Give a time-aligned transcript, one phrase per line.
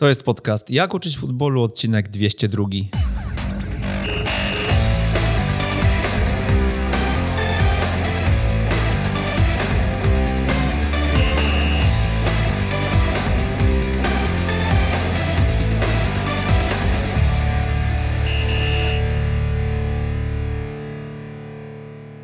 [0.00, 2.64] To jest podcast Jak uczyć futbolu, odcinek 202.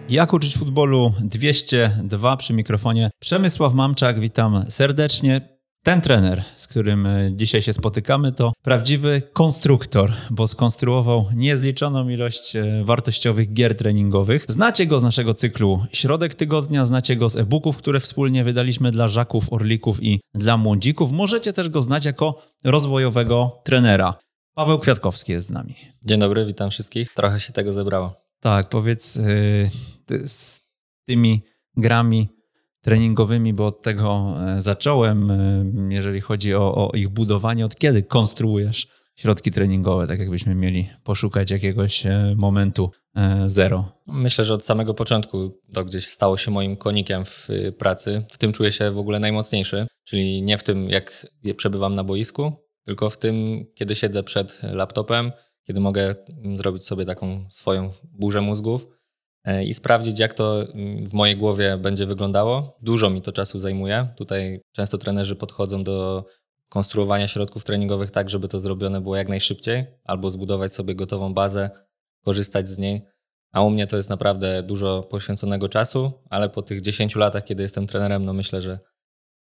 [0.09, 3.11] Jak uczyć futbolu 202 przy mikrofonie.
[3.20, 5.54] Przemysław Mamczak, witam serdecznie.
[5.84, 12.56] Ten trener, z którym e, dzisiaj się spotykamy, to prawdziwy konstruktor, bo skonstruował niezliczoną ilość
[12.56, 14.44] e, wartościowych gier treningowych.
[14.48, 19.08] Znacie go z naszego cyklu Środek Tygodnia, znacie go z e-booków, które wspólnie wydaliśmy dla
[19.08, 21.12] żaków, orlików i dla młodzików.
[21.12, 24.18] Możecie też go znać jako rozwojowego trenera.
[24.54, 25.75] Paweł Kwiatkowski jest z nami.
[26.04, 27.14] Dzień dobry, witam wszystkich.
[27.14, 28.14] Trochę się tego zebrało.
[28.40, 30.61] Tak, powiedz yy, z
[31.06, 31.42] tymi
[31.76, 32.28] grami
[32.84, 37.64] treningowymi, bo od tego e, zacząłem, e, jeżeli chodzi o, o, ich budowanie.
[37.64, 42.91] Od kiedy konstruujesz środki treningowe, tak jakbyśmy mieli poszukać jakiegoś e, momentu
[43.47, 43.92] zero?
[44.06, 48.25] Myślę, że od samego początku to gdzieś stało się moim konikiem w pracy.
[48.31, 52.53] W tym czuję się w ogóle najmocniejszy, czyli nie w tym, jak przebywam na boisku,
[52.84, 55.33] tylko w tym, kiedy siedzę przed laptopem,
[55.66, 56.14] kiedy mogę
[56.55, 58.87] zrobić sobie taką swoją burzę mózgów
[59.64, 62.77] i sprawdzić, jak to mm, w mojej głowie będzie wyglądało.
[62.83, 64.09] Dużo mi to czasu zajmuje.
[64.17, 66.25] Tutaj często trenerzy podchodzą do
[66.69, 71.70] konstruowania środków treningowych tak, żeby to zrobione było jak najszybciej, albo zbudować sobie gotową bazę,
[72.25, 73.03] korzystać z niej.
[73.53, 77.62] A u mnie to jest naprawdę dużo poświęconego czasu, ale po tych 10 latach, kiedy
[77.62, 78.78] jestem trenerem, no myślę, że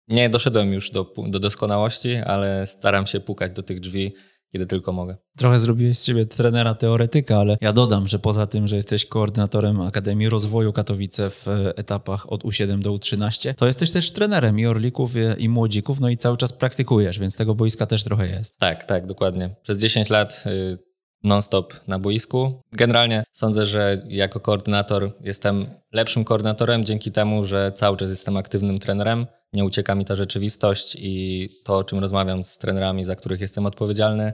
[0.09, 4.15] nie doszedłem już do, do doskonałości, ale staram się pukać do tych drzwi
[4.53, 5.17] kiedy tylko mogę.
[5.37, 9.81] Trochę zrobiłeś z siebie trenera teoretyka, ale ja dodam, że poza tym, że jesteś koordynatorem
[9.81, 15.13] Akademii Rozwoju Katowice w etapach od U7 do U13, to jesteś też trenerem i orlików
[15.39, 18.59] i młodzików, no i cały czas praktykujesz, więc tego boiska też trochę jest.
[18.59, 19.51] Tak, tak, dokładnie.
[19.63, 20.87] Przez 10 lat y,
[21.23, 22.63] non-stop na boisku.
[22.73, 28.79] Generalnie sądzę, że jako koordynator jestem lepszym koordynatorem dzięki temu, że cały czas jestem aktywnym
[28.79, 29.27] trenerem.
[29.57, 33.67] Nie ucieka mi ta rzeczywistość i to, o czym rozmawiam z trenerami, za których jestem
[33.67, 34.33] odpowiedzialny,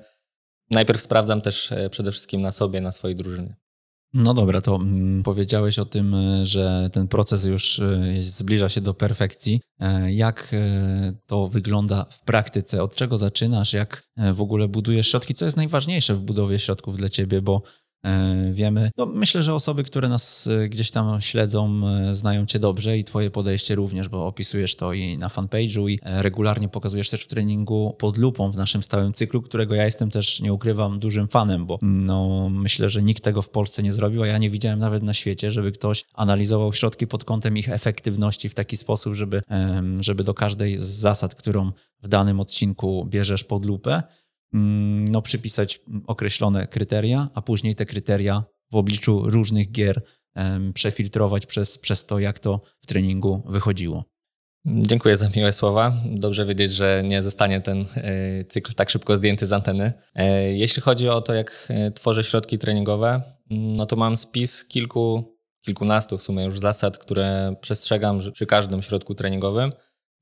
[0.70, 3.56] najpierw sprawdzam też e, przede wszystkim na sobie, na swojej drużynie.
[4.14, 8.80] No dobra, to mm, powiedziałeś o tym, e, że ten proces już e, zbliża się
[8.80, 9.60] do perfekcji.
[10.08, 10.54] Jak
[11.26, 12.82] to wygląda w praktyce?
[12.82, 13.72] Od czego zaczynasz?
[13.72, 14.02] Jak
[14.34, 15.34] w ogóle budujesz środki?
[15.34, 17.42] Co jest najważniejsze w budowie środków dla ciebie?
[17.42, 17.62] Bo
[18.52, 18.90] wiemy.
[18.98, 23.04] No, myślę, że osoby, które nas e, gdzieś tam śledzą, e, znają Cię dobrze i
[23.04, 27.96] Twoje podejście również, bo opisujesz to i na fanpage'u i regularnie pokazujesz też w treningu
[27.98, 31.78] pod lupą w naszym stałym cyklu, którego ja jestem też, nie ukrywam, dużym fanem, bo
[31.82, 35.14] no, myślę, że nikt tego w Polsce nie zrobił, a ja nie widziałem nawet na
[35.14, 39.42] świecie, żeby ktoś analizował środki pod kątem ich efektywności w taki sposób, żeby,
[40.00, 44.02] żeby do każdej z zasad, którą w danym odcinku bierzesz pod lupę,
[44.52, 50.02] no, przypisać określone kryteria, a później te kryteria w obliczu różnych gier
[50.74, 54.04] przefiltrować przez, przez to, jak to w treningu wychodziło.
[54.66, 55.92] Dziękuję za miłe słowa.
[56.06, 59.92] Dobrze wiedzieć, że nie zostanie ten e, cykl tak szybko zdjęty z anteny.
[60.14, 64.64] E, jeśli chodzi o to, jak e, tworzę środki treningowe, mm, no to mam spis
[64.64, 69.72] kilku, kilkunastu w sumie już zasad, które przestrzegam przy każdym środku treningowym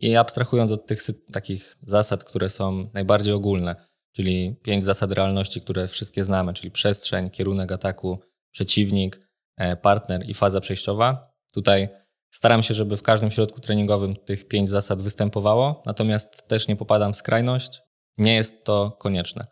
[0.01, 1.03] i abstrahując od tych
[1.33, 3.77] takich zasad, które są najbardziej ogólne,
[4.13, 8.19] czyli pięć zasad realności, które wszystkie znamy, czyli przestrzeń, kierunek ataku,
[8.51, 9.21] przeciwnik,
[9.57, 11.33] e, partner i faza przejściowa.
[11.53, 11.89] Tutaj
[12.31, 17.13] staram się, żeby w każdym środku treningowym tych pięć zasad występowało, natomiast też nie popadam
[17.13, 17.83] w skrajność.
[18.19, 19.47] Nie jest to konieczne.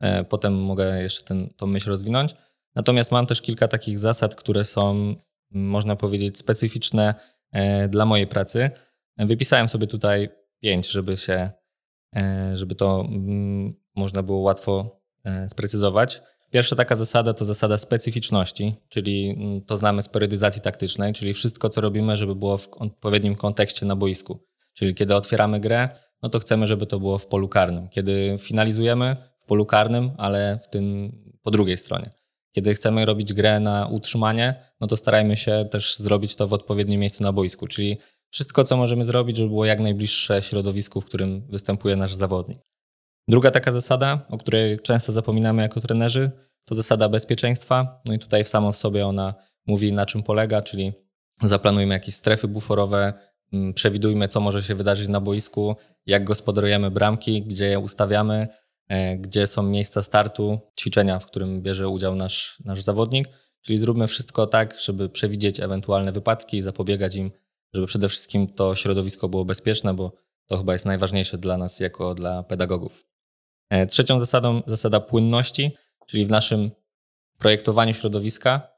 [0.00, 2.34] E, potem mogę jeszcze ten, tą myśl rozwinąć.
[2.74, 5.14] Natomiast mam też kilka takich zasad, które są,
[5.50, 7.14] można powiedzieć, specyficzne
[7.52, 8.70] e, dla mojej pracy.
[9.16, 10.28] Wypisałem sobie tutaj
[10.60, 11.50] pięć, żeby się,
[12.54, 16.22] żeby to mm, można było łatwo e, sprecyzować.
[16.50, 21.68] Pierwsza taka zasada to zasada specyficzności, czyli mm, to znamy z periodyzacji taktycznej, czyli wszystko,
[21.68, 24.38] co robimy, żeby było w odpowiednim kontekście na boisku.
[24.74, 25.88] Czyli kiedy otwieramy grę,
[26.22, 27.88] no to chcemy, żeby to było w polu karnym.
[27.88, 31.12] Kiedy finalizujemy w polu karnym, ale w tym
[31.42, 32.10] po drugiej stronie.
[32.52, 37.00] Kiedy chcemy robić grę na utrzymanie, no to starajmy się też zrobić to w odpowiednim
[37.00, 37.98] miejscu na boisku, czyli
[38.30, 42.58] wszystko, co możemy zrobić, żeby było jak najbliższe środowisku, w którym występuje nasz zawodnik.
[43.28, 46.30] Druga taka zasada, o której często zapominamy jako trenerzy,
[46.64, 48.00] to zasada bezpieczeństwa.
[48.04, 49.34] No i tutaj w samą sobie ona
[49.66, 50.92] mówi, na czym polega, czyli
[51.42, 53.12] zaplanujmy jakieś strefy buforowe,
[53.52, 55.76] mm, przewidujmy, co może się wydarzyć na boisku,
[56.06, 58.46] jak gospodarujemy bramki, gdzie je ustawiamy,
[58.88, 63.28] e, gdzie są miejsca startu, ćwiczenia, w którym bierze udział nasz, nasz zawodnik.
[63.62, 67.30] Czyli zróbmy wszystko tak, żeby przewidzieć ewentualne wypadki zapobiegać im,
[67.74, 70.12] żeby przede wszystkim to środowisko było bezpieczne, bo
[70.46, 73.08] to chyba jest najważniejsze dla nas jako dla pedagogów.
[73.88, 75.76] Trzecią zasadą zasada płynności,
[76.06, 76.70] czyli w naszym
[77.38, 78.68] projektowaniu środowiska,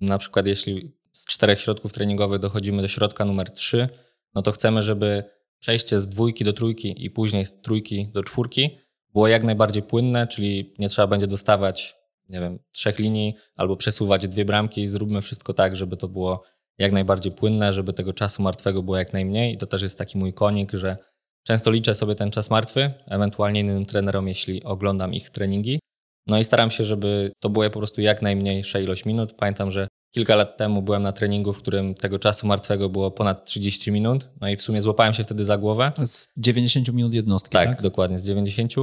[0.00, 3.88] na przykład jeśli z czterech środków treningowych dochodzimy do środka numer trzy,
[4.34, 5.24] no to chcemy, żeby
[5.58, 8.78] przejście z dwójki do trójki i później z trójki do czwórki
[9.12, 11.96] było jak najbardziej płynne, czyli nie trzeba będzie dostawać,
[12.28, 14.88] nie wiem, trzech linii albo przesuwać dwie bramki.
[14.88, 16.42] Zróbmy wszystko tak, żeby to było
[16.78, 19.54] jak najbardziej płynne, żeby tego czasu martwego było jak najmniej.
[19.54, 20.96] I to też jest taki mój konik, że
[21.46, 25.80] często liczę sobie ten czas martwy, ewentualnie innym trenerom, jeśli oglądam ich treningi.
[26.26, 29.32] No i staram się, żeby to było po prostu jak najmniejsza ilość minut.
[29.32, 33.44] Pamiętam, że Kilka lat temu byłem na treningu, w którym tego czasu martwego było ponad
[33.44, 35.92] 30 minut, no i w sumie złapałem się wtedy za głowę.
[36.04, 37.68] Z 90 minut jednostki, tak?
[37.68, 38.74] Tak, dokładnie, z 90.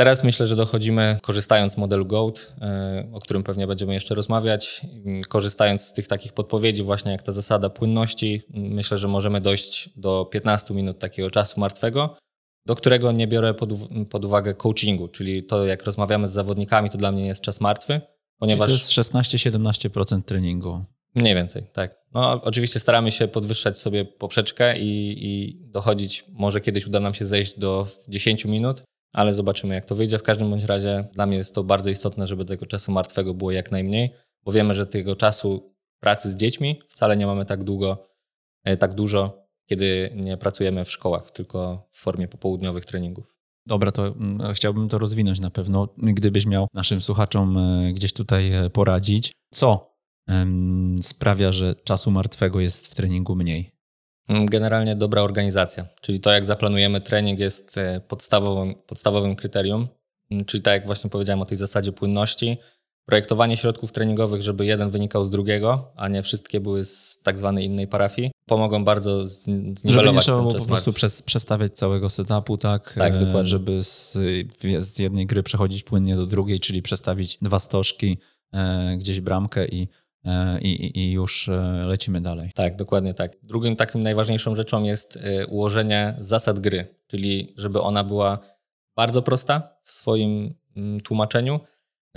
[0.00, 4.80] Teraz myślę, że dochodzimy, korzystając z modelu GOAT, e, o którym pewnie będziemy jeszcze rozmawiać,
[5.28, 10.24] korzystając z tych takich podpowiedzi, właśnie jak ta zasada płynności, myślę, że możemy dojść do
[10.32, 12.16] 15 minut takiego czasu martwego,
[12.66, 13.70] do którego nie biorę pod,
[14.10, 17.60] pod uwagę coachingu, czyli to, jak rozmawiamy z zawodnikami, to dla mnie nie jest czas
[17.60, 18.00] martwy,
[18.38, 18.68] Ponieważ...
[18.68, 20.84] to jest 16-17% treningu.
[21.14, 21.94] Mniej więcej, tak.
[22.14, 27.24] No, oczywiście staramy się podwyższać sobie poprzeczkę i, i dochodzić, może kiedyś uda nam się
[27.24, 30.18] zejść do 10 minut, ale zobaczymy jak to wyjdzie.
[30.18, 33.50] W każdym bądź razie dla mnie jest to bardzo istotne, żeby tego czasu martwego było
[33.50, 34.14] jak najmniej,
[34.44, 38.08] bo wiemy, że tego czasu pracy z dziećmi wcale nie mamy tak długo,
[38.64, 43.36] e, tak dużo, kiedy nie pracujemy w szkołach, tylko w formie popołudniowych treningów.
[43.66, 45.88] Dobra, to mm, chciałbym to rozwinąć na pewno.
[45.98, 49.90] Gdybyś miał naszym słuchaczom e, gdzieś tutaj e, poradzić, co
[51.02, 53.70] sprawia, że czasu martwego jest w treningu mniej?
[54.30, 59.88] Mm, generalnie dobra organizacja, czyli to, jak zaplanujemy trening, jest e, podstawowym, podstawowym kryterium.
[60.30, 62.58] Mm, czyli tak jak właśnie powiedziałem o tej zasadzie płynności,
[63.06, 67.64] projektowanie środków treningowych, żeby jeden wynikał z drugiego, a nie wszystkie były z tak zwanej
[67.64, 72.94] innej parafii, pomogą bardzo zniwelować żeby nie trzeba po prostu przez, przestawiać całego setupu, tak?
[72.98, 73.46] Tak, e, dokładnie.
[73.46, 74.18] Żeby z,
[74.78, 78.18] z jednej gry przechodzić płynnie do drugiej, czyli przestawić dwa stożki,
[78.52, 79.88] e, gdzieś bramkę i,
[80.60, 82.50] i, i już e, lecimy dalej.
[82.54, 83.36] Tak, dokładnie tak.
[83.42, 88.38] Drugim takim najważniejszą rzeczą jest e, ułożenie zasad gry, czyli żeby ona była
[88.96, 91.60] bardzo prosta w swoim mm, tłumaczeniu,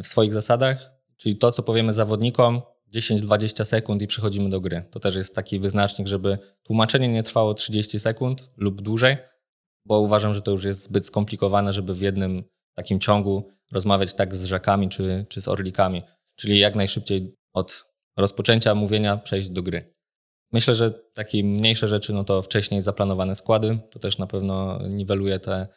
[0.04, 2.62] w swoich zasadach, czyli to, co powiemy zawodnikom,
[2.94, 4.84] 10-20 sekund i przechodzimy do gry.
[4.92, 9.18] To też jest taki wyznacznik, żeby tłumaczenie nie trwało 30 sekund lub dłużej,
[9.86, 14.36] bo uważam, że to już jest zbyt skomplikowane, żeby w jednym takim ciągu rozmawiać tak
[14.36, 16.04] z rzekami czy, czy z orlikami.
[16.36, 19.94] Czyli jak najszybciej od rozpoczęcia mówienia przejść do gry.
[20.52, 25.40] Myślę, że takie mniejsze rzeczy, no to wcześniej zaplanowane składy, to też na pewno niweluje
[25.40, 25.68] te,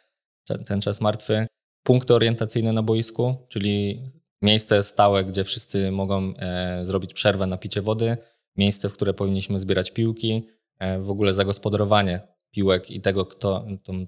[0.65, 1.47] ten czas martwy.
[1.83, 4.03] Punkty orientacyjne na boisku, czyli
[4.41, 8.17] miejsce stałe, gdzie wszyscy mogą e, zrobić przerwę na picie wody,
[8.57, 10.47] miejsce, w które powinniśmy zbierać piłki,
[10.79, 14.05] e, w ogóle zagospodarowanie piłek i tego, kto tą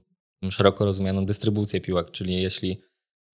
[0.50, 2.82] szeroko rozumianą dystrybucję piłek, czyli jeśli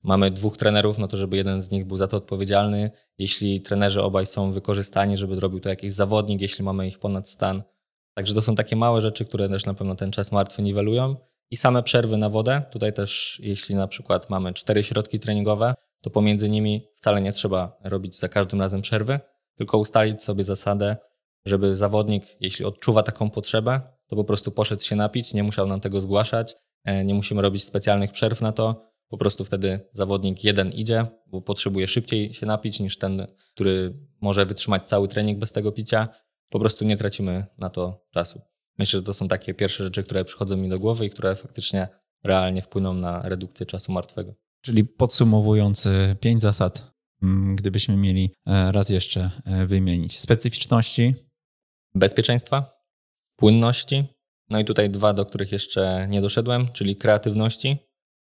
[0.05, 4.01] mamy dwóch trenerów, no to żeby jeden z nich był za to odpowiedzialny, jeśli trenerzy
[4.01, 7.63] obaj są wykorzystani, żeby zrobił to jakiś zawodnik, jeśli mamy ich ponad stan.
[8.13, 11.15] Także to są takie małe rzeczy, które też na pewno ten czas martwy niwelują.
[11.51, 12.61] I same przerwy na wodę.
[12.71, 17.77] Tutaj też, jeśli na przykład mamy cztery środki treningowe, to pomiędzy nimi wcale nie trzeba
[17.83, 19.19] robić za każdym razem przerwy,
[19.55, 20.97] tylko ustalić sobie zasadę,
[21.45, 25.79] żeby zawodnik, jeśli odczuwa taką potrzebę, to po prostu poszedł się napić, nie musiał nam
[25.79, 28.94] tego zgłaszać, e, nie musimy robić specjalnych przerw na to.
[29.07, 34.45] Po prostu wtedy zawodnik jeden idzie, bo potrzebuje szybciej się napić niż ten, który może
[34.45, 36.07] wytrzymać cały trening bez tego picia.
[36.49, 38.41] Po prostu nie tracimy na to czasu.
[38.77, 41.87] Myślę, że to są takie pierwsze rzeczy, które przychodzą mi do głowy i które faktycznie
[42.23, 44.35] realnie wpłyną na redukcję czasu martwego.
[44.61, 45.87] Czyli podsumowując
[46.19, 46.91] pięć zasad,
[47.23, 50.19] mm, gdybyśmy mieli e, raz jeszcze e, wymienić.
[50.19, 51.13] Specyficzności.
[51.95, 52.71] Bezpieczeństwa,
[53.35, 54.03] płynności.
[54.49, 57.77] No i tutaj dwa, do których jeszcze nie doszedłem, czyli kreatywności,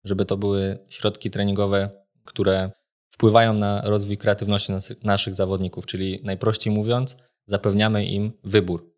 [0.04, 1.90] żeby to były środki treningowe,
[2.24, 2.70] które
[3.10, 7.16] wpływają na rozwój kreatywności naszych zawodników, czyli najprościej mówiąc,
[7.46, 8.94] zapewniamy im wybór.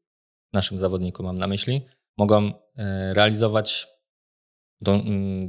[0.53, 1.87] Naszym zawodnikom mam na myśli.
[2.19, 3.87] Mogą e, realizować
[4.81, 5.01] do,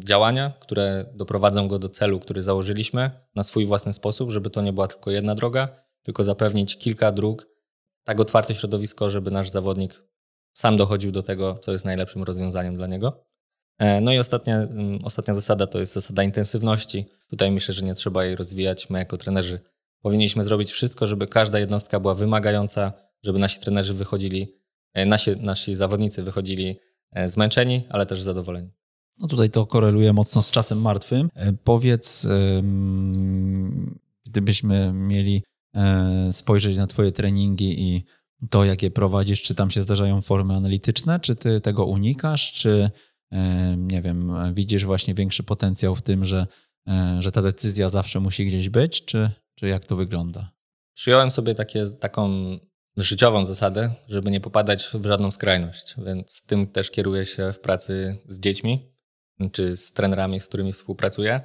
[0.05, 4.73] działania, które doprowadzą go do celu, który założyliśmy na swój własny sposób, żeby to nie
[4.73, 5.67] była tylko jedna droga,
[6.03, 7.47] tylko zapewnić kilka dróg,
[8.03, 10.03] tak otwarte środowisko, żeby nasz zawodnik
[10.53, 13.25] sam dochodził do tego, co jest najlepszym rozwiązaniem dla niego.
[13.77, 17.05] E, no i ostatnia, mm, ostatnia zasada to jest zasada intensywności.
[17.29, 18.89] Tutaj myślę, że nie trzeba jej rozwijać.
[18.89, 19.59] My jako trenerzy
[20.01, 24.55] powinniśmy zrobić wszystko, żeby każda jednostka była wymagająca, żeby nasi trenerzy wychodzili,
[24.93, 26.75] e, nasi, nasi zawodnicy wychodzili
[27.11, 28.71] e, zmęczeni, ale też zadowoleni.
[29.17, 31.29] No tutaj to koreluje mocno z czasem martwym.
[31.63, 32.27] Powiedz,
[34.25, 35.43] gdybyśmy mieli
[36.31, 38.03] spojrzeć na Twoje treningi i
[38.49, 42.91] to, jak je prowadzisz, czy tam się zdarzają formy analityczne, czy ty tego unikasz, czy
[43.77, 46.47] nie wiem, widzisz właśnie większy potencjał w tym, że,
[47.19, 50.51] że ta decyzja zawsze musi gdzieś być, czy, czy jak to wygląda?
[50.93, 52.29] Przyjąłem sobie takie, taką
[52.97, 58.17] życiową zasadę, żeby nie popadać w żadną skrajność, więc tym też kieruję się w pracy
[58.27, 58.91] z dziećmi
[59.51, 61.41] czy z trenerami, z którymi współpracuję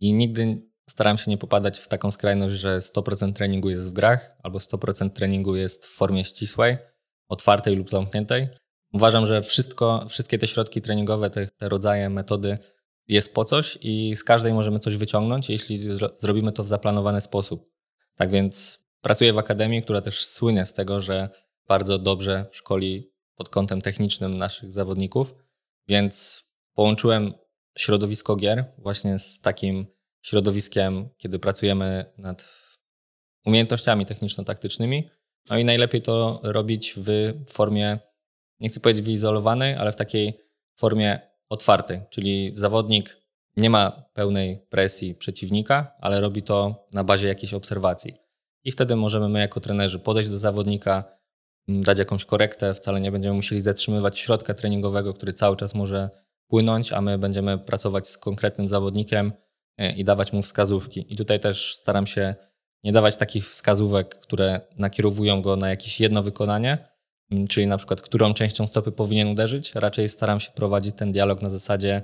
[0.00, 4.36] i nigdy staram się nie popadać w taką skrajność, że 100% treningu jest w grach
[4.42, 6.76] albo 100% treningu jest w formie ścisłej,
[7.28, 8.48] otwartej lub zamkniętej.
[8.94, 12.58] Uważam, że wszystko, wszystkie te środki treningowe, te, te rodzaje, metody
[13.08, 17.20] jest po coś i z każdej możemy coś wyciągnąć, jeśli zro zrobimy to w zaplanowany
[17.20, 17.70] sposób.
[18.14, 21.28] Tak więc pracuję w akademii, która też słynie z tego, że
[21.68, 25.34] bardzo dobrze szkoli pod kątem technicznym naszych zawodników,
[25.88, 27.32] więc połączyłem
[27.78, 29.86] środowisko gier właśnie z takim
[30.22, 32.52] środowiskiem, kiedy pracujemy nad
[33.46, 35.08] umiejętnościami techniczno-taktycznymi.
[35.50, 37.98] No i najlepiej to robić w formie,
[38.64, 40.40] nie chcę powiedzieć wyizolowanej, ale w takiej
[40.76, 43.16] formie otwartej, czyli zawodnik
[43.56, 48.14] nie ma pełnej presji przeciwnika, ale robi to na bazie jakiejś obserwacji.
[48.64, 51.04] I wtedy możemy my jako trenerzy podejść do zawodnika,
[51.68, 56.10] dać jakąś korektę, wcale nie będziemy musieli zatrzymywać środka treningowego, który cały czas może
[56.46, 59.32] płynąć, a my będziemy pracować z konkretnym zawodnikiem
[59.78, 61.06] e, i dawać mu wskazówki.
[61.08, 62.34] I tutaj też staram się
[62.84, 66.93] nie dawać takich wskazówek, które nakierowują go na jakieś jedno wykonanie,
[67.48, 69.74] czyli na przykład którą częścią stopy powinien uderzyć.
[69.74, 72.02] Raczej staram się prowadzić ten dialog na zasadzie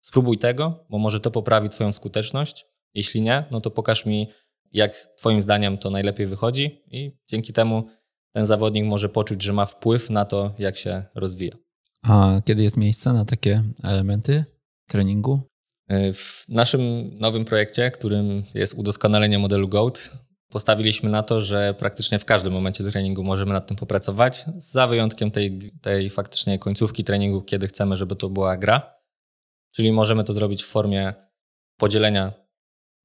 [0.00, 2.66] spróbuj tego, bo może to poprawi twoją skuteczność.
[2.94, 4.28] Jeśli nie, no to pokaż mi,
[4.72, 7.86] jak twoim zdaniem to najlepiej wychodzi i dzięki temu
[8.32, 11.56] ten zawodnik może poczuć, że ma wpływ na to, jak się rozwija.
[12.02, 14.44] A kiedy jest miejsce na takie elementy
[14.88, 15.40] treningu?
[15.88, 20.10] E, w naszym nowym projekcie, którym jest udoskonalenie modelu GOAT,
[20.48, 25.30] postawiliśmy na to, że praktycznie w każdym momencie treningu możemy nad tym popracować, za wyjątkiem
[25.30, 28.94] tej, tej faktycznie końcówki treningu, kiedy chcemy, żeby to była gra.
[29.72, 31.14] Czyli możemy to zrobić w formie
[31.76, 32.32] podzielenia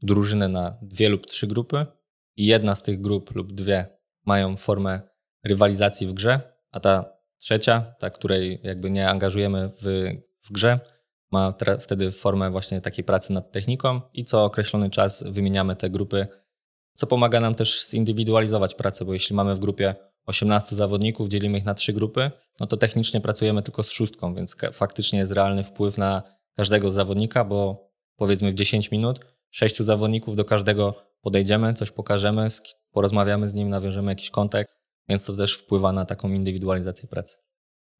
[0.01, 1.85] drużyny na dwie lub trzy grupy
[2.35, 5.01] i jedna z tych grup lub dwie mają formę
[5.43, 6.39] rywalizacji w grze,
[6.71, 7.05] a ta
[7.37, 10.07] trzecia, ta, której jakby nie angażujemy w,
[10.41, 10.79] w grze,
[11.31, 16.27] ma wtedy formę właśnie takiej pracy nad techniką i co określony czas wymieniamy te grupy,
[16.95, 19.95] co pomaga nam też zindywidualizować pracę, bo jeśli mamy w grupie
[20.25, 24.55] 18 zawodników, dzielimy ich na trzy grupy, no to technicznie pracujemy tylko z szóstką, więc
[24.73, 26.23] faktycznie jest realny wpływ na
[26.55, 29.19] każdego z zawodnika, bo powiedzmy w 10 minut
[29.49, 32.47] sześciu zawodników do każdego podejdziemy, coś pokażemy,
[32.91, 34.71] porozmawiamy z nim, nawiążemy jakiś kontakt,
[35.09, 37.37] więc to też wpływa na taką indywidualizację pracy.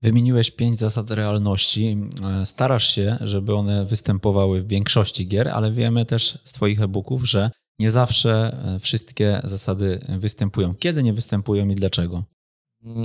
[0.01, 1.97] Wymieniłeś pięć zasad realności.
[2.45, 7.51] Starasz się, żeby one występowały w większości gier, ale wiemy też z Twoich e-booków, że
[7.79, 10.75] nie zawsze wszystkie zasady występują.
[10.75, 12.23] Kiedy nie występują i dlaczego?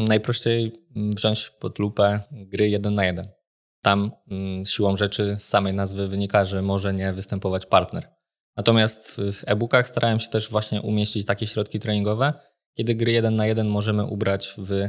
[0.09, 0.73] Najprościej
[1.17, 3.29] wziąć pod lupę gry jeden na jeden.
[3.83, 8.09] Tam mm, siłą rzeczy z samej nazwy wynika, że może nie występować partner.
[8.57, 12.33] Natomiast w e-bookach starałem się też właśnie umieścić takie środki treningowe,
[12.75, 14.89] kiedy gry 1 na 1 możemy ubrać w,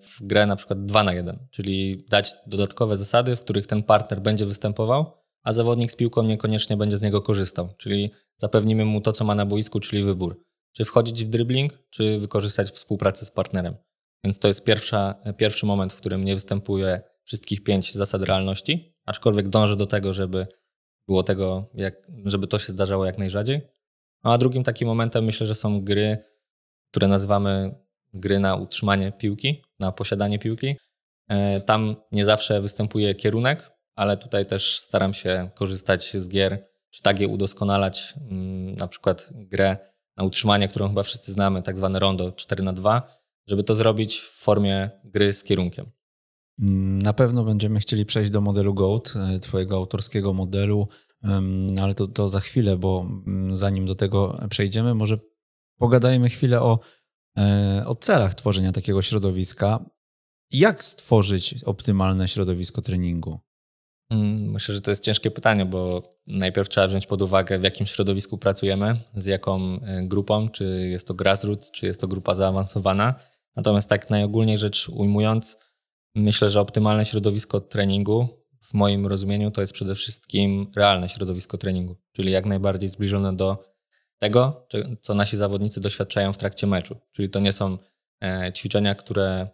[0.00, 4.20] w grę na przykład 2 na 1, czyli dać dodatkowe zasady, w których ten partner
[4.20, 9.12] będzie występował, a zawodnik z piłką niekoniecznie będzie z niego korzystał, czyli zapewnimy mu to,
[9.12, 10.42] co ma na boisku, czyli wybór.
[10.72, 13.76] Czy wchodzić w dribbling, czy wykorzystać współpracę z partnerem.
[14.24, 19.48] Więc to jest pierwsza, pierwszy moment, w którym nie występuje wszystkich pięć zasad realności, aczkolwiek
[19.48, 20.46] dążę do tego, żeby
[21.08, 23.60] było tego, jak, żeby to się zdarzało jak najrzadziej.
[24.24, 26.18] No a drugim takim momentem myślę, że są gry,
[26.90, 27.74] które nazywamy
[28.14, 30.76] gry na utrzymanie piłki, na posiadanie piłki.
[31.28, 37.02] E, tam nie zawsze występuje kierunek, ale tutaj też staram się korzystać z gier, czy
[37.02, 39.76] tak je udoskonalać, mm, na przykład grę
[40.16, 44.20] na utrzymanie, którą chyba wszyscy znamy, tak zwane rondo 4 na 2 żeby to zrobić
[44.20, 45.90] w formie gry z kierunkiem.
[46.58, 50.88] Mm, na pewno będziemy chcieli przejść do modelu GOAT, e, Twojego autorskiego modelu,
[51.80, 55.18] ale to, to za chwilę, bo mm, zanim do tego przejdziemy, może
[55.78, 56.78] pogadajmy chwilę o,
[57.38, 59.90] e, o celach tworzenia takiego środowiska.
[60.50, 63.40] Jak stworzyć optymalne środowisko treningu?
[64.10, 67.86] Mm, myślę, że to jest ciężkie pytanie, bo najpierw trzeba wziąć pod uwagę, w jakim
[67.86, 73.14] środowisku pracujemy, z jaką e, grupą, czy jest to grassroots, czy jest to grupa zaawansowana.
[73.56, 75.58] Natomiast tak najogólniej rzecz ujmując,
[76.14, 78.28] myślę, że optymalne środowisko treningu
[78.60, 83.76] w moim rozumieniu to jest przede wszystkim realne środowisko treningu, czyli jak najbardziej zbliżone do
[84.18, 84.66] tego,
[85.00, 86.96] co nasi zawodnicy doświadczają w trakcie meczu.
[87.12, 87.78] Czyli to nie są
[88.22, 89.48] e, ćwiczenia, które,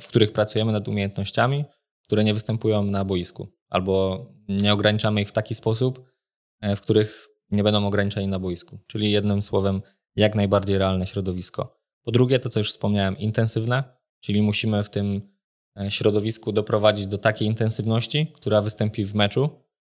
[0.00, 1.64] w których pracujemy nad umiejętnościami,
[2.06, 6.10] które nie występują na boisku, albo nie ograniczamy ich w taki sposób,
[6.60, 8.78] e, w których nie będą ograniczeni na boisku.
[8.86, 9.82] Czyli jednym słowem,
[10.16, 11.80] jak najbardziej realne środowisko.
[12.02, 13.84] Po drugie, to co już wspomniałem, intensywne,
[14.20, 15.34] czyli musimy w tym
[15.80, 19.50] e, środowisku doprowadzić do takiej intensywności, która wystąpi w meczu,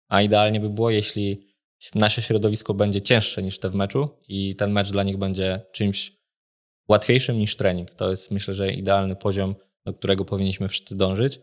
[0.07, 1.51] a idealnie by było, jeśli
[1.95, 6.21] nasze środowisko będzie cięższe niż te w meczu i ten mecz dla nich będzie czymś
[6.89, 7.91] łatwiejszym niż trening.
[7.91, 11.39] To jest myślę, że idealny poziom, do którego powinniśmy wszyscy dążyć,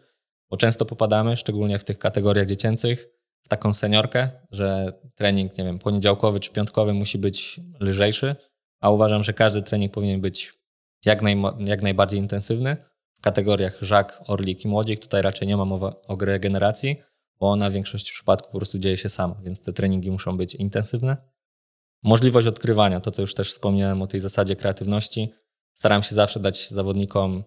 [0.50, 3.09] bo często popadamy, szczególnie w tych kategoriach dziecięcych,
[3.43, 8.37] w taką seniorkę, że trening, nie wiem, poniedziałkowy czy piątkowy musi być lżejszy,
[8.81, 10.55] a uważam, że każdy trening powinien być
[11.05, 12.76] jak, naj, jak najbardziej intensywny.
[13.19, 16.97] W kategoriach żak, orlik i młodzik tutaj raczej nie ma mowy o regeneracji,
[17.40, 20.55] bo ona w większości przypadków po prostu dzieje się sama, więc te treningi muszą być
[20.55, 21.17] intensywne.
[22.02, 25.33] Możliwość odkrywania, to co już też wspomniałem o tej zasadzie kreatywności.
[25.75, 27.45] Staram się zawsze dać zawodnikom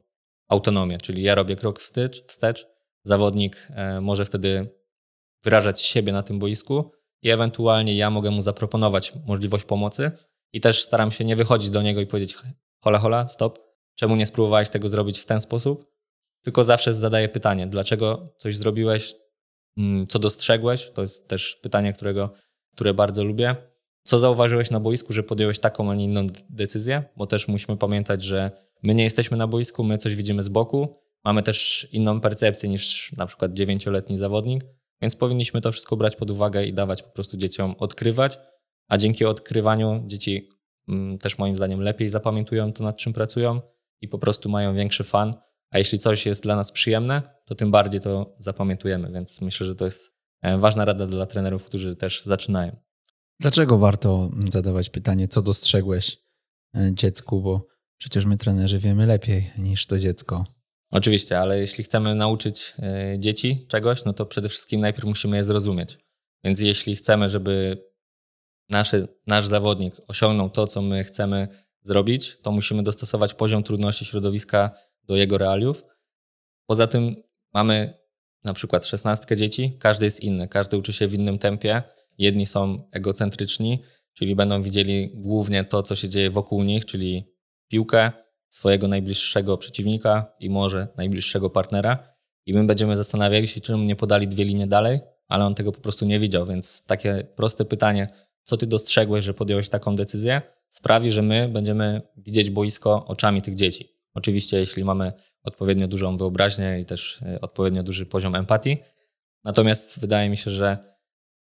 [0.48, 2.70] autonomię, czyli ja robię krok wstecz, wstecz
[3.03, 4.70] zawodnik e, może wtedy
[5.43, 6.91] wyrażać siebie na tym boisku
[7.22, 10.12] i ewentualnie ja mogę mu zaproponować możliwość pomocy
[10.53, 12.38] i też staram się nie wychodzić do niego i powiedzieć
[12.84, 13.60] hola hola, stop,
[13.96, 15.91] czemu nie spróbowałeś tego zrobić w ten sposób,
[16.43, 19.15] tylko zawsze zadaję pytanie, dlaczego coś zrobiłeś,
[19.77, 22.34] mm, co dostrzegłeś, to jest też pytanie, którego,
[22.75, 23.55] które bardzo lubię.
[24.03, 27.03] Co zauważyłeś na boisku, że podjąłeś taką, a nie inną decyzję?
[27.17, 28.51] Bo też musimy pamiętać, że
[28.84, 33.13] my nie jesteśmy na boisku, my coś widzimy z boku, mamy też inną percepcję niż
[33.17, 34.65] na przykład dziewięcioletni zawodnik,
[35.01, 38.39] więc powinniśmy to wszystko brać pod uwagę i dawać po prostu dzieciom odkrywać,
[38.87, 40.49] a dzięki odkrywaniu dzieci
[40.87, 43.61] mm, też moim zdaniem lepiej zapamiętują to, nad czym pracują
[44.01, 45.33] i po prostu mają większy fan.
[45.69, 49.75] A jeśli coś jest dla nas przyjemne, to tym bardziej to zapamiętujemy, więc myślę, że
[49.75, 52.75] to jest e, ważna rada dla trenerów, którzy też zaczynają.
[53.39, 56.17] Dlaczego warto zadawać pytanie, co dostrzegłeś
[56.75, 60.45] e, dziecku, bo przecież my trenerzy wiemy lepiej niż to dziecko.
[60.91, 65.43] Oczywiście, ale jeśli chcemy nauczyć e, dzieci czegoś, no to przede wszystkim najpierw musimy je
[65.43, 65.98] zrozumieć.
[66.43, 67.86] Więc jeśli chcemy, żeby
[68.69, 71.48] naszy, nasz zawodnik osiągnął to, co my chcemy
[71.81, 74.71] zrobić, to musimy dostosować poziom trudności środowiska
[75.03, 75.83] do jego realiów.
[76.65, 77.15] Poza tym
[77.53, 78.01] mamy
[78.43, 81.83] na przykład 16 dzieci, każdy jest inny, każdy uczy się w innym tempie.
[82.17, 83.79] Jedni są egocentryczni,
[84.13, 87.35] czyli będą widzieli głównie to, co się dzieje wokół nich, czyli
[87.68, 88.11] piłkę,
[88.51, 92.14] swojego najbliższego przeciwnika i może najbliższego partnera.
[92.46, 95.81] I my będziemy zastanawiali się, czemu nie podali dwie linie dalej, ale on tego po
[95.81, 96.46] prostu nie widział.
[96.46, 98.07] Więc takie proste pytanie,
[98.44, 103.55] co ty dostrzegłeś, że podjąłeś taką decyzję, sprawi, że my będziemy widzieć boisko oczami tych
[103.55, 103.90] dzieci.
[104.14, 105.11] Oczywiście, jeśli mamy
[105.44, 108.77] odpowiednio dużą wyobraźnię i też e, odpowiednio duży poziom empatii.
[109.44, 110.92] Natomiast wydaje mi się, że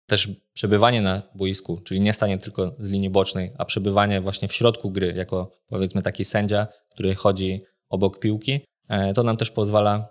[0.09, 4.53] też przebywanie na boisku, czyli nie stanie tylko z linii bocznej, a przebywanie właśnie w
[4.53, 6.67] środku gry, jako powiedzmy taki sędzia,
[6.99, 10.09] który chodzi obok piłki, e, to nam też pozwala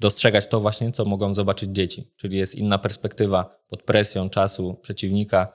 [0.00, 2.12] dostrzegać to właśnie, co mogą zobaczyć dzieci.
[2.16, 5.52] Czyli jest inna perspektywa pod presją czasu przeciwnika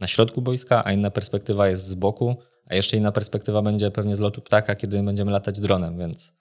[0.00, 4.16] na środku boiska, a inna perspektywa jest z boku, a jeszcze inna perspektywa będzie pewnie
[4.16, 6.32] z lotu ptaka, kiedy będziemy latać dronem, więc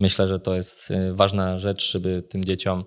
[0.00, 2.84] myślę, że to jest e, ważna rzecz, żeby tym dzieciom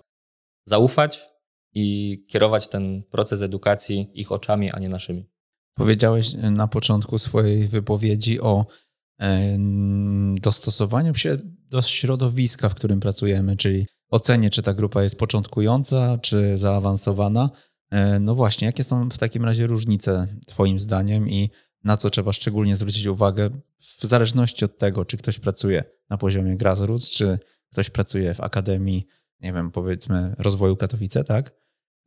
[0.64, 1.32] zaufać,
[1.74, 5.26] i kierować ten proces edukacji ich oczami, a nie naszymi.
[5.74, 8.66] Powiedziałeś na początku swojej wypowiedzi o
[10.40, 11.38] dostosowaniu się
[11.70, 17.50] do środowiska, w którym pracujemy, czyli ocenie, czy ta grupa jest początkująca, czy zaawansowana.
[17.90, 21.50] E, no właśnie, jakie są w takim razie różnice Twoim zdaniem i
[21.84, 26.56] na co trzeba szczególnie zwrócić uwagę w zależności od tego, czy ktoś pracuje na poziomie
[26.56, 27.38] grassroots, czy
[27.72, 29.06] ktoś pracuje w akademii,
[29.40, 31.54] nie wiem, powiedzmy rozwoju Katowice, tak?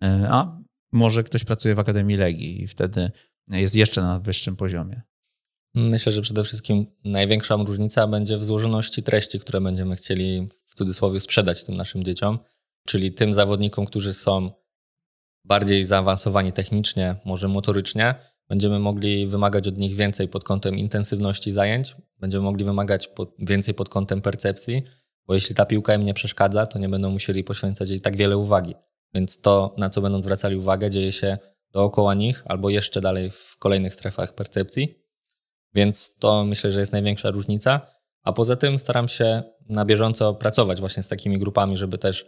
[0.04, 3.12] E, a może ktoś pracuje w Akademii Legii i wtedy
[3.48, 5.02] jest jeszcze na wyższym poziomie.
[5.76, 11.20] Myślę, że przede wszystkim największa różnica będzie w złożoności treści, które będziemy chcieli w cudzysłowie
[11.20, 12.40] sprzedać tym naszym dzieciom,
[12.88, 14.52] czyli tym zawodnikom, którzy są
[15.46, 18.16] bardziej zaawansowani technicznie, może motorycznie,
[18.50, 23.74] będziemy mogli wymagać od nich więcej pod kątem intensywności zajęć, będziemy mogli wymagać pod, więcej
[23.74, 24.84] pod kątem percepcji,
[25.28, 28.38] bo jeśli ta piłka im nie przeszkadza, to nie będą musieli poświęcać jej tak wiele
[28.38, 28.76] uwagi.
[29.14, 31.38] Więc to, na co będą zwracali uwagę, dzieje się
[31.72, 35.05] dookoła nich albo jeszcze dalej w kolejnych strefach percepcji.
[35.76, 37.82] Więc to myślę, że jest największa różnica.
[38.24, 42.26] A poza tym staram się na bieżąco pracować właśnie z takimi grupami, żeby też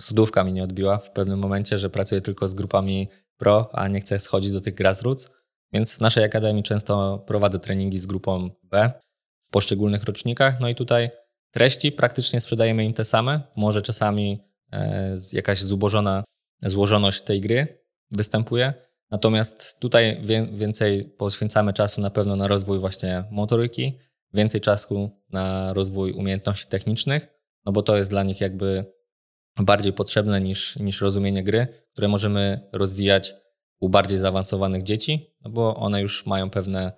[0.00, 4.00] sudówka mi nie odbiła w pewnym momencie, że pracuję tylko z grupami pro, a nie
[4.00, 5.30] chcę schodzić do tych grassroots.
[5.72, 8.92] Więc w naszej akademii często prowadzę treningi z grupą B
[9.40, 10.60] w poszczególnych rocznikach.
[10.60, 11.10] No i tutaj
[11.50, 13.40] treści praktycznie sprzedajemy im te same.
[13.56, 16.24] Może czasami E, jakaś zubożona
[16.64, 18.74] złożoność tej gry występuje.
[19.10, 23.98] Natomiast tutaj więcej poświęcamy czasu na pewno na rozwój właśnie motoryki,
[24.34, 27.28] więcej czasu na rozwój umiejętności technicznych,
[27.66, 28.84] no bo to jest dla nich jakby
[29.56, 33.34] bardziej potrzebne niż, niż rozumienie gry, które możemy rozwijać
[33.80, 36.92] u bardziej zaawansowanych dzieci, no bo one już mają pewne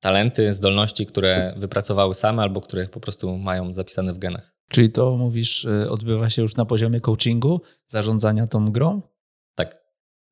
[0.00, 4.54] talenty, zdolności, które wypracowały same albo które po prostu mają zapisane w genach.
[4.68, 9.02] Czyli to mówisz, y, odbywa się już na poziomie coachingu, zarządzania tą grą?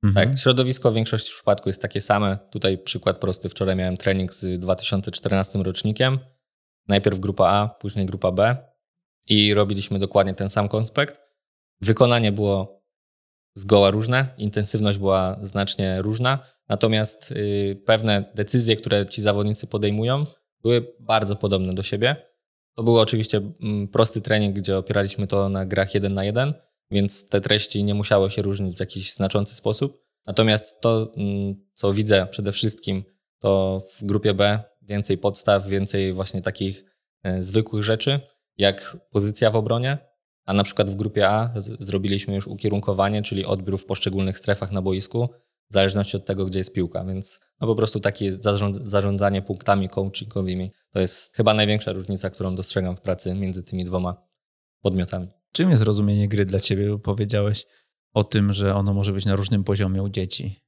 [0.05, 0.29] Mhm.
[0.29, 2.39] Tak, środowisko w większości przypadków jest takie same.
[2.51, 3.49] Tutaj przykład prosty.
[3.49, 6.19] Wczoraj miałem trening z 2014 rocznikiem.
[6.89, 8.57] Najpierw grupa A, później grupa B
[9.29, 11.21] i robiliśmy dokładnie ten sam konspekt.
[11.81, 12.81] Wykonanie było
[13.55, 20.25] zgoła różne, intensywność była znacznie różna, natomiast y, pewne decyzje, które ci zawodnicy podejmują,
[20.63, 22.17] były bardzo podobne do siebie.
[22.77, 26.55] To był oczywiście mm, prosty trening, gdzie opieraliśmy to na grach jeden na jeden,
[26.91, 30.03] więc te treści nie musiały się różnić w jakiś znaczący sposób.
[30.27, 33.05] Natomiast to, mm, co widzę przede wszystkim,
[33.39, 36.85] to w grupie B więcej podstaw, więcej właśnie takich
[37.23, 38.21] e, zwykłych rzeczy,
[38.57, 39.99] jak pozycja w obronie,
[40.45, 44.83] a na przykład w grupie A zrobiliśmy już ukierunkowanie, czyli odbiór w poszczególnych strefach na
[44.83, 45.29] boisku,
[45.71, 47.05] w zależności od tego, gdzie jest piłka.
[47.05, 48.33] Więc no po prostu takie
[48.85, 54.29] zarządzanie punktami coachingowymi to jest chyba największa różnica, którą dostrzegam w pracy między tymi dwoma
[54.83, 55.40] podmiotami.
[55.53, 56.99] Czym jest rozumienie gry dla ciebie?
[56.99, 57.67] Powiedziałeś
[58.15, 60.61] o tym, że ono może być na różnym poziomie u dzieci.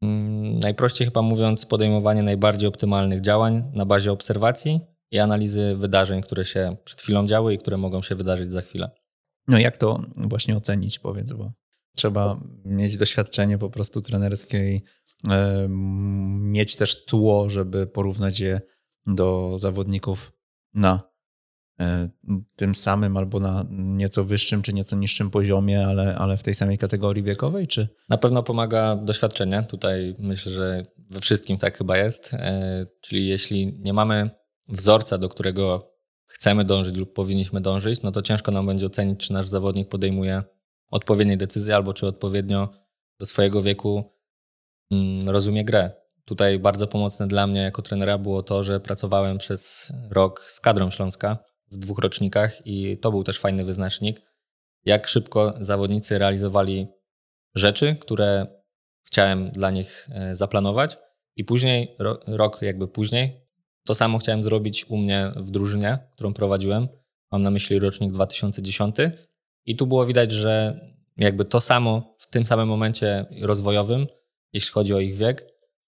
[0.00, 6.44] Hmm, najprościej chyba mówiąc, podejmowanie najbardziej optymalnych działań na bazie obserwacji i analizy wydarzeń, które
[6.44, 8.90] się przed chwilą działy i które mogą się wydarzyć za chwilę.
[9.48, 11.52] No jak to właśnie ocenić, powiedz, bo
[11.96, 14.82] trzeba mieć doświadczenie po prostu trenerskie i
[15.28, 15.66] e,
[16.40, 18.60] mieć też tło, żeby porównać je
[19.06, 20.32] do zawodników
[20.74, 21.09] na
[22.56, 26.78] tym samym albo na nieco wyższym czy nieco niższym poziomie, ale, ale w tej samej
[26.78, 27.88] kategorii wiekowej, czy?
[28.08, 29.62] Na pewno pomaga doświadczenie.
[29.62, 32.34] Tutaj myślę, że we wszystkim tak chyba jest.
[32.34, 34.30] E, czyli jeśli nie mamy
[34.68, 35.92] wzorca, do którego
[36.26, 40.42] chcemy dążyć lub powinniśmy dążyć, no to ciężko nam będzie ocenić, czy nasz zawodnik podejmuje
[40.90, 42.68] odpowiednie decyzje albo czy odpowiednio
[43.18, 44.12] do swojego wieku
[44.90, 45.90] mm, rozumie grę.
[46.24, 50.90] Tutaj bardzo pomocne dla mnie jako trenera było to, że pracowałem przez rok z kadrą
[50.90, 54.22] Śląska w dwóch rocznikach i to był też fajny wyznacznik,
[54.84, 56.86] jak szybko zawodnicy realizowali
[57.54, 58.46] rzeczy, które
[59.06, 60.98] chciałem dla nich e, zaplanować
[61.36, 63.46] i później, rok jakby później,
[63.84, 66.88] to samo chciałem zrobić u mnie w drużynie, którą prowadziłem.
[67.32, 68.96] Mam na myśli rocznik 2010.
[69.66, 70.80] I tu było widać, że
[71.16, 74.06] jakby to samo w tym samym momencie rozwojowym,
[74.52, 75.46] jeśli chodzi o ich wiek,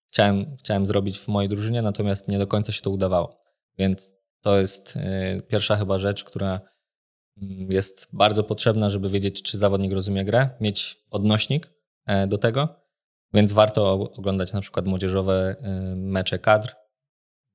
[0.08, 3.40] chciałem, chciałem zrobić w mojej drużynie, natomiast nie do końca się to udawało.
[3.78, 6.61] Więc to jest y, pierwsza chyba rzecz, która
[7.42, 11.70] mm, jest bardzo potrzebna, żeby wiedzieć, czy zawodnik rozumie grę, mieć odnośnik
[12.07, 12.83] e, do tego.
[13.35, 15.57] Więc warto oglądać na przykład młodzieżowe
[15.92, 16.74] y, mecze kadr,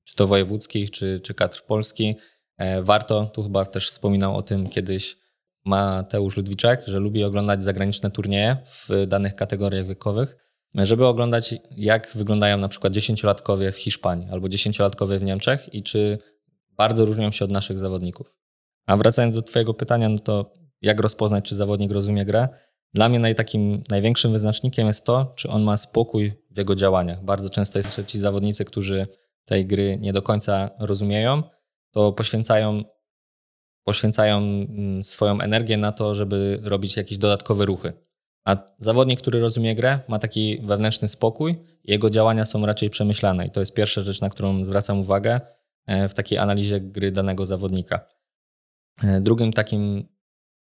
[0.03, 2.15] czy to wojewódzkich, czy, czy kadr polski.
[2.57, 5.17] E, warto, tu chyba też wspominał o tym kiedyś
[5.65, 10.35] Mateusz Ludwiczek, że lubi oglądać zagraniczne turnieje w danych kategoriach wiekowych,
[10.75, 16.17] żeby oglądać, jak wyglądają na przykład dziesięciolatkowie w Hiszpanii albo dziesięciolatkowie w Niemczech i czy
[16.77, 18.37] bardzo różnią się od naszych zawodników.
[18.85, 22.47] A wracając do Twojego pytania, no to jak rozpoznać, czy zawodnik rozumie grę?
[22.93, 27.23] Dla mnie naj, takim największym wyznacznikiem jest to, czy on ma spokój w jego działaniach.
[27.23, 29.07] Bardzo często jest, że ci zawodnicy, którzy
[29.45, 31.43] tej gry nie do końca rozumieją,
[31.91, 32.83] to poświęcają,
[33.83, 37.93] poświęcają mm, swoją energię na to, żeby robić jakieś dodatkowe ruchy.
[38.45, 43.45] A zawodnik, który rozumie grę, ma taki wewnętrzny spokój, jego działania są raczej przemyślane.
[43.47, 45.41] I to jest pierwsza rzecz, na którą zwracam uwagę
[45.87, 48.07] w takiej analizie gry danego zawodnika.
[49.03, 50.07] E, drugim takim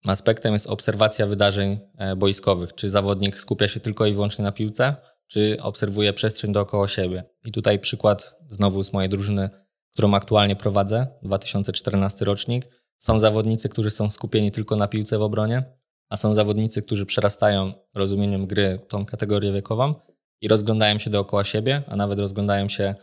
[0.05, 2.75] aspektem jest obserwacja wydarzeń e, boiskowych.
[2.75, 4.95] Czy zawodnik skupia się tylko i wyłącznie na piłce,
[5.27, 7.23] czy obserwuję przestrzeń dookoła siebie.
[7.45, 9.49] I tutaj przykład znowu z mojej drużyny,
[9.93, 12.65] którą aktualnie prowadzę, 2014 rocznik.
[12.97, 15.63] Są zawodnicy, którzy są skupieni tylko na piłce w obronie,
[16.09, 19.95] a są zawodnicy, którzy przerastają rozumieniem gry tą kategorię wiekową
[20.41, 22.95] i rozglądają się dookoła siebie, a nawet rozglądają się e,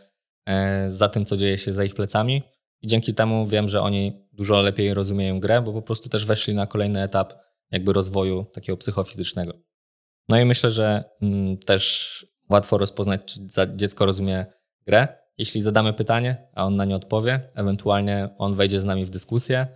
[0.89, 2.43] za tym, co dzieje się za ich plecami.
[2.81, 6.53] I dzięki temu wiem, że oni dużo lepiej rozumieją grę, bo po prostu też weszli
[6.53, 7.33] na kolejny etap
[7.71, 9.53] jakby rozwoju takiego psychofizycznego.
[10.29, 13.39] No i myślę, że mm, też łatwo rozpoznać, czy
[13.71, 14.45] dziecko rozumie
[14.85, 15.07] grę.
[15.37, 19.67] Jeśli zadamy pytanie, a on na nie odpowie, ewentualnie on wejdzie z nami w dyskusję,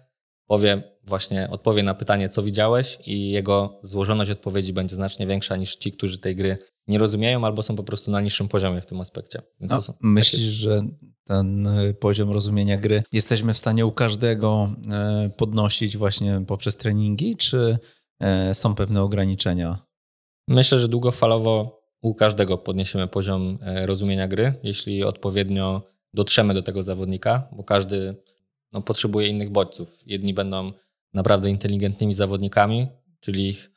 [0.47, 5.75] powie właśnie, odpowie na pytanie, co widziałeś i jego złożoność odpowiedzi będzie znacznie większa niż
[5.75, 9.01] ci, którzy tej gry nie rozumieją albo są po prostu na niższym poziomie w tym
[9.01, 9.41] aspekcie.
[9.59, 10.51] No, myślisz, takie...
[10.51, 10.81] że
[11.23, 17.35] ten e, poziom rozumienia gry jesteśmy w stanie u każdego e, podnosić właśnie poprzez treningi,
[17.37, 17.77] czy
[18.19, 19.79] e, są pewne ograniczenia?
[20.47, 25.81] Myślę, że długofalowo u każdego podniesiemy poziom rozumienia gry, jeśli odpowiednio
[26.13, 28.15] dotrzemy do tego zawodnika, bo każdy
[28.71, 30.03] no, potrzebuje innych bodźców.
[30.05, 30.71] Jedni będą
[31.13, 32.87] naprawdę inteligentnymi zawodnikami,
[33.19, 33.71] czyli ich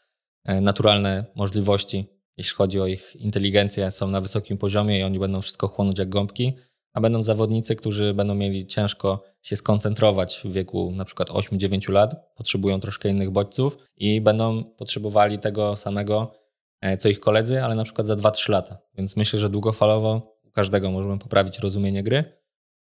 [0.44, 5.68] naturalne możliwości, jeśli chodzi o ich inteligencję, są na wysokim poziomie i oni będą wszystko
[5.68, 6.52] chłonąć jak gąbki,
[6.92, 12.34] a będą zawodnicy, którzy będą mieli ciężko się skoncentrować w wieku na przykład 8-9 lat,
[12.36, 16.34] potrzebują troszkę innych bodźców i będą potrzebowali tego samego
[16.80, 18.78] e, co ich koledzy, ale na przykład za 2-3 lata.
[18.94, 22.24] Więc myślę, że długofalowo u każdego możemy poprawić rozumienie gry,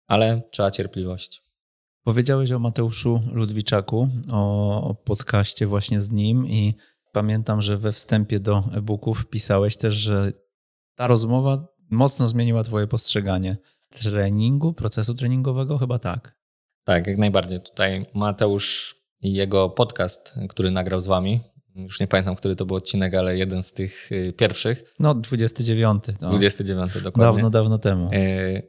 [0.06, 1.42] ale trzeba cierpliwość.
[2.04, 6.74] Powiedziałeś o Mateuszu Ludwiczaku, o, o podcaście właśnie z nim i
[7.12, 10.32] pamiętam, że we wstępie do e-booków pisałeś też, że
[10.94, 13.56] ta rozmowa mocno zmieniła twoje postrzeganie
[13.88, 15.78] treningu, procesu treningowego?
[15.78, 16.36] Chyba tak.
[16.84, 17.60] Tak, jak najbardziej.
[17.60, 21.40] Tutaj Mateusz i jego podcast, który nagrał z wami,
[21.74, 24.94] już nie pamiętam, który to był odcinek, ale jeden z tych y, pierwszych.
[24.98, 26.04] No, 29.
[26.20, 26.28] No.
[26.28, 27.32] 29, dokładnie.
[27.32, 28.08] Dawno, dawno temu.
[28.12, 28.62] Yy,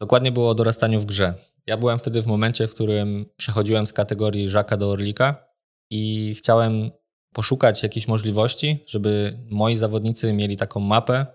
[0.00, 1.34] dokładnie było o dorastaniu w grze.
[1.66, 5.48] Ja byłem wtedy w momencie, w którym przechodziłem z kategorii Żaka do Orlika
[5.90, 6.90] i chciałem
[7.34, 11.26] poszukać jakichś możliwości, żeby moi zawodnicy mieli taką mapę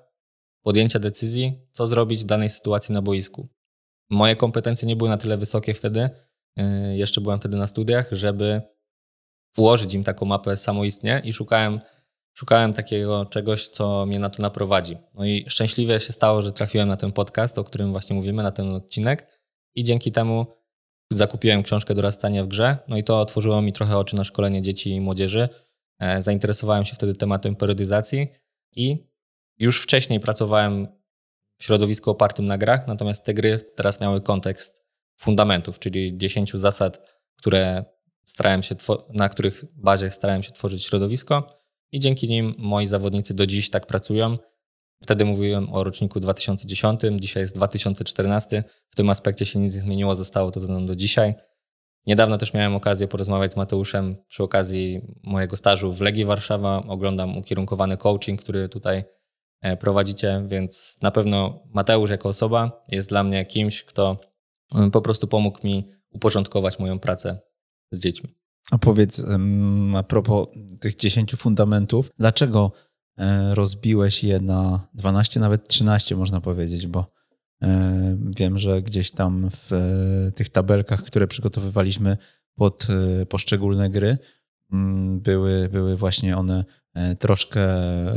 [0.63, 3.49] podjęcia decyzji, co zrobić w danej sytuacji na boisku.
[4.09, 6.09] Moje kompetencje nie były na tyle wysokie wtedy,
[6.57, 8.61] yy, jeszcze byłem wtedy na studiach, żeby
[9.55, 11.79] włożyć im taką mapę samoistnie i szukałem,
[12.33, 14.97] szukałem takiego czegoś, co mnie na to naprowadzi.
[15.13, 18.51] No i szczęśliwie się stało, że trafiłem na ten podcast, o którym właśnie mówimy, na
[18.51, 19.27] ten odcinek
[19.75, 20.45] i dzięki temu
[21.11, 24.91] zakupiłem książkę Dorastania w grze, no i to otworzyło mi trochę oczy na szkolenie dzieci
[24.91, 25.49] i młodzieży.
[25.99, 28.27] E, zainteresowałem się wtedy tematem periodyzacji
[28.75, 29.07] i
[29.57, 30.87] już wcześniej pracowałem
[31.57, 34.83] w środowisku opartym na grach, natomiast te gry teraz miały kontekst
[35.17, 37.85] fundamentów, czyli 10 zasad, które
[38.25, 38.75] starałem się,
[39.09, 43.85] na których bazie starałem się tworzyć środowisko i dzięki nim moi zawodnicy do dziś tak
[43.85, 44.37] pracują.
[45.03, 48.63] Wtedy mówiłem o roczniku 2010, dzisiaj jest 2014.
[48.89, 51.33] W tym aspekcie się nic nie zmieniło, zostało to ze mną do dzisiaj.
[52.07, 56.83] Niedawno też miałem okazję porozmawiać z Mateuszem przy okazji mojego stażu w Legii Warszawa.
[56.87, 59.03] Oglądam ukierunkowany coaching, który tutaj
[59.61, 64.19] e, prowadzicie, więc na pewno Mateusz jako osoba jest dla mnie kimś, kto
[64.75, 67.39] mm, po prostu pomógł mi uporządkować moją pracę
[67.91, 68.29] z dziećmi.
[68.71, 69.25] A powiedz
[69.95, 70.47] a propos
[70.81, 72.71] tych 10 fundamentów, dlaczego
[73.17, 77.18] e, rozbiłeś je na 12, nawet 13 można powiedzieć, bo e,
[78.37, 82.17] wiem, że gdzieś tam w e, tych tabelkach, które przygotowywaliśmy
[82.55, 82.87] pod
[83.29, 84.17] poszczególne gry,
[84.73, 86.65] mm, były, były właśnie one
[87.19, 87.61] troszkę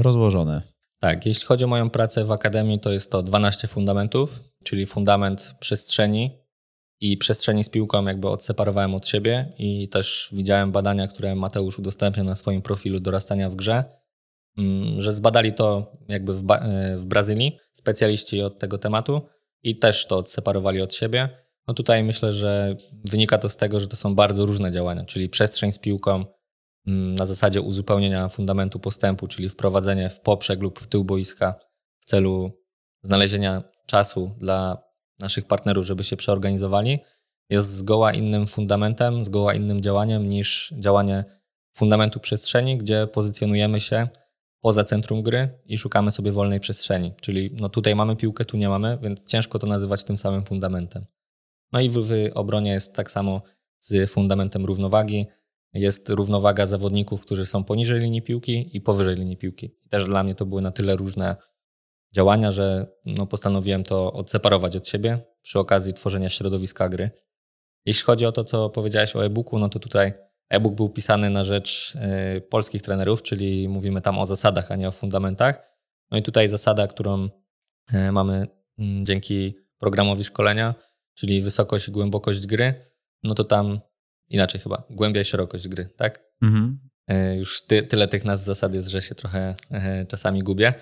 [0.03, 0.63] rozłożone.
[0.99, 5.55] Tak, jeśli chodzi o moją pracę w akademii, to jest to 12 fundamentów, czyli fundament
[5.61, 6.43] przestrzeni,
[7.03, 12.27] i przestrzeni z piłką jakby odseparowałem od siebie i też widziałem badania, które Mateusz udostępniał
[12.27, 13.85] na swoim profilu dorastania w grze,
[14.97, 19.23] że zbadali to jakby w, e, w Brazylii specjaliści od tego tematu
[19.63, 21.29] i też to odseparowali od siebie.
[21.69, 25.29] No tutaj myślę, że wynika to z tego, że to są bardzo różne działania, czyli
[25.29, 26.25] przestrzeń z piłką
[26.87, 31.55] mm, na zasadzie uzupełnienia fundamentu postępu, czyli wprowadzenie w poprzek lub w tył boiska
[32.01, 32.51] w celu
[33.03, 34.83] znalezienia czasu dla
[35.19, 36.99] naszych partnerów, żeby się przeorganizowali,
[37.51, 41.25] jest zgoła innym fundamentem, zgoła innym działaniem niż działanie
[41.77, 44.09] fundamentu przestrzeni, gdzie pozycjonujemy się
[44.63, 47.15] poza centrum gry i szukamy sobie wolnej przestrzeni.
[47.21, 51.07] Czyli no tutaj mamy piłkę, tu nie mamy, więc ciężko to nazywać tym samym fundamentem.
[51.73, 53.43] No i w, w obronie jest tak samo
[53.79, 55.27] z fundamentem równowagi.
[55.75, 59.71] Jest równowaga zawodników, którzy są poniżej linii piłki i powyżej linii piłki.
[59.91, 61.37] Też dla mnie to były na tyle różne
[62.15, 67.11] działania, że no, postanowiłem to odseparować od siebie przy okazji tworzenia środowiska gry.
[67.85, 70.13] Jeśli chodzi o to, co powiedziałeś o e-booku, no to tutaj
[70.53, 71.95] e-book był pisany na rzecz
[72.37, 75.63] y, polskich trenerów, czyli mówimy tam o zasadach, a nie o fundamentach.
[76.11, 77.29] No i tutaj zasada, którą
[77.95, 78.47] y, mamy
[78.79, 80.75] y, dzięki programowi szkolenia,
[81.15, 82.75] czyli wysokość i głębokość gry,
[83.23, 83.81] no to tam
[84.29, 86.25] inaczej chyba, głębia i szerokość gry, tak?
[86.43, 86.79] Mhm.
[87.11, 89.55] Y, już ty, tyle tych nas zasad jest, że się trochę
[90.09, 90.75] czasami gubię.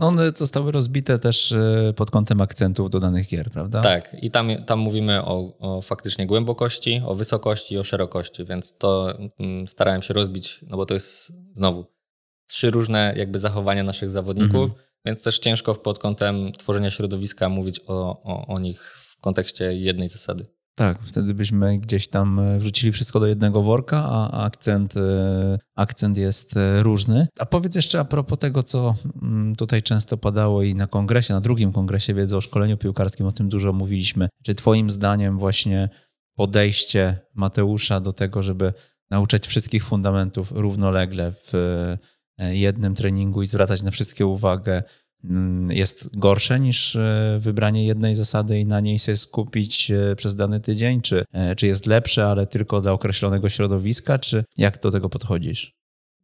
[0.00, 3.80] One zostały rozbite też e, pod kątem akcentów do danych gier, prawda?
[3.80, 8.78] Tak, i tam, tam mówimy o, o faktycznie głębokości, o wysokości i o szerokości, więc
[8.78, 11.84] to mm, starałem się rozbić, no bo to jest znowu
[12.46, 14.80] trzy różne jakby zachowania naszych zawodników, mhm.
[15.04, 20.08] więc też ciężko pod kątem tworzenia środowiska mówić o, o, o nich w kontekście jednej
[20.08, 20.46] zasady.
[20.80, 26.18] Tak, wtedy byśmy gdzieś tam e, wrzucili wszystko do jednego worka, a akcent, e, akcent
[26.18, 27.28] jest e, różny.
[27.38, 31.40] A powiedz jeszcze a propos tego, co mm, tutaj często padało i na kongresie, na
[31.40, 34.28] drugim kongresie wiedzy o szkoleniu piłkarskim, o tym dużo mówiliśmy.
[34.42, 35.88] Czy Twoim zdaniem właśnie
[36.36, 38.72] podejście Mateusza do tego, żeby
[39.10, 41.52] nauczać wszystkich fundamentów równolegle w
[42.38, 44.82] jednym treningu i zwracać na wszystkie uwagę,
[45.68, 50.60] jest gorsze niż e, wybranie jednej zasady i na niej się skupić e, przez dany
[50.60, 51.02] tydzień?
[51.02, 54.18] Czy, e, czy jest lepsze, ale tylko dla określonego środowiska?
[54.18, 55.72] Czy jak do tego podchodzisz?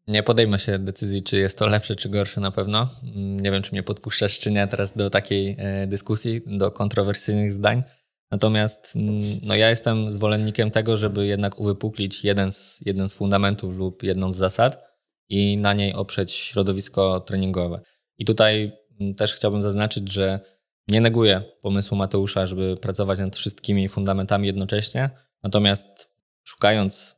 [0.06, 2.88] Nie podejmę się decyzji, czy jest to lepsze, czy gorsze na pewno.
[3.02, 5.56] Mm, nie wiem, czy mnie podpuszczasz, czy nie teraz do takiej
[5.86, 7.82] dyskusji, do kontrowersyjnych zdań.
[8.30, 13.76] Natomiast mm, no, ja jestem zwolennikiem tego, żeby jednak uwypuklić jeden z, jeden z fundamentów
[13.76, 14.86] lub jedną z zasad
[15.28, 17.80] i na niej oprzeć środowisko treningowe.
[18.18, 18.72] I tutaj mm,
[19.16, 20.40] też chciałbym zaznaczyć, że
[20.88, 25.10] nie neguję pomysłu Mateusza, żeby pracować nad wszystkimi fundamentami jednocześnie,
[25.42, 26.10] natomiast
[26.44, 27.16] szukając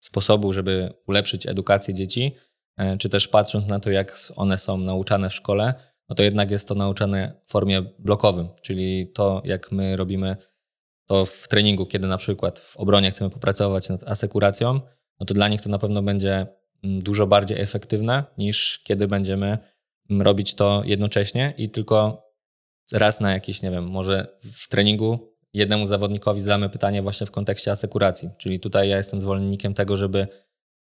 [0.00, 2.36] sposobu, żeby ulepszyć edukację dzieci,
[2.76, 5.74] e, czy też patrząc na to, jak one są nauczane w szkole,
[6.08, 10.36] no to jednak jest to nauczane w formie blokowym, czyli to, jak my robimy
[11.06, 14.80] to w treningu, kiedy na przykład w obronie chcemy popracować nad asekuracją,
[15.20, 16.46] no to dla nich to na pewno będzie
[16.84, 19.58] mm, dużo bardziej efektywne niż kiedy będziemy
[20.10, 22.22] robić to jednocześnie i tylko
[22.92, 27.70] raz na jakiś, nie wiem, może w treningu jednemu zawodnikowi zadamy pytanie właśnie w kontekście
[27.70, 28.30] asekuracji.
[28.38, 30.26] Czyli tutaj ja jestem zwolennikiem tego, żeby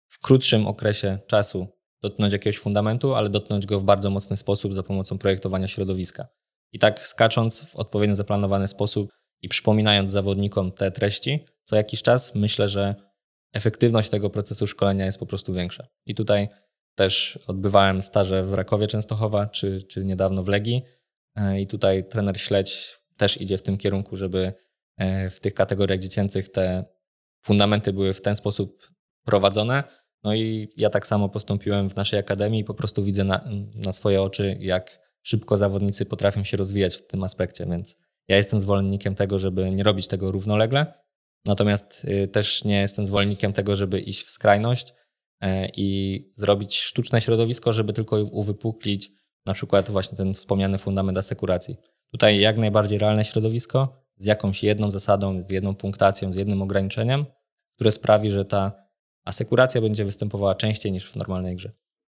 [0.08, 1.68] w krótszym okresie czasu
[2.02, 6.28] dotknąć jakiegoś fundamentu, ale dotknąć go w bardzo mocny sposób za pomocą projektowania środowiska.
[6.72, 9.10] I tak skacząc w odpowiednio zaplanowany sposób
[9.42, 12.94] i przypominając zawodnikom te treści co jakiś czas, myślę, że
[13.52, 15.86] efektywność tego procesu szkolenia jest po prostu większa.
[16.06, 16.48] I tutaj
[16.98, 20.82] też odbywałem staże w Rakowie Częstochowa, czy, czy niedawno w Legii.
[21.36, 24.52] E, I tutaj trener Śledź też idzie w tym kierunku, żeby
[24.96, 26.84] e, w tych kategoriach dziecięcych te
[27.40, 28.88] fundamenty były w ten sposób
[29.24, 29.84] prowadzone.
[30.24, 33.92] No i ja tak samo postąpiłem w naszej akademii i po prostu widzę na, na
[33.92, 37.96] swoje oczy, jak szybko zawodnicy potrafią się rozwijać w tym aspekcie, więc
[38.28, 40.94] ja jestem zwolennikiem tego, żeby nie robić tego równolegle,
[41.44, 44.94] natomiast y, też nie jestem zwolennikiem tego, żeby iść w skrajność
[45.76, 49.10] i zrobić sztuczne środowisko, żeby tylko uwypuklić
[49.46, 51.76] na przykład właśnie ten wspomniany fundament asekuracji.
[52.12, 57.26] Tutaj jak najbardziej realne środowisko z jakąś jedną zasadą, z jedną punktacją, z jednym ograniczeniem,
[57.74, 58.72] które sprawi, że ta
[59.24, 61.72] asekuracja będzie występowała częściej niż w normalnej grze.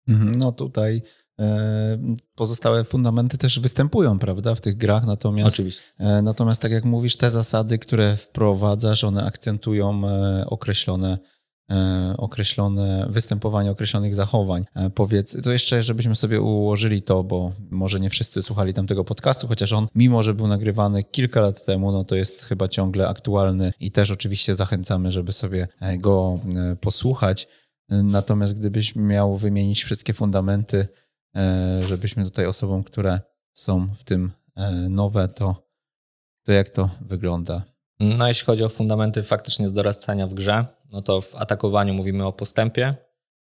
[0.07, 1.01] Mhm, no tutaj
[1.39, 5.81] e, pozostałe fundamenty też występują, prawda, w tych grach, natomiast, Oczywiście.
[5.97, 11.32] E, natomiast tak jak mówisz, te zasady, które wprowadzasz, one akcentują e, określone E,
[12.17, 14.65] określone, występowanie określonych zachowań.
[14.75, 19.47] E, powiedz, to jeszcze, żebyśmy sobie ułożyli to, bo może nie wszyscy słuchali tamtego podcastu,
[19.47, 23.73] chociaż on, mimo że był nagrywany kilka lat temu, no to jest chyba ciągle aktualny
[23.79, 26.39] i też oczywiście zachęcamy, żeby sobie e, go
[26.81, 27.47] posłuchać.
[27.89, 30.87] Natomiast gdybyś miał wymienić wszystkie fundamenty,
[31.85, 33.19] żebyśmy tutaj osobom, które
[33.53, 34.31] są w tym
[34.89, 35.69] nowe, to,
[36.43, 37.72] to jak to wygląda?
[38.03, 42.25] No, jeśli chodzi o fundamenty faktycznie z dorastania w grze, no to w atakowaniu mówimy
[42.25, 42.95] o postępie,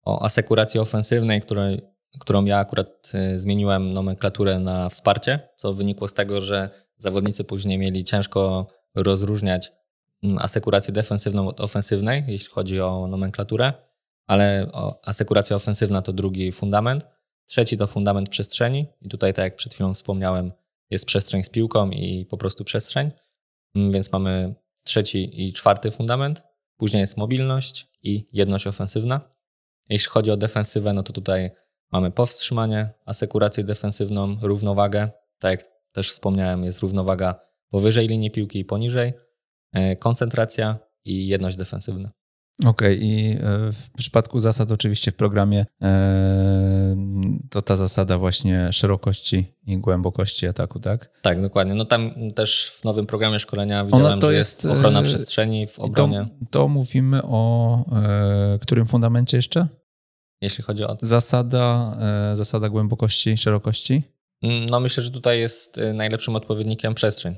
[0.05, 1.81] o asekuracji ofensywnej, której,
[2.21, 7.79] którą ja akurat y, zmieniłem nomenklaturę na wsparcie, co wynikło z tego, że zawodnicy później
[7.79, 9.73] mieli ciężko rozróżniać
[10.23, 13.73] mm, asekurację defensywną od ofensywnej, jeśli chodzi o nomenklaturę,
[14.27, 14.71] ale
[15.03, 17.07] asekuracja ofensywna to drugi fundament.
[17.47, 20.53] Trzeci to fundament przestrzeni i tutaj, tak jak przed chwilą wspomniałem,
[20.91, 23.11] jest przestrzeń z piłką i po prostu przestrzeń.
[23.79, 26.43] Mm, więc mamy trzeci i czwarty fundament.
[26.77, 29.21] Później jest mobilność i jedność ofensywna.
[29.89, 31.51] Jeśli chodzi o defensywę, no to tutaj
[31.93, 35.11] mamy powstrzymanie, asekurację defensywną, równowagę.
[35.39, 39.13] Tak jak też wspomniałem, jest równowaga powyżej linii piłki i poniżej,
[39.73, 42.11] e, koncentracja i jedność defensywna.
[42.67, 43.07] Okej, okay.
[43.07, 43.39] i e,
[43.73, 46.97] w przypadku zasad oczywiście w programie e,
[47.51, 51.11] to ta zasada właśnie szerokości i głębokości ataku, tak?
[51.23, 51.75] Tak, dokładnie.
[51.75, 55.79] No tam też w nowym programie szkolenia widziałem, że jest, jest ochrona e, przestrzeni w
[55.79, 56.29] obronie.
[56.41, 57.85] To, to mówimy o
[58.63, 59.69] którym fundamencie jeszcze?
[60.41, 60.97] Jeśli chodzi o...
[61.01, 61.97] Zasada,
[62.35, 64.03] zasada głębokości i szerokości?
[64.43, 67.37] Mm, no myślę, że tutaj jest najlepszym odpowiednikiem przestrzeń,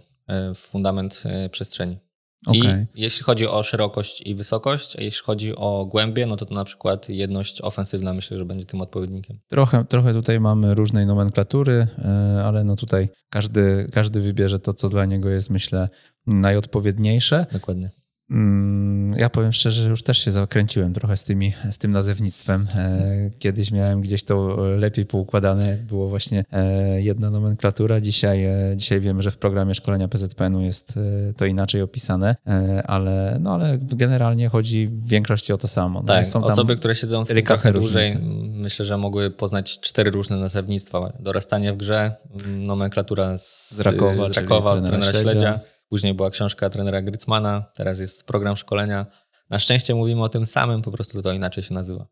[0.55, 1.99] fundament przestrzeni.
[2.47, 2.87] Okay.
[2.95, 6.55] I jeśli chodzi o szerokość i wysokość, a jeśli chodzi o głębię, no to, to
[6.55, 9.39] na przykład jedność ofensywna myślę, że będzie tym odpowiednikiem.
[9.49, 14.89] Trochę, trochę tutaj mamy różnej nomenklatury, e, ale no tutaj każdy, każdy wybierze to, co
[14.89, 15.89] dla niego jest, myślę,
[16.27, 17.47] najodpowiedniejsze.
[17.53, 17.91] Dokładnie.
[18.31, 22.67] Mm, ja powiem szczerze, że już też się zakręciłem trochę z, tymi, z tym nazewnictwem.
[22.75, 28.01] E, kiedyś miałem gdzieś to lepiej poukładane, było właśnie e, jedna nomenklatura.
[28.01, 30.99] Dzisiaj, e, dzisiaj wiemy, że w programie szkolenia PZPN-u jest
[31.37, 32.37] to inaczej opisane,
[32.85, 36.01] ale, no, ale generalnie chodzi w większości o to samo.
[36.01, 38.11] No, tak, osoby, które siedzą w tym trochę dłużej,
[38.49, 41.13] myślę, że mogły poznać cztery różne nazewnictwa.
[41.21, 42.17] Dorastanie w grze,
[42.47, 45.31] nomenklatura z, z Rakowa, z Rakowa trenera, trenera Śledzia.
[45.31, 45.61] Śledzia
[45.91, 49.07] Później była książka trenera Grycmana, teraz jest program szkolenia.
[49.51, 52.07] Na szczęście mówimy o tym samym, po prostu to inaczej się nazywa.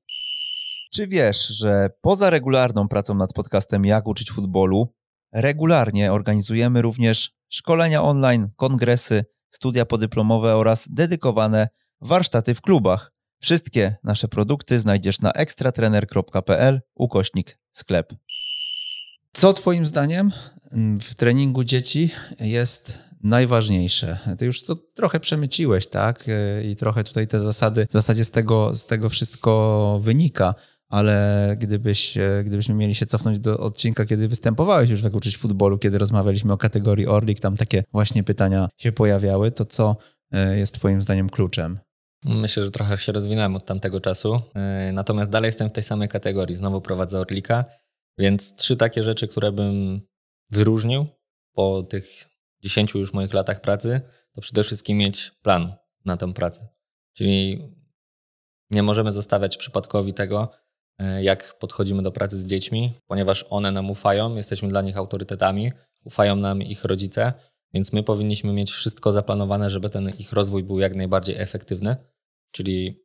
[0.93, 4.95] Czy wiesz, że poza regularną pracą nad podcastem Jak uczyć futbolu,
[5.33, 11.69] regularnie organizujemy również szkolenia online, kongresy, studia podyplomowe oraz dedykowane
[12.01, 13.13] warsztaty w klubach.
[13.41, 18.13] Wszystkie nasze produkty znajdziesz na ekstratrener.pl ukośnik sklep.
[19.33, 20.33] Co Twoim zdaniem
[21.01, 22.11] w treningu dzieci
[22.41, 24.19] jest najważniejsze?
[24.39, 26.25] Ty już to trochę przemyciłeś, tak?
[26.65, 30.55] I trochę tutaj te zasady, w zasadzie z tego, z tego wszystko wynika,
[30.89, 35.99] ale gdybyś, gdybyśmy mieli się cofnąć do odcinka, kiedy występowałeś już w Uczyć Futbolu, kiedy
[35.99, 39.97] rozmawialiśmy o kategorii Orlik, tam takie właśnie pytania się pojawiały, to co
[40.33, 41.79] e, jest Twoim zdaniem kluczem?
[42.25, 46.09] Myślę, że trochę się rozwinąłem od tamtego czasu, e, natomiast dalej jestem w tej samej
[46.09, 46.57] kategorii.
[46.57, 47.65] Znowu prowadzę Orlika,
[48.19, 50.01] więc trzy takie rzeczy, które bym
[50.51, 51.07] wyróżnił
[51.55, 52.28] po tych
[52.61, 54.01] 10 już moich latach pracy,
[54.33, 56.69] to przede wszystkim mieć plan na tę pracę.
[57.13, 57.69] Czyli
[58.71, 60.51] nie możemy zostawiać przypadkowi tego,
[60.99, 65.73] e, jak podchodzimy do pracy z dziećmi, ponieważ one nam ufają, jesteśmy dla nich autorytetami,
[66.05, 67.33] ufają nam ich rodzice,
[67.75, 71.97] więc my powinniśmy mieć wszystko zaplanowane, żeby ten ich rozwój był jak najbardziej efektywny.
[72.51, 73.05] Czyli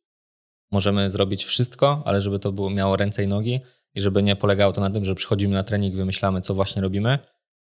[0.72, 3.60] możemy zrobić wszystko, ale żeby to było, miało ręce i nogi
[3.94, 7.20] i żeby nie polegało to na tym, że przychodzimy na trening, wymyślamy, co właśnie robimy,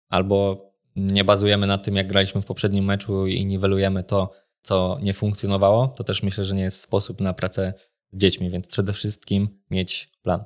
[0.09, 0.68] albo
[0.99, 4.33] nie bazujemy na tym, jak graliśmy w poprzednim meczu i niwelujemy to,
[4.63, 5.89] co nie funkcjonowało.
[5.89, 7.75] To też myślę, że nie jest sposób na pracę
[8.13, 10.45] z dziećmi, więc przede wszystkim mieć plan.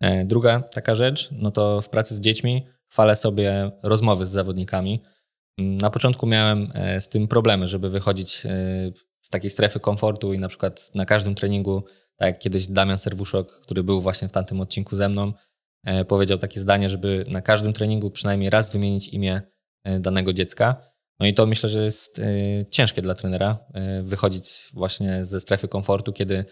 [0.00, 5.02] E, druga taka rzecz, no to w pracy z dziećmi falę sobie rozmowy z zawodnikami.
[5.58, 8.48] Na początku miałem e, z tym problemy, żeby wychodzić e,
[9.22, 11.84] z takiej strefy komfortu i na przykład na każdym treningu,
[12.16, 15.32] tak jak kiedyś Damian Serwuszok, który był właśnie w tamtym odcinku ze mną,
[16.08, 19.42] powiedział takie zdanie, żeby na każdym treningu przynajmniej raz wymienić imię
[20.00, 20.76] danego dziecka.
[21.20, 22.20] No i to myślę, że jest
[22.70, 23.58] ciężkie dla trenera
[24.02, 26.44] wychodzić właśnie ze strefy komfortu, kiedy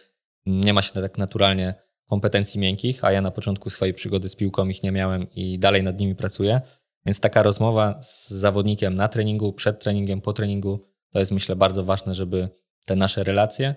[0.47, 1.75] nie ma się tak naturalnie
[2.09, 5.83] kompetencji miękkich, a ja na początku swojej przygody z piłką ich nie miałem i dalej
[5.83, 6.61] nad nimi pracuję.
[7.07, 11.85] Więc taka rozmowa z zawodnikiem na treningu, przed treningiem, po treningu, to jest myślę bardzo
[11.85, 12.49] ważne, żeby
[12.85, 13.75] te nasze relacje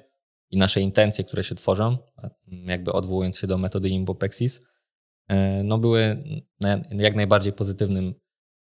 [0.50, 1.98] i nasze intencje, które się tworzą,
[2.48, 4.62] jakby odwołując się do metody Imbopexis,
[5.28, 6.24] e, no były
[6.92, 8.14] jak najbardziej pozytywnym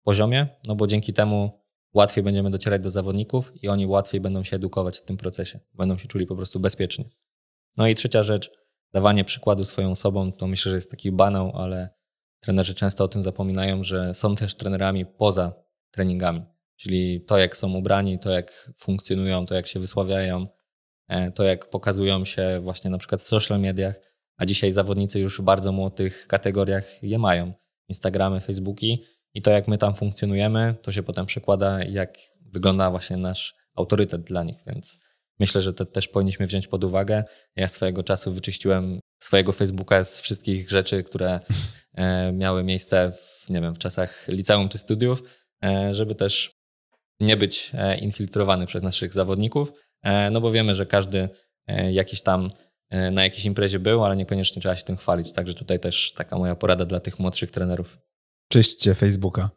[0.10, 1.52] poziomie, no bo dzięki temu
[1.94, 5.98] łatwiej będziemy docierać do zawodników i oni łatwiej będą się edukować w tym procesie, będą
[5.98, 7.06] się czuli po prostu bezpiecznie.
[7.78, 8.52] No i trzecia rzecz,
[8.94, 11.90] dawanie przykładu swoją osobą, to myślę, że jest taki banał, ale
[12.40, 15.54] trenerzy często o tym zapominają, że są też trenerami poza
[15.92, 16.46] treningami.
[16.76, 20.48] Czyli to, jak są ubrani, to, jak funkcjonują, to, jak się wysławiają,
[21.08, 23.96] e, to, jak pokazują się właśnie na przykład w social mediach,
[24.38, 27.54] a dzisiaj zawodnicy już w bardzo młodych kategoriach je mają.
[27.90, 29.04] Instagramy, Facebooki
[29.34, 32.18] i to, jak my tam funkcjonujemy, to się potem przekłada, jak
[32.54, 35.04] wygląda właśnie nasz autorytet dla nich, więc
[35.40, 37.24] myślę, że to też powinniśmy wziąć pod uwagę.
[37.56, 41.40] Ja swojego czasu wyczyściłem swojego Facebooka z wszystkich rzeczy, które
[42.00, 45.24] E, miały miejsce w, nie wiem, w czasach liceum czy studiów,
[45.64, 46.52] e, żeby też
[47.20, 49.72] nie być e, infiltrowany przez naszych zawodników,
[50.32, 51.30] no bo wiemy, że każdy
[51.92, 52.52] jakiś tam
[53.12, 55.34] na jakiejś imprezie był, ale niekoniecznie trzeba się tym chwalić.
[55.34, 57.98] Także tutaj też taka moja porada dla tych młodszych trenerów.
[58.52, 59.50] Czyśćcie Facebooka.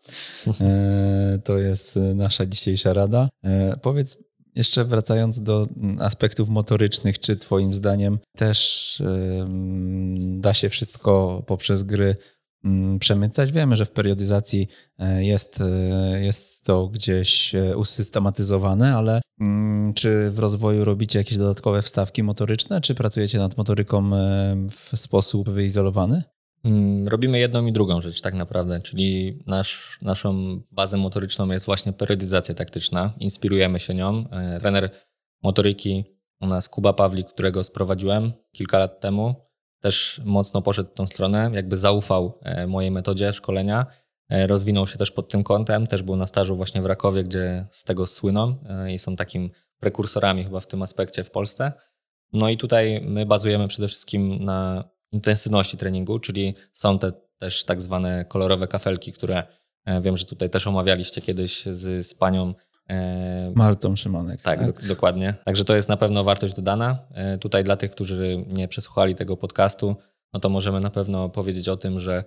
[1.45, 3.29] To jest nasza dzisiejsza rada.
[3.83, 4.25] Powiedz,
[4.55, 5.67] jeszcze wracając do
[6.01, 9.03] aspektów motorycznych, czy Twoim zdaniem też
[10.43, 12.17] da się wszystko poprzez gry
[12.65, 13.53] mm, przemycać?
[13.53, 14.69] Wiemy, że w periodyzacji
[14.99, 21.39] e, jest, e, jest to gdzieś e, usystematyzowane, ale mm, czy w rozwoju robicie jakieś
[21.39, 24.11] dodatkowe wstawki motoryczne, czy pracujecie nad motoryką
[24.71, 26.23] w sposób wyizolowany?
[26.65, 31.93] Mm, robimy jedną i drugą rzecz tak naprawdę, czyli nasz, naszą bazą motoryczną jest właśnie
[31.93, 33.13] periodyzacja taktyczna.
[33.19, 34.25] Inspirujemy się nią.
[34.31, 34.91] E, trener
[35.43, 36.05] motoryki
[36.41, 39.35] u nas Kuba Pawlik, którego sprowadziłem kilka lat temu,
[39.81, 43.87] też mocno poszedł w tą stronę, jakby zaufał e, mojej metodzie szkolenia.
[44.29, 47.67] E, rozwinął się też pod tym kątem, też był na stażu właśnie w Rakowie, gdzie
[47.71, 49.51] z tego słyną i są takim
[49.81, 51.73] prekursorami chyba w tym aspekcie w Polsce.
[52.33, 57.83] No i tutaj my bazujemy przede wszystkim na intensywności treningu, czyli są te też tak
[57.83, 59.43] zwane kolorowe kafelki, które
[59.85, 62.55] e, wiem, że tutaj też omawialiście kiedyś z, z panią
[62.89, 64.43] e, Martą Szymanek.
[64.43, 64.83] Tak, tak?
[64.83, 65.35] Do, dokładnie.
[65.45, 66.99] Także to jest na pewno wartość dodana.
[67.15, 69.97] E, tutaj dla tych, którzy nie przesłuchali tego podcastu,
[70.33, 72.25] no to możemy na pewno powiedzieć o tym, że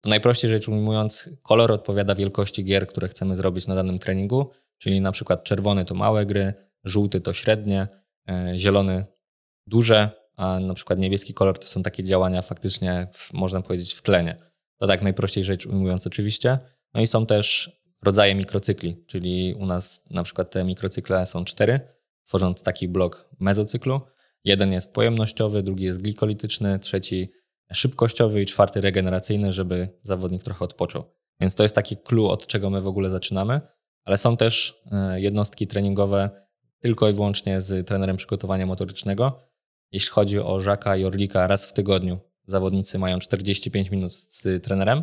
[0.00, 5.00] to najprościej rzecz ujmując, kolor odpowiada wielkości gier, które chcemy zrobić na danym treningu, czyli
[5.00, 7.86] na przykład czerwony to małe gry, żółty to średnie,
[8.56, 9.04] zielony
[9.66, 14.02] duże, a na przykład niebieski kolor to są takie działania faktycznie, w, można powiedzieć, w
[14.02, 14.36] tlenie.
[14.78, 16.58] To tak najprościej rzecz ujmując oczywiście.
[16.94, 17.70] No i są też
[18.02, 21.80] rodzaje mikrocykli, czyli u nas na przykład te mikrocykle są cztery,
[22.24, 24.00] tworząc taki blok mezocyklu.
[24.44, 27.32] Jeden jest pojemnościowy, drugi jest glikolityczny, trzeci
[27.72, 31.04] szybkościowy i czwarty regeneracyjny, żeby zawodnik trochę odpoczął.
[31.40, 33.60] Więc to jest taki clue, od czego my w ogóle zaczynamy,
[34.04, 36.30] ale są też e, jednostki treningowe
[36.80, 39.47] tylko i wyłącznie z trenerem przygotowania motorycznego,
[39.92, 45.02] Jeśli chodzi o Żaka i Orlika, raz w tygodniu zawodnicy mają 45 minut z trenerem,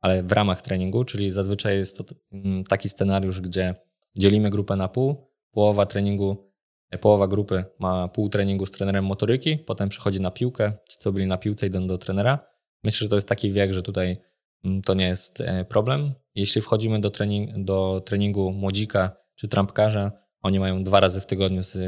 [0.00, 3.74] ale w ramach treningu, czyli zazwyczaj jest to mm, taki scenariusz, gdzie
[4.16, 6.52] dzielimy grupę na pół, połowa treningu,
[6.90, 11.12] e, połowa grupy ma pół treningu z trenerem motoryki, potem przychodzi na piłkę, ci co
[11.12, 12.38] byli na piłce idą do trenera.
[12.84, 14.16] Myślę, że to jest taki wiek, że tutaj
[14.64, 16.14] mm, to nie jest e, problem.
[16.34, 20.12] Jeśli wchodzimy do, trening, do treningu młodzika czy trampkarza,
[20.42, 21.78] oni mają dwa razy w tygodniu z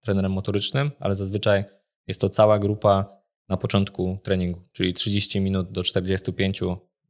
[0.00, 1.64] trenerem motorycznym, ale zazwyczaj
[2.10, 6.60] jest to cała grupa na początku treningu, czyli 30 minut do 45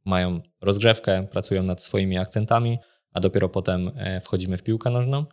[0.05, 2.79] mają rozgrzewkę, pracują nad swoimi akcentami,
[3.11, 5.25] a dopiero potem e, wchodzimy w piłkę nożną.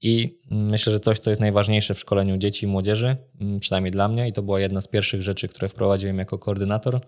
[0.00, 4.08] I myślę, że coś, co jest najważniejsze w szkoleniu dzieci i młodzieży, mm, przynajmniej dla
[4.08, 7.00] mnie, i to była jedna z pierwszych rzeczy, które wprowadziłem jako koordynator,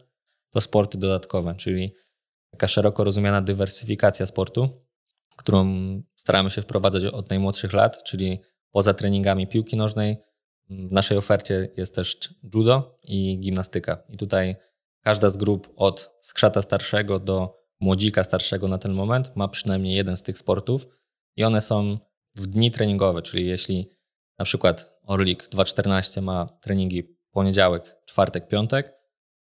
[0.51, 1.95] to sporty dodatkowe, czyli
[2.51, 4.85] taka szeroko rozumiana dywersyfikacja sportu,
[5.37, 5.67] którą
[6.15, 8.41] staramy się wprowadzać od najmłodszych lat, czyli
[8.71, 10.17] poza treningami piłki nożnej,
[10.71, 14.03] w naszej ofercie jest też judo i gimnastyka.
[14.09, 14.57] I tutaj
[15.03, 20.17] każda z grup od skrzata starszego do młodzika starszego na ten moment ma przynajmniej jeden
[20.17, 20.89] z tych sportów
[21.37, 21.99] i one są
[22.35, 23.91] w dni treningowe, czyli jeśli
[24.39, 28.93] na przykład Orlik 2.14 ma treningi poniedziałek, czwartek, piątek,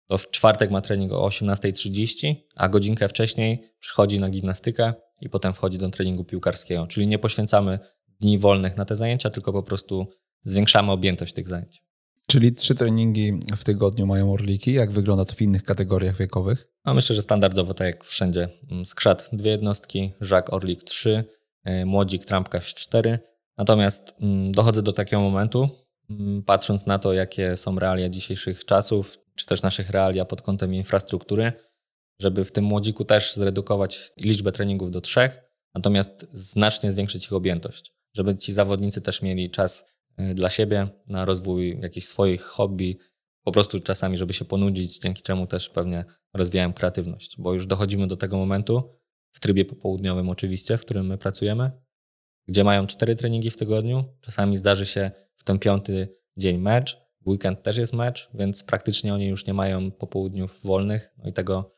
[0.08, 5.54] to w czwartek ma trening o 18.30, a godzinkę wcześniej przychodzi na gimnastykę i potem
[5.54, 6.88] wchodzi do treningu piłkarskiego.
[6.88, 7.80] Czyli nie poświęcamy
[8.20, 10.08] dni wolnych na te zajęcia, tylko po prostu
[10.46, 11.86] zwiększamy objętość tych zajęć.
[12.28, 14.74] Czyli trzy treningi w tygodniu mają orliki.
[14.74, 16.68] Jak wygląda to w innych kategoriach wiekowych?
[16.86, 18.50] No myślę, że standardowo tak jak wszędzie.
[18.72, 21.24] Mm, skrzat dwie jednostki, żak orlik trzy,
[21.64, 23.20] e, młodzik trampkarz cztery.
[23.58, 25.70] Natomiast mm, dochodzę do takiego momentu,
[26.10, 30.74] mm, patrząc na to, jakie są realia dzisiejszych czasów, czy też naszych realia pod kątem
[30.74, 31.54] infrastruktury,
[32.22, 35.42] żeby w tym młodziku też zredukować liczbę treningów do trzech,
[35.76, 41.26] natomiast znacznie zwiększyć ich objętość, żeby ci zawodnicy też mieli czas Y, dla siebie, na
[41.26, 42.98] rozwój jakichś swoich hobby,
[43.44, 48.08] po prostu czasami, żeby się ponudzić, dzięki czemu też pewnie rozwijałem kreatywność, bo już dochodzimy
[48.08, 49.00] do tego momentu,
[49.32, 51.72] w trybie popołudniowym oczywiście, w którym my pracujemy,
[52.48, 57.28] gdzie mają cztery treningi w tygodniu, czasami zdarzy się w ten piąty dzień mecz, w
[57.28, 61.76] weekend też jest mecz, więc praktycznie oni już nie mają popołudniów wolnych, no i tego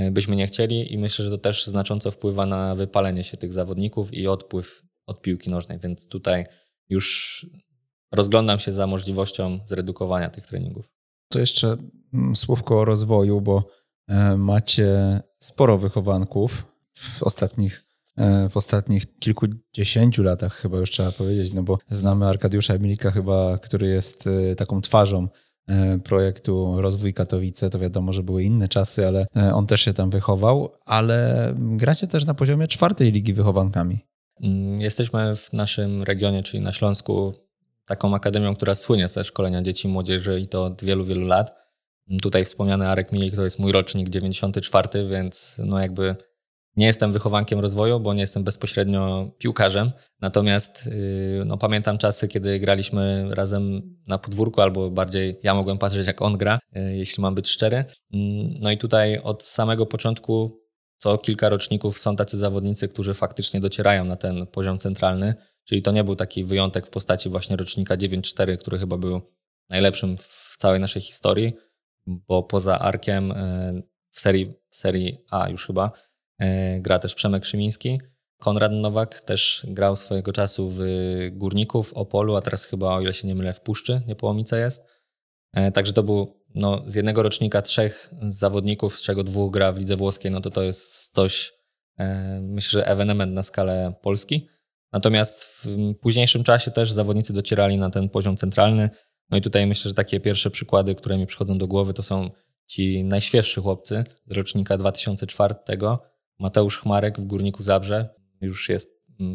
[0.00, 3.52] y, byśmy nie chcieli i myślę, że to też znacząco wpływa na wypalenie się tych
[3.52, 6.44] zawodników i odpływ od piłki nożnej, więc tutaj
[6.88, 7.46] już
[8.12, 10.88] rozglądam się za możliwością zredukowania tych treningów.
[11.28, 11.76] To jeszcze
[12.14, 13.64] mm, słówko o rozwoju, bo
[14.08, 16.64] e, macie sporo wychowanków
[16.94, 17.84] w ostatnich,
[18.16, 23.58] e, w ostatnich kilkudziesięciu latach, chyba już trzeba powiedzieć, no bo znamy Arkadiusza Emilika chyba,
[23.58, 25.28] który jest e, taką twarzą
[26.04, 27.70] projektu Rozwój Katowice.
[27.70, 32.24] To wiadomo, że były inne czasy, ale on też się tam wychował, ale gracie też
[32.24, 33.98] na poziomie czwartej ligi wychowankami.
[34.42, 37.34] Mm, jesteśmy w naszym regionie, czyli na Śląsku,
[37.86, 41.56] taką akademią, która słynie ze szkolenia dzieci i młodzieży i to od wielu, wielu lat.
[42.08, 46.16] Mm, tutaj wspomniany Arek Milik to jest mój rocznik 94, więc no jakby
[46.76, 49.92] nie jestem wychowankiem rozwoju, bo nie jestem bezpośrednio piłkarzem.
[50.20, 56.06] Natomiast yy, no, pamiętam czasy, kiedy graliśmy razem na podwórku, albo bardziej ja mogłem patrzeć,
[56.06, 57.84] jak on gra, yy, jeśli mam być szczery.
[58.10, 58.20] Yy,
[58.60, 60.60] no i tutaj od samego początku
[60.98, 65.34] co kilka roczników są tacy zawodnicy, którzy faktycznie docierają na ten poziom centralny,
[65.64, 69.20] czyli to nie był taki wyjątek w postaci właśnie rocznika 9-4, który chyba był
[69.70, 71.52] najlepszym w całej naszej historii,
[72.06, 75.90] bo poza Arkiem e, w serii, w serii A już chyba
[76.38, 78.00] e, gra też Przemek Szymiński.
[78.38, 80.80] Konrad Nowak też grał swojego czasu w
[81.32, 84.84] Górniku, w Opolu, a teraz chyba, o ile się nie mylę, w Puszczy Niepołomice jest.
[85.52, 89.78] E, także to był no, z jednego rocznika trzech zawodników, z czego dwóch gra w
[89.78, 91.52] lidze włoskiej, no to to jest coś,
[91.98, 94.48] e, myślę, że ewenement na skalę Polski.
[94.92, 98.90] Natomiast w późniejszym czasie też zawodnicy docierali na ten poziom centralny.
[99.30, 102.30] No i tutaj myślę, że takie pierwsze przykłady, które mi przychodzą do głowy, to są
[102.66, 105.54] ci najświeższy chłopcy z rocznika 2004.
[106.38, 108.08] Mateusz Chmarek w Górniku Zabrze.
[108.40, 108.90] Już jest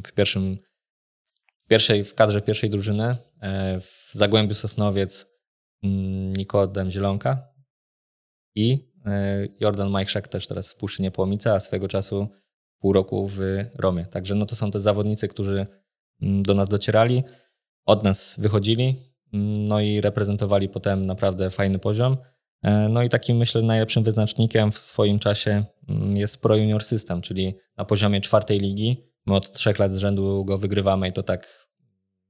[0.06, 0.58] w pierwszym,
[1.58, 3.18] w pierwszej, w kadrze pierwszej drużyny.
[3.42, 5.33] E, w Zagłębiu Sosnowiec Mm,
[6.38, 7.48] Nikodem Zielonka
[8.56, 12.28] i e, Jordan Majchrzak też teraz w Puszczy Niepołomice, a swego czasu
[12.80, 13.40] pół roku w
[13.76, 14.06] Romie.
[14.06, 15.68] Także no to są te zawodnicy, którzy
[16.22, 17.24] mm, do nas docierali,
[17.86, 22.18] od nas wychodzili, mm, no i reprezentowali potem naprawdę fajny poziom.
[22.62, 25.66] E, no i takim myślę najlepszym wyznacznikiem w swoim czasie
[26.14, 28.98] jest Pro Junior System, czyli na poziomie czwartej ligi.
[29.26, 31.68] My od trzech lat z rzędu go wygrywamy i to tak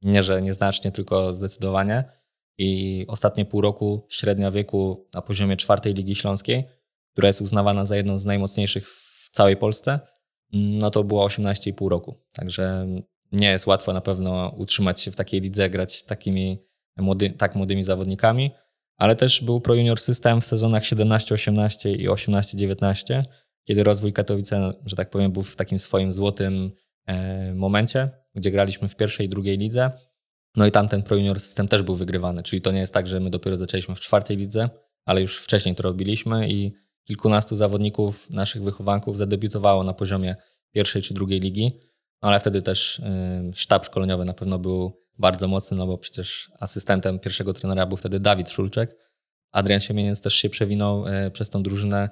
[0.01, 2.22] nie, że nieznacznie, tylko zdecydowanie
[2.57, 6.63] i ostatnie pół roku średnia wieku na poziomie czwartej Ligi Śląskiej,
[7.11, 9.99] która jest uznawana za jedną z najmocniejszych w całej Polsce,
[10.53, 12.15] no to było 18,5 roku.
[12.31, 12.87] Także
[13.31, 16.57] nie jest łatwo na pewno utrzymać się w takiej lidze, grać takimi
[16.97, 18.51] młody, tak młodymi zawodnikami,
[18.97, 23.21] ale też był Pro Junior System w sezonach 17-18 i 18-19,
[23.63, 26.71] kiedy rozwój Katowice, że tak powiem, był w takim swoim złotym
[27.05, 29.91] e, momencie, gdzie graliśmy w pierwszej i drugiej lidze.
[30.55, 33.07] No i tam ten Pro Junior System też był wygrywany, czyli to nie jest tak,
[33.07, 34.69] że my dopiero zaczęliśmy w czwartej lidze,
[35.05, 36.73] ale już wcześniej to robiliśmy i
[37.07, 40.35] kilkunastu zawodników, naszych wychowanków zadebiutowało na poziomie
[40.71, 41.79] pierwszej czy drugiej ligi,
[42.21, 43.01] no ale wtedy też
[43.53, 48.19] sztab szkoleniowy na pewno był bardzo mocny, no bo przecież asystentem pierwszego trenera był wtedy
[48.19, 48.95] Dawid Szulczek.
[49.51, 52.09] Adrian Siemieniec też się przewinął e, przez tą drużynę.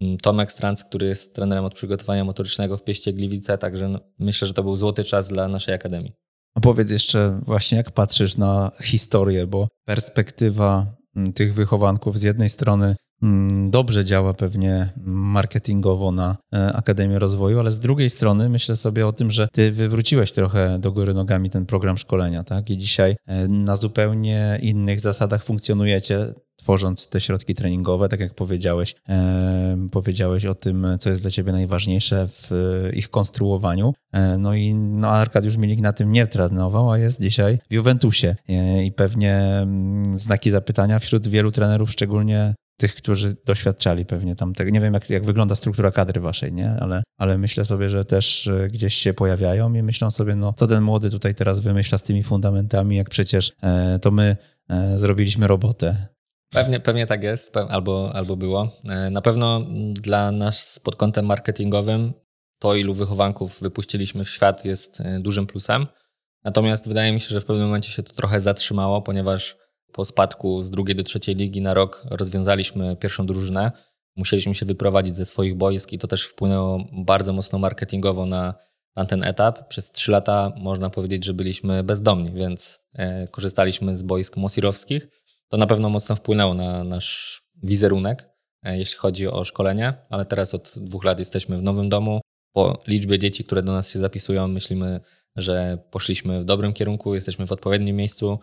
[0.00, 4.54] Mm, Tomek Stranc, który jest trenerem od przygotowania motorycznego w Pieście Gliwice, także myślę, że
[4.54, 6.12] to był złoty czas dla naszej akademii.
[6.54, 10.86] Opowiedz jeszcze właśnie, jak patrzysz na historię, bo perspektywa
[11.16, 17.58] mm, tych wychowanków z jednej strony Mm, dobrze działa pewnie marketingowo na e, Akademię Rozwoju,
[17.58, 21.50] ale z drugiej strony myślę sobie o tym, że ty wywróciłeś trochę do góry nogami
[21.50, 22.70] ten program szkolenia, tak?
[22.70, 28.94] I dzisiaj e, na zupełnie innych zasadach funkcjonujecie tworząc te środki treningowe, tak jak powiedziałeś,
[29.08, 32.50] e, powiedziałeś o tym, co jest dla ciebie najważniejsze w
[32.94, 33.94] ich konstruowaniu.
[34.12, 38.36] E, no i no, Arkadiusz Milik na tym nie trenował, a jest dzisiaj w Juventusie
[38.48, 44.52] e, i pewnie mm, znaki zapytania wśród wielu trenerów, szczególnie tych, którzy doświadczali pewnie tam
[44.52, 44.70] tego.
[44.70, 46.70] Nie wiem, jak, jak wygląda struktura kadry waszej, nie?
[46.80, 50.66] Ale, ale myślę sobie, że też e, gdzieś się pojawiają i myślą sobie, no co
[50.66, 54.36] ten młody tutaj teraz wymyśla z tymi fundamentami, jak przecież e, to my
[54.68, 56.11] e, zrobiliśmy robotę.
[56.52, 58.70] Pewnie, pewnie tak jest, albo, albo było.
[58.88, 62.12] E, na pewno dla nas pod kątem marketingowym
[62.58, 65.86] to, ilu wychowanków wypuściliśmy w świat, jest e, dużym plusem.
[66.44, 69.56] Natomiast wydaje mi się, że w pewnym momencie się to trochę zatrzymało, ponieważ
[69.92, 73.72] po spadku z drugiej do trzeciej ligi na rok rozwiązaliśmy pierwszą drużynę.
[74.16, 78.54] Musieliśmy się wyprowadzić ze swoich boisk i to też wpłynęło bardzo mocno marketingowo na,
[78.96, 79.68] na ten etap.
[79.68, 85.21] Przez trzy lata można powiedzieć, że byliśmy bezdomni, więc e, korzystaliśmy z boisk mosirowskich.
[85.52, 88.28] To na pewno mocno wpłynęło na nasz wizerunek,
[88.62, 92.20] e, jeśli chodzi o szkolenie, ale teraz od dwóch lat jesteśmy w nowym domu.
[92.52, 95.00] Po liczbie dzieci, które do nas się zapisują, myślimy,
[95.36, 98.38] że poszliśmy w dobrym kierunku, jesteśmy w odpowiednim miejscu.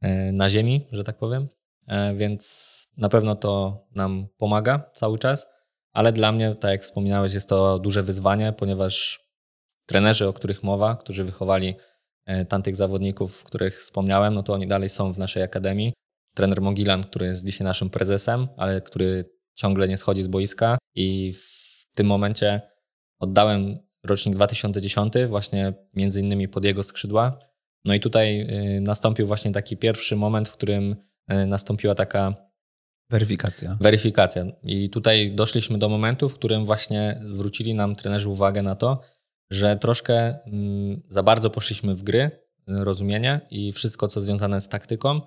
[0.00, 1.48] E, na ziemi, że tak powiem.
[1.88, 5.46] E, więc na pewno to nam pomaga cały czas,
[5.92, 9.20] ale dla mnie, tak jak wspominałeś, jest to duże wyzwanie, ponieważ
[9.86, 11.74] trenerzy, o których mowa, którzy wychowali
[12.48, 15.92] tamtych zawodników, których wspomniałem, no to oni dalej są w naszej akademii.
[16.34, 19.24] Trener Mogilan, który jest dzisiaj naszym prezesem, ale który
[19.54, 22.60] ciągle nie schodzi z boiska i w tym momencie
[23.18, 27.38] oddałem rocznik 2010 właśnie między innymi pod jego skrzydła
[27.84, 28.40] no i tutaj
[28.76, 30.96] y, nastąpił właśnie taki pierwszy moment, w którym
[31.32, 32.34] y, nastąpiła taka
[33.10, 33.78] weryfikacja.
[33.80, 34.44] Weryfikacja.
[34.62, 39.00] I tutaj doszliśmy do momentu, w którym właśnie zwrócili nam trenerzy uwagę na to,
[39.50, 42.30] że troszkę mm, za bardzo poszliśmy w gry, y,
[42.66, 45.20] rozumienie i wszystko, co związane z taktyką,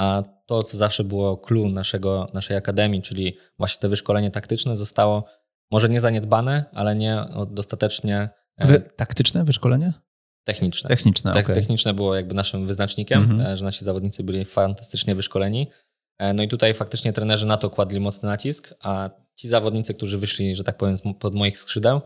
[0.00, 5.24] a to, co zawsze było clue naszego, naszej akademii, czyli właśnie to wyszkolenie taktyczne, zostało
[5.70, 8.28] może nie zaniedbane, ale nie dostatecznie.
[8.58, 9.92] Wy, taktyczne wyszkolenie?
[10.44, 10.88] Techniczne.
[10.88, 11.54] Techniczne, Te, okay.
[11.54, 13.56] Techniczne było jakby naszym wyznacznikiem, mm -hmm.
[13.56, 15.66] że nasi zawodnicy byli fantastycznie wyszkoleni.
[16.18, 20.18] E, no i tutaj faktycznie trenerzy na to kładli mocny nacisk, a ci zawodnicy, którzy
[20.18, 22.00] wyszli, że tak powiem, pod moich skrzydeł,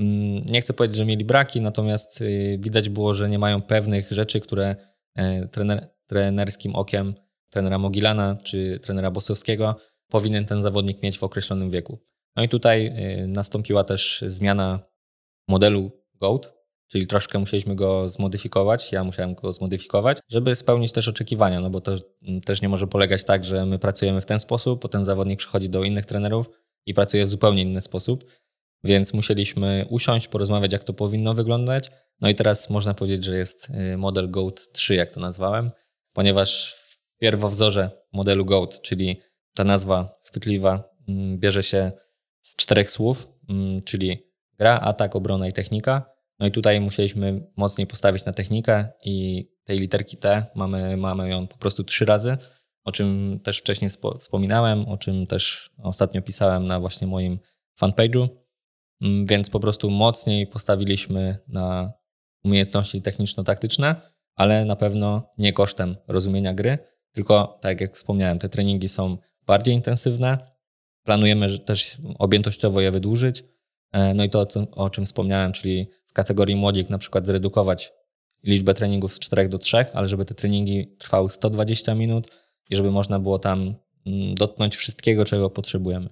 [0.00, 4.12] mm, nie chcę powiedzieć, że mieli braki, natomiast y, widać było, że nie mają pewnych
[4.12, 4.76] rzeczy, które
[5.14, 7.14] e, trener, trenerskim okiem
[7.50, 9.76] trenera Mogilana czy trenera Bosowskiego
[10.10, 11.98] powinien ten zawodnik mieć w określonym wieku.
[12.36, 14.80] No i tutaj y, nastąpiła też zmiana
[15.48, 21.60] modelu GOAT, Czyli troszkę musieliśmy go zmodyfikować, ja musiałem go zmodyfikować, żeby spełnić też oczekiwania,
[21.60, 24.82] no bo to mm, też nie może polegać tak, że my pracujemy w ten sposób,
[24.82, 26.50] potem zawodnik przychodzi do innych trenerów
[26.86, 28.24] i pracuje w zupełnie inny sposób,
[28.84, 31.90] więc musieliśmy usiąść, porozmawiać, jak to powinno wyglądać.
[32.20, 35.70] No i teraz można powiedzieć, że jest y, model GOAT 3, jak to nazwałem,
[36.12, 36.76] ponieważ
[37.18, 39.20] pierwowzorze modelu GOAT, czyli
[39.54, 41.92] ta nazwa chwytliwa, mm, bierze się
[42.40, 44.18] z czterech słów, mm, czyli
[44.58, 46.10] gra, atak, obrona i technika.
[46.38, 51.46] No i tutaj musieliśmy mocniej postawić na technikę i tej literki T mamy, mamy ją
[51.46, 52.36] po prostu trzy razy,
[52.84, 57.38] o czym też wcześniej wspominałem, o czym też ostatnio pisałem na właśnie moim
[57.80, 58.28] fanpage'u,
[59.02, 61.92] mm, więc po prostu mocniej postawiliśmy na
[62.44, 63.94] umiejętności techniczno-taktyczne,
[64.34, 66.78] ale na pewno nie kosztem rozumienia gry,
[67.18, 70.38] tylko tak jak wspomniałem, te treningi są bardziej intensywne,
[71.04, 73.44] planujemy też objętościowo je wydłużyć,
[73.92, 77.92] e, no i to, o czym wspomniałem, czyli kategorii młodzik na przykład zredukować
[78.44, 82.30] liczbę treningów z 4 do 3, ale żeby te treningi trwały 120 minut
[82.70, 83.74] i żeby można było tam
[84.06, 86.10] mm, dotknąć wszystkiego, czego potrzebujemy.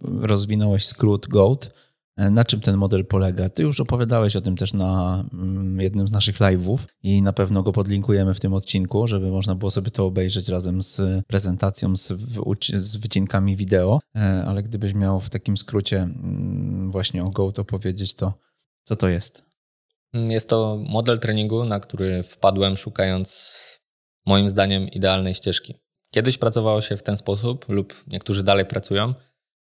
[0.00, 1.70] Rozwinąłeś skrót GOAT.
[2.16, 3.48] E, na czym ten model polega?
[3.48, 7.62] Ty już opowiadałeś o tym też na mm, jednym z naszych live'ów i na pewno
[7.62, 12.96] go podlinkujemy w tym odcinku, żeby można było sobie to obejrzeć razem z prezentacją, z,
[12.96, 18.14] wycinkami wideo, e, ale gdybyś miał w takim skrócie mm, właśnie o Go to powiedzieć,
[18.14, 18.34] to
[18.84, 19.44] co to jest?
[20.12, 23.58] Jest to model treningu, na który wpadłem szukając
[24.26, 25.74] moim zdaniem idealnej ścieżki.
[26.10, 29.14] Kiedyś pracowało się w ten sposób, lub niektórzy dalej pracują,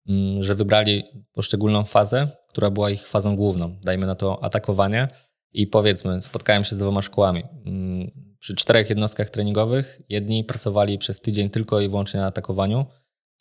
[0.09, 3.75] mm, że wybrali poszczególną fazę, która była ich fazą główną.
[3.83, 5.07] Dajmy na to atakowanie
[5.53, 7.43] i powiedzmy, spotkałem się z dwoma szkołami.
[7.65, 12.85] Mm, przy czterech jednostkach treningowych jedni pracowali przez tydzień tylko i wyłącznie na atakowaniu.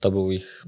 [0.00, 0.66] To był ich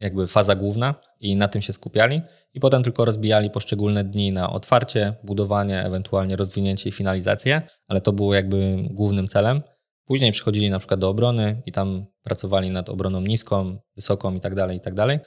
[0.00, 2.22] jakby faza główna i na tym się skupiali
[2.54, 8.12] i potem tylko rozbijali poszczególne dni na otwarcie, budowanie, ewentualnie rozwinięcie i finalizację, ale to
[8.12, 9.62] było jakby głównym celem.
[10.04, 14.54] Później przechodzili na przykład do obrony i tam pracowali nad obroną niską, wysoką i tak
[14.54, 15.18] dalej, i tak dalej.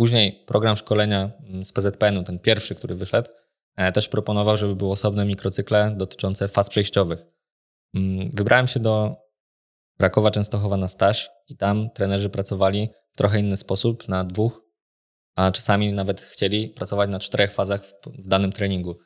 [0.00, 3.30] Później program szkolenia mm, z PZPN-u, ten pierwszy, który wyszedł,
[3.76, 7.18] e, też proponował, żeby były osobne mikrocykle dotyczące faz przejściowych.
[7.94, 9.16] Mm, wybrałem się do
[9.98, 14.62] Krakowa Częstochowa na staż i tam trenerzy pracowali w trochę inny sposób, na dwóch,
[15.36, 17.92] a czasami nawet chcieli pracować na czterech fazach w,
[18.24, 18.98] w danym treningu.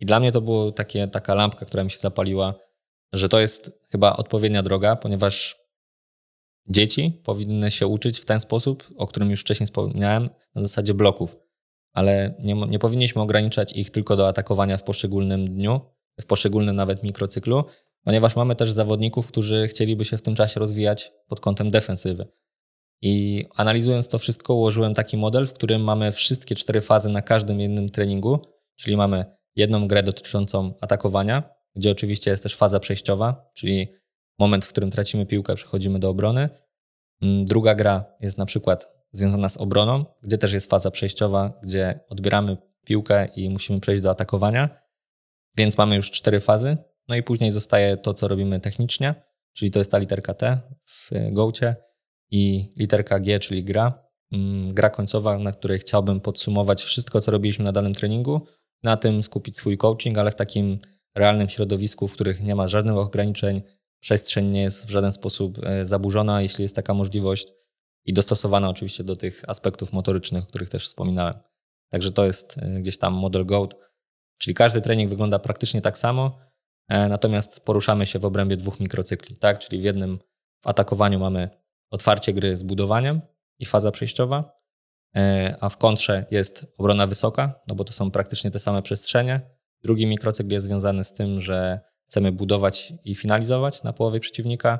[0.00, 0.72] I dla mnie to była
[1.12, 2.54] taka lampka, która mi się zapaliła,
[3.12, 5.63] że to jest chyba odpowiednia droga, ponieważ
[6.68, 11.36] dzieci powinny się uczyć w ten sposób, o którym już wcześniej wspomniałem, na zasadzie bloków.
[11.92, 15.80] Ale nie, nie powinniśmy ograniczać ich tylko do atakowania w poszczególnym dniu,
[16.20, 17.64] w poszczególnym nawet mikrocyklu,
[18.04, 22.26] ponieważ mamy też zawodników, którzy chcieliby się w tym czasie rozwijać pod kątem defensywy.
[23.02, 27.60] I analizując to wszystko, ułożyłem taki model, w którym mamy wszystkie cztery fazy na każdym
[27.60, 28.38] jednym treningu,
[28.76, 29.24] czyli mamy
[29.56, 31.42] jedną grę dotyczącą atakowania,
[31.76, 33.88] gdzie oczywiście jest też faza przejściowa, czyli
[34.38, 36.48] moment, w którym tracimy piłkę, przechodzimy do obrony.
[37.22, 42.00] Mm, druga gra jest na przykład związana z obroną, gdzie też jest faza przejściowa, gdzie
[42.08, 44.84] odbieramy piłkę i musimy przejść do atakowania.
[45.56, 46.76] Więc mamy już cztery fazy.
[47.08, 49.14] No i później zostaje to, co robimy technicznie,
[49.52, 51.76] czyli to jest ta literka T w Gocie
[52.30, 54.04] i literka G, czyli gra.
[54.32, 58.46] Mm, gra końcowa, na której chciałbym podsumować wszystko, co robiliśmy na danym treningu,
[58.82, 60.78] na tym skupić swój coaching, ale w takim
[61.14, 63.62] realnym środowisku, w których nie ma żadnych ograniczeń,
[64.04, 67.48] przestrzeń nie jest w żaden sposób e, zaburzona, jeśli jest taka możliwość
[68.04, 71.34] i dostosowana oczywiście do tych aspektów motorycznych, o których też wspominałem.
[71.90, 73.74] Także to jest e, gdzieś tam model GOAT,
[74.38, 76.36] czyli każdy trening wygląda praktycznie tak samo,
[76.88, 79.58] e, natomiast poruszamy się w obrębie dwóch mikrocykli, tak?
[79.58, 80.18] Czyli w jednym
[80.60, 81.50] w atakowaniu mamy
[81.90, 83.20] otwarcie gry z budowaniem
[83.58, 84.64] i faza przejściowa,
[85.60, 89.40] a w kontrze jest obrona wysoka, no bo to są praktycznie te same przestrzenie.
[89.82, 94.78] Drugi mikrocykl jest związany z tym, że chcemy budować i finalizować na połowie przeciwnika,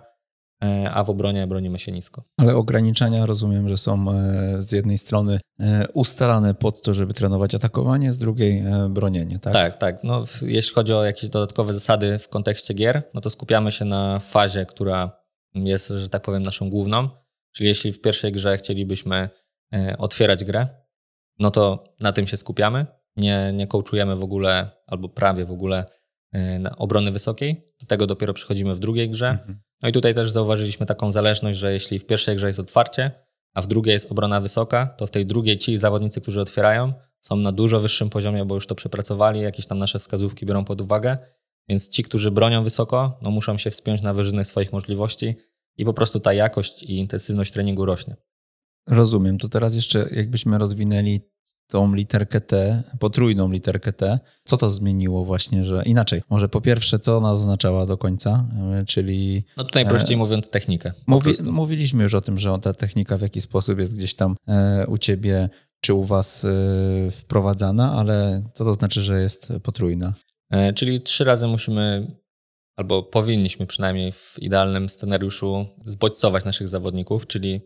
[0.65, 2.25] e, a w obronie bronimy się nisko.
[2.37, 7.55] Ale ograniczenia rozumiem, że są e, z jednej strony e, ustalane pod to, żeby trenować
[7.55, 9.53] atakowanie, z drugiej bronienie, tak?
[9.53, 10.05] Tak, tak.
[10.05, 14.19] No, jeśli chodzi o jakieś dodatkowe zasady w kontekście gier, no to skupiamy się na
[14.19, 17.09] fazie, która jest, że tak powiem, naszą główną.
[17.53, 19.29] Czyli jeśli w pierwszej grze chcielibyśmy
[19.99, 20.69] otwierać grę,
[21.39, 22.87] no to na tym się skupiamy.
[23.17, 25.85] Nie, nie coachujemy w ogóle, albo prawie w ogóle
[26.77, 27.65] obrony wysokiej.
[27.81, 29.31] Do tego dopiero przechodzimy w drugiej grze.
[29.31, 29.61] Mhm.
[29.83, 33.11] No i tutaj też zauważyliśmy taką zależność, że jeśli w pierwszej grze jest otwarcie,
[33.55, 37.37] a w drugiej jest obrona wysoka, to w tej drugiej ci zawodnicy, którzy otwierają, są
[37.37, 41.19] na dużo wyższym poziomie, bo już to przepracowali, jakieś tam nasze wskazówki biorą pod uwagę.
[41.69, 45.35] Więc ci, którzy bronią wysoko, no muszą się wspiąć na wyżyny swoich możliwości
[45.77, 48.17] i po prostu ta jakość i intensywność treningu rośnie.
[48.89, 49.39] Rozumiem.
[49.39, 51.21] To teraz jeszcze jakbyśmy rozwinęli
[51.67, 54.19] tą literkę T, potrójną literkę T.
[54.45, 56.23] Co to zmieniło właśnie, że inaczej?
[56.31, 58.45] Może po pierwsze, co ona oznaczała do końca,
[58.81, 59.45] e, czyli...
[59.57, 60.93] No tutaj prościej e, mówiąc technikę.
[61.07, 64.87] Mówi, mówiliśmy już o tym, że ta technika w jakiś sposób jest gdzieś tam e,
[64.87, 65.49] u ciebie
[65.81, 70.15] czy u was e, wprowadzana, ale co to znaczy, że jest potrójna?
[70.75, 72.17] Czyli trzy razy musimy
[72.77, 77.61] albo powinniśmy przynajmniej w idealnym scenariuszu zbodźcować naszych zawodników, czyli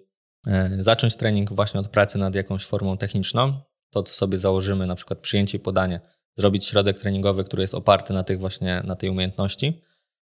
[0.78, 3.60] zacząć trening właśnie od pracy nad jakąś formą techniczną,
[3.90, 6.00] to, co sobie założymy, na przykład przyjęcie i podanie,
[6.34, 9.82] zrobić środek treningowy, który jest oparty na tych właśnie, na tej umiejętności.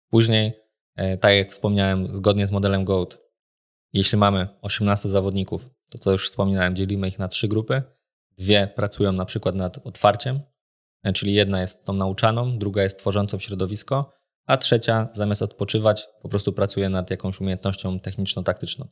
[0.09, 0.53] Później,
[0.95, 3.17] e, tak jak wspomniałem, zgodnie z modelem GOAT,
[3.93, 7.83] jeśli mamy 18 zawodników, to co już wspominałem, dzielimy ich na trzy grupy.
[8.37, 10.39] Dwie pracują na przykład nad otwarciem,
[11.03, 14.11] e, czyli jedna jest tą nauczaną, druga jest tworzącą środowisko,
[14.45, 18.87] a trzecia zamiast odpoczywać po prostu pracuje nad jakąś umiejętnością techniczno-taktyczną.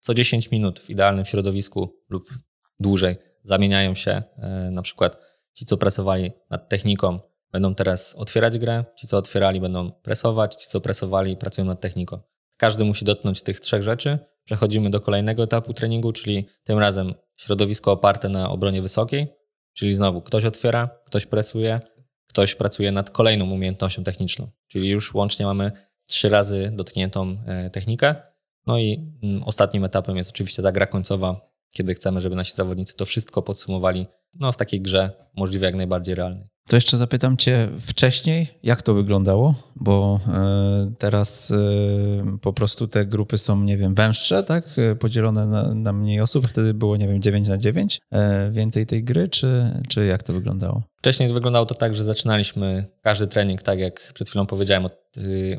[0.00, 2.34] Co 10 minut w idealnym środowisku lub
[2.80, 4.22] dłużej zamieniają się.
[4.38, 5.16] E, na przykład
[5.54, 7.20] ci, co pracowali nad techniką,
[7.52, 12.20] będą teraz otwierać grę, ci, co otwierali, będą presować, ci, co presowali, pracują nad techniką.
[12.56, 14.18] Każdy musi dotknąć tych trzech rzeczy.
[14.44, 19.28] Przechodzimy do kolejnego etapu treningu, czyli tym razem środowisko oparte na obronie wysokiej,
[19.72, 21.80] Czyli znowu ktoś otwiera, ktoś presuje,
[22.26, 24.50] ktoś pracuje nad kolejną umiejętnością techniczną.
[24.68, 25.72] Czyli już łącznie mamy
[26.06, 28.14] trzy razy dotkniętą e, technikę.
[28.66, 32.96] No i mm, ostatnim etapem jest oczywiście ta gra końcowa, kiedy chcemy, żeby nasi zawodnicy
[32.96, 36.52] to wszystko podsumowali no, w takiej grze możliwie jak najbardziej realnej.
[36.68, 43.06] To jeszcze zapytam Cię wcześniej, jak to wyglądało, bo e, teraz e, po prostu te
[43.06, 44.64] grupy są, nie wiem, węższe, tak?
[44.78, 46.48] E, podzielone na, na mniej osób.
[46.48, 48.00] Wtedy było, nie wiem, 9 na 9,
[48.50, 50.82] więcej tej gry, czy, czy jak to wyglądało?
[50.98, 54.92] Wcześniej wyglądało to tak, że zaczynaliśmy każdy trening, tak jak przed chwilą powiedziałem, od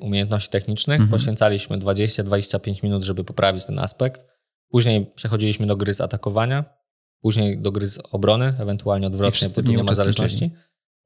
[0.02, 1.02] umiejętności technicznych.
[1.02, 1.10] Mhm.
[1.10, 4.26] Poświęcaliśmy 20-25 minut, żeby poprawić ten aspekt.
[4.74, 6.66] Później przechodziliśmy do gry z atakowania,
[7.22, 10.52] później do gry z obrony, ewentualnie odwrotnie, bo tu nie ma zależności.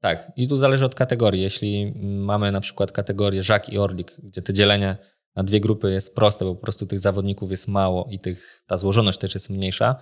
[0.00, 1.42] Tak, i tu zależy od kategorii.
[1.42, 4.96] Jeśli mamy na przykład kategorię Żak i Orlik, gdzie te dzielenie
[5.36, 8.76] na dwie grupy jest proste, bo po prostu tych zawodników jest mało i tych, ta
[8.76, 9.96] złożoność też jest mniejsza,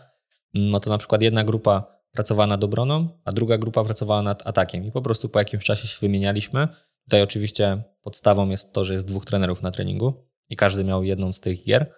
[0.55, 4.85] no to na przykład jedna grupa pracowała nad obroną, a druga grupa pracowała nad atakiem
[4.85, 6.69] i po prostu po jakimś czasie się wymienialiśmy.
[7.05, 11.33] Tutaj oczywiście podstawą jest to, że jest dwóch trenerów na treningu i każdy miał jedną
[11.33, 11.93] z tych gier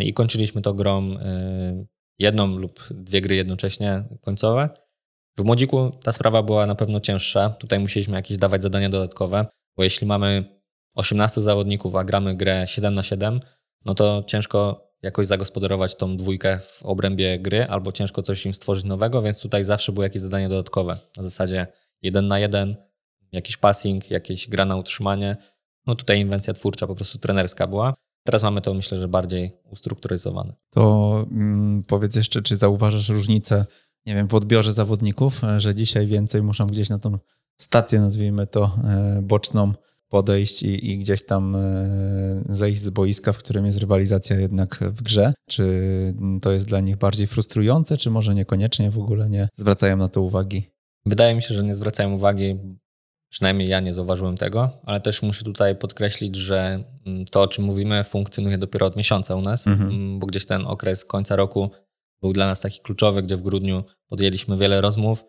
[0.00, 1.84] i kończyliśmy to grą e,
[2.18, 4.68] jedną lub dwie gry jednocześnie końcowe
[5.36, 7.50] w młodziku ta sprawa była na pewno cięższa.
[7.50, 10.44] Tutaj musieliśmy jakieś dawać zadania dodatkowe, bo jeśli mamy
[10.94, 13.40] 18 zawodników, a gramy grę 7 na 7,
[13.84, 18.84] no to ciężko jakoś zagospodarować tą dwójkę w obrębie gry, albo ciężko coś im stworzyć
[18.84, 20.98] nowego, więc tutaj zawsze były jakieś zadania dodatkowe.
[21.16, 21.66] Na zasadzie
[22.02, 22.76] 1 na 1,
[23.32, 25.36] jakiś passing, jakieś gra na utrzymanie.
[25.86, 27.94] No tutaj inwencja twórcza po prostu trenerska była.
[28.26, 30.54] Teraz mamy to myślę, że bardziej ustrukturyzowane.
[30.70, 33.66] To mm, powiedz jeszcze, czy zauważasz różnicę
[34.06, 37.18] nie wiem, w odbiorze zawodników, e, że dzisiaj więcej muszą gdzieś na tą
[37.56, 39.72] stację, nazwijmy to, e, boczną
[40.08, 45.02] podejść i, i, gdzieś tam e, zejść z boiska, w którym jest rywalizacja jednak w
[45.02, 45.34] grze?
[45.48, 45.64] Czy
[46.42, 50.22] to jest dla nich bardziej frustrujące, czy może niekoniecznie w ogóle nie zwracają na to
[50.22, 50.70] uwagi?
[51.06, 52.58] Wydaje mi się, że nie zwracają uwagi.
[53.28, 57.64] Przynajmniej ja nie zauważyłem tego, ale też muszę tutaj podkreślić, że mm, to, o czym
[57.64, 59.90] mówimy, funkcjonuje dopiero od miesiąca u nas, mhm.
[59.90, 61.70] Mm, bo gdzieś ten okres końca roku
[62.22, 65.24] był dla nas taki kluczowy, gdzie w grudniu podjęliśmy wiele rozmów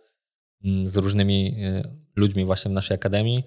[0.63, 1.83] mm, z różnymi y,
[2.15, 3.43] ludźmi właśnie w naszej akademii,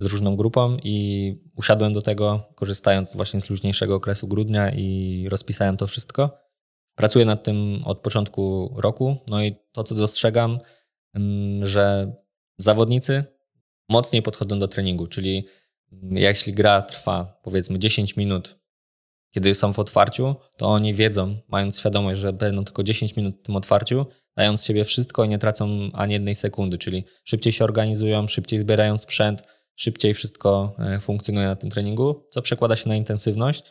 [0.00, 5.76] z różną grupą i usiadłem do tego, korzystając właśnie z luźniejszego okresu grudnia i rozpisałem
[5.76, 6.38] to wszystko.
[6.94, 10.58] Pracuję nad tym od początku roku, no i to, co dostrzegam,
[11.62, 12.12] że
[12.58, 13.24] zawodnicy
[13.88, 15.44] mocniej podchodzą do treningu, czyli
[16.10, 18.56] jeśli gra trwa powiedzmy 10 minut
[19.36, 23.42] kiedy są w otwarciu, to oni wiedzą, mając świadomość, że będą tylko 10 minut w
[23.42, 24.06] tym otwarciu,
[24.36, 28.98] dając siebie wszystko i nie tracą ani jednej sekundy, czyli szybciej się organizują, szybciej zbierają
[28.98, 29.42] sprzęt,
[29.74, 33.62] szybciej wszystko e, funkcjonuje na tym treningu, co przekłada się na intensywność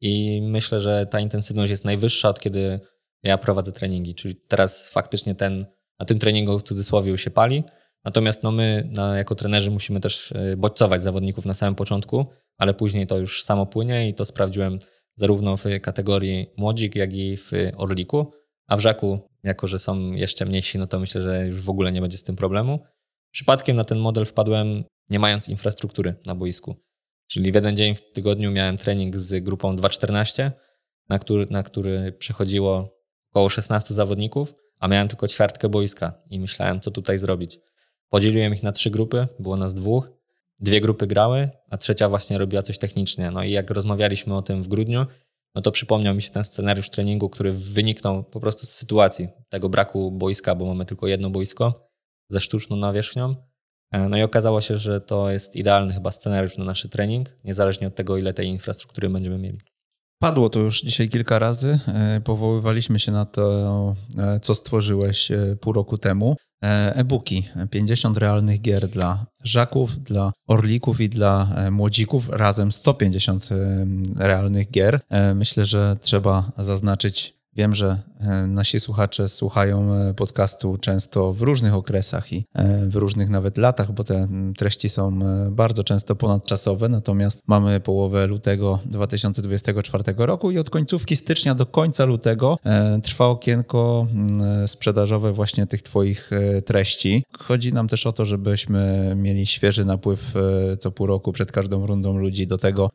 [0.00, 2.80] i myślę, że ta intensywność jest najwyższa od kiedy
[3.22, 5.66] ja prowadzę treningi, czyli teraz faktycznie ten,
[5.98, 7.64] na tym treningu w cudzysłowie się pali,
[8.04, 12.26] natomiast no my na, jako trenerzy musimy też e, bodźcować zawodników na samym początku,
[12.58, 14.78] ale później to już samo płynie i to sprawdziłem
[15.14, 18.32] zarówno w kategorii młodzik, jak i w orliku,
[18.66, 21.92] a w żaku, jako że są jeszcze mniejsi, no to myślę, że już w ogóle
[21.92, 22.80] nie będzie z tym problemu.
[23.30, 26.76] Przypadkiem na ten model wpadłem nie mając infrastruktury na boisku.
[27.26, 30.50] Czyli w jeden dzień w tygodniu miałem trening z grupą 2.14,
[31.08, 32.98] na który, na który przechodziło
[33.30, 37.60] około 16 zawodników, a miałem tylko ćwiartkę boiska i myślałem, co tutaj zrobić.
[38.08, 40.18] Podzieliłem ich na trzy grupy, było nas dwóch
[40.60, 43.30] dwie grupy grały, a trzecia właśnie robiła coś technicznie.
[43.30, 45.06] No i jak rozmawialiśmy o tym w grudniu,
[45.54, 49.68] no to przypomniał mi się ten scenariusz treningu, który wyniknął po prostu z sytuacji tego
[49.68, 51.90] braku boiska, bo mamy tylko jedno boisko
[52.30, 53.34] ze sztuczną nawierzchnią.
[53.92, 57.86] E, no i okazało się, że to jest idealny chyba scenariusz na nasz trening, niezależnie
[57.86, 59.58] od tego, ile tej infrastruktury będziemy mieli.
[60.18, 61.78] Padło to już dzisiaj kilka razy.
[61.86, 66.36] E, powoływaliśmy się na to, e, co stworzyłeś pół roku temu.
[66.64, 73.48] E, e-booki, 50 realnych gier dla żaków, dla orlików i dla e, młodzików, razem 150
[73.52, 73.56] e,
[74.16, 75.00] realnych gier.
[75.34, 81.74] Myślę, że trzeba zaznaczyć Wiem, że e, nasi słuchacze słuchają e, podcastu często w różnych
[81.74, 85.18] okresach i e, w różnych nawet latach, bo te treści są
[85.50, 86.88] bardzo często ponadczasowe.
[86.88, 92.58] Natomiast mamy połowę lutego 2024 roku i od końcówki stycznia do końca lutego
[93.02, 94.06] trwa okienko
[94.66, 96.30] sprzedażowe właśnie tych Twoich
[96.64, 97.24] treści.
[97.38, 100.34] Chodzi nam też o to, żebyśmy mieli świeży napływ
[100.80, 102.90] co pół roku przed każdą rundą ludzi do tego,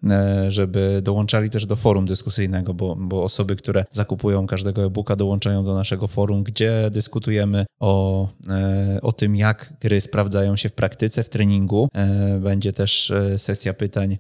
[0.48, 5.74] żeby dołączali też do forum dyskusyjnego, bo, bo osoby, które zakupują każdego e-booka dołączają do
[5.74, 11.30] naszego forum, gdzie dyskutujemy o, e, o tym, jak gry sprawdzają się w praktyce, w
[11.30, 11.88] treningu.
[11.94, 14.18] E, będzie też sesja pytań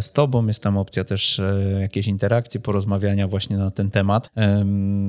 [0.00, 1.40] z Tobą, jest tam opcja też
[1.80, 4.30] jakiejś interakcji, porozmawiania właśnie na ten temat.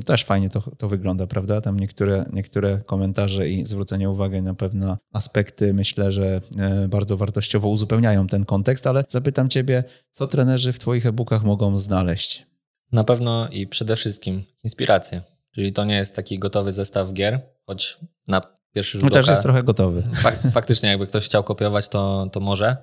[0.06, 1.62] Też fajnie to, to wygląda, prawda?
[1.62, 6.42] Tam niektóre, niektóre komentarze i zwrócenie uwagi na pewne aspekty myślę, że
[6.90, 12.57] bardzo wartościowo uzupełniają ten kontekst, ale zapytam Ciebie, co trenerzy w Twoich e-bookach mogą znaleźć?
[12.92, 15.22] Na pewno i przede wszystkim inspirację.
[15.52, 18.42] Czyli to nie jest taki gotowy zestaw gier, choć na
[18.74, 20.04] pierwszy rzut Chociaż oka, jest trochę gotowy.
[20.16, 22.78] Fak, faktycznie, jakby ktoś chciał kopiować, to, to może.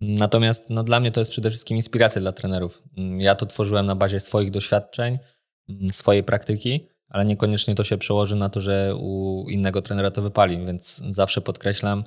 [0.00, 2.82] Natomiast no, dla mnie to jest przede wszystkim inspiracja dla trenerów.
[3.18, 5.18] Ja to tworzyłem na bazie swoich doświadczeń,
[5.90, 10.66] swojej praktyki, ale niekoniecznie to się przełoży na to, że u innego trenera to wypali,
[10.66, 12.04] więc zawsze podkreślam,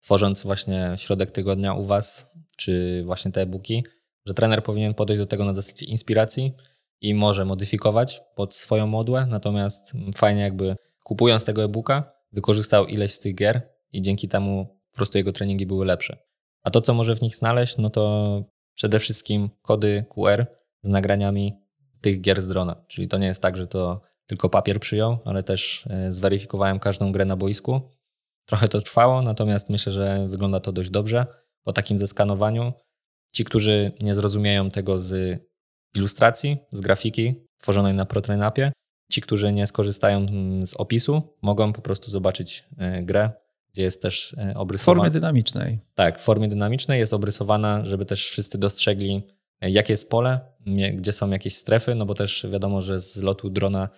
[0.00, 3.84] tworząc właśnie środek tygodnia u Was, czy właśnie te e-booki,
[4.26, 6.54] że trener powinien podejść do tego na zasadzie inspiracji
[7.00, 13.20] i może modyfikować pod swoją modłę, natomiast fajnie jakby kupując tego e-booka, wykorzystał ileś z
[13.20, 16.16] tych gier i dzięki temu po prostu jego treningi były lepsze.
[16.62, 18.44] A to, co może w nich znaleźć, no to
[18.74, 20.46] przede wszystkim kody QR
[20.82, 21.54] z nagraniami
[22.00, 22.84] tych gier z drona.
[22.88, 27.12] Czyli to nie jest tak, że to tylko papier przyjął, ale też e, zweryfikowałem każdą
[27.12, 27.80] grę na boisku.
[28.46, 31.26] Trochę to trwało, natomiast myślę, że wygląda to dość dobrze.
[31.64, 32.72] Po takim zeskanowaniu
[33.32, 35.40] ci, którzy nie zrozumieją tego z
[35.94, 38.72] ilustracji, z grafiki tworzonej na ProTrainAppie,
[39.10, 43.30] ci, którzy nie skorzystają mm, z opisu, mogą po prostu zobaczyć e, grę,
[43.72, 44.94] gdzie jest też e, obrysowana.
[44.94, 45.78] W formie dynamicznej.
[45.94, 49.22] Tak, w formie dynamicznej jest obrysowana, żeby też wszyscy dostrzegli,
[49.60, 50.40] e, jakie jest pole,
[50.94, 53.88] gdzie są jakieś strefy, no bo też wiadomo, że z lotu drona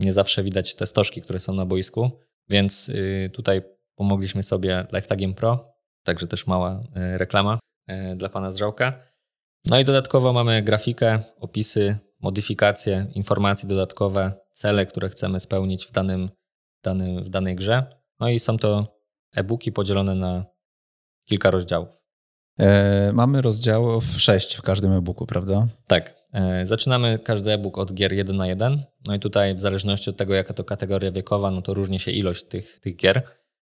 [0.00, 2.10] nie zawsze widać te stożki, które są na boisku,
[2.48, 3.62] więc y, tutaj
[3.94, 7.58] pomogliśmy sobie LifeTagiem Pro, także też mała reklama
[8.16, 9.07] dla pana Zrzałka.
[9.70, 16.30] No i dodatkowo mamy grafikę, opisy, modyfikacje, informacje dodatkowe, cele, które chcemy spełnić w, danym,
[16.84, 17.84] danym, w danej grze.
[18.20, 18.98] No i są to
[19.34, 20.44] e-booki podzielone na
[21.24, 21.88] kilka rozdziałów.
[22.58, 25.66] E, mamy rozdziałów sześć w każdym e-booku, prawda?
[25.86, 26.14] Tak.
[26.32, 28.82] E, zaczynamy każdy e-book od gier 1 na 1.
[29.06, 32.10] No i tutaj w zależności od tego, jaka to kategoria wiekowa, no to różni się
[32.10, 33.22] ilość tych, tych gier.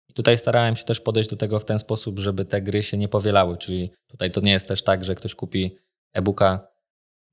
[0.09, 2.97] I tutaj starałem się też podejść do tego w ten sposób, żeby te gry się
[2.97, 5.77] nie powielały, czyli tutaj to nie jest też tak, że ktoś kupi
[6.13, 6.67] e-booka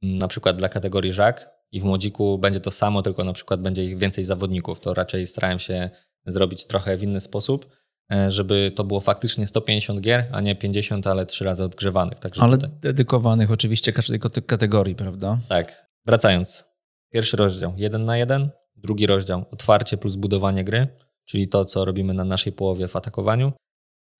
[0.02, 3.60] mm, na przykład dla kategorii żak i w młodziku będzie to samo, tylko na przykład
[3.60, 4.80] będzie ich więcej zawodników.
[4.80, 5.90] To raczej starałem się
[6.26, 7.66] zrobić trochę w inny sposób,
[8.12, 12.18] e, żeby to było faktycznie 150 gier, a nie 50, ale trzy razy odgrzewanych.
[12.18, 12.70] Także ale tutaj...
[12.80, 15.38] dedykowanych oczywiście każdej kategorii, prawda?
[15.48, 15.90] Tak.
[16.06, 16.64] Wracając.
[17.12, 20.88] Pierwszy rozdział 1 na 1, drugi rozdział otwarcie plus budowanie gry,
[21.24, 23.52] czyli to, co robimy na naszej połowie w atakowaniu.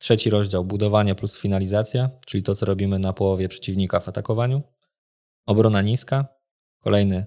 [0.00, 4.62] Trzeci rozdział budowanie plus finalizacja, czyli to, co robimy na połowie przeciwnika w atakowaniu.
[5.46, 6.26] Obrona niska,
[6.78, 7.26] kolejny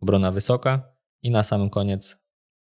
[0.00, 0.92] obrona wysoka
[1.22, 2.18] i na samym koniec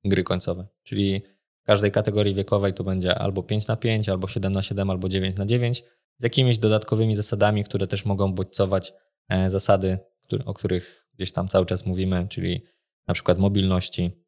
[0.04, 0.66] gry końcowe.
[0.82, 1.22] Czyli
[1.62, 5.08] w każdej kategorii wiekowej to będzie albo 5 na 5, albo 7 na 7, albo
[5.08, 5.84] 9 na 9
[6.18, 8.92] z jakimiś dodatkowymi zasadami, które też mogą bodźcować
[9.28, 9.98] e, zasady,
[10.44, 12.64] o których gdzieś tam cały czas mówimy, czyli
[13.06, 14.24] na przykład mobilności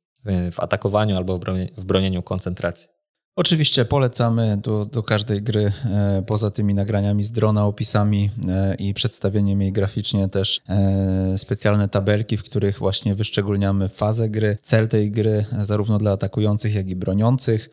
[0.52, 1.38] w atakowaniu albo
[1.76, 2.88] w bronieniu koncentracji.
[3.36, 8.94] Oczywiście polecamy do, do każdej gry, e, poza tymi nagraniami z drona, opisami e, i
[8.94, 15.10] przedstawieniem jej graficznie też e, specjalne tabelki, w których właśnie wyszczególniamy fazę gry, cel tej
[15.10, 17.68] gry, zarówno dla atakujących, jak i broniących,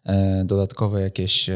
[0.45, 1.49] dodatkowe jakieś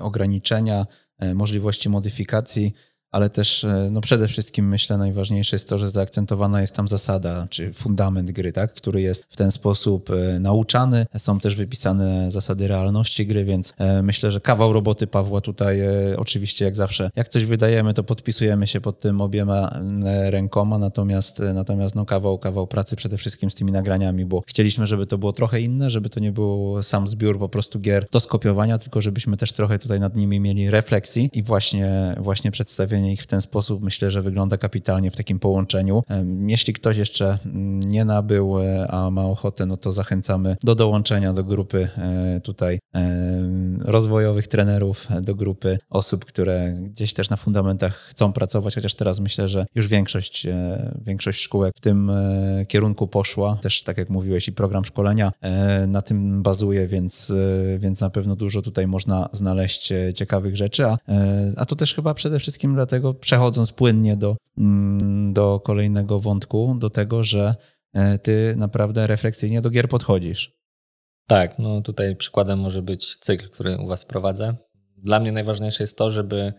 [0.00, 0.86] ograniczenia,
[1.34, 2.74] możliwości modyfikacji
[3.10, 7.46] ale też e, no przede wszystkim myślę najważniejsze jest to, że zaakcentowana jest tam zasada,
[7.50, 11.06] czy fundament gry, tak, który jest w ten sposób e, nauczany.
[11.18, 15.80] Są też wypisane zasady realności gry, więc e, myślę, że kawał roboty Pawła tutaj
[16.16, 19.80] oczywiście jak zawsze, jak coś wydajemy, to podpisujemy się pod tym obiema
[20.24, 25.06] rękoma, natomiast, natomiast no kawał, kawał pracy przede wszystkim z tymi nagraniami, bo chcieliśmy, żeby
[25.06, 28.78] to było trochę inne, żeby to nie był sam zbiór po prostu gier do skopiowania,
[28.78, 33.26] tylko żebyśmy też trochę tutaj nad nimi mieli refleksji i właśnie, właśnie przedstawienie ich w
[33.26, 36.02] ten sposób myślę, że wygląda kapitalnie w takim połączeniu.
[36.46, 37.38] Jeśli ktoś jeszcze
[37.86, 42.78] nie nabył, e, a ma ochotę, no to zachęcamy do dołączenia do grupy e, tutaj
[43.78, 49.48] rozwojowych trenerów, do grupy osób, które gdzieś też na fundamentach chcą pracować, chociaż teraz myślę,
[49.48, 52.12] że już większość, e, większość szkółek w tym
[52.68, 53.58] kierunku poszła.
[53.62, 55.32] Też tak jak mówiłeś i program szkolenia
[55.86, 57.32] na tym bazuje, więc,
[57.78, 60.98] więc na pewno dużo tutaj można znaleźć ciekawych rzeczy, a,
[61.56, 66.76] a to też chyba przede wszystkim dla dlatego przechodząc płynnie do, mm, do kolejnego wątku,
[66.78, 67.54] do tego, że
[67.92, 70.52] e, ty naprawdę refleksyjnie do gier podchodzisz.
[71.26, 74.56] Tak, no tutaj przykładem może być cykl, który u was prowadzę.
[74.96, 76.52] Dla mnie najważniejsze jest to, żeby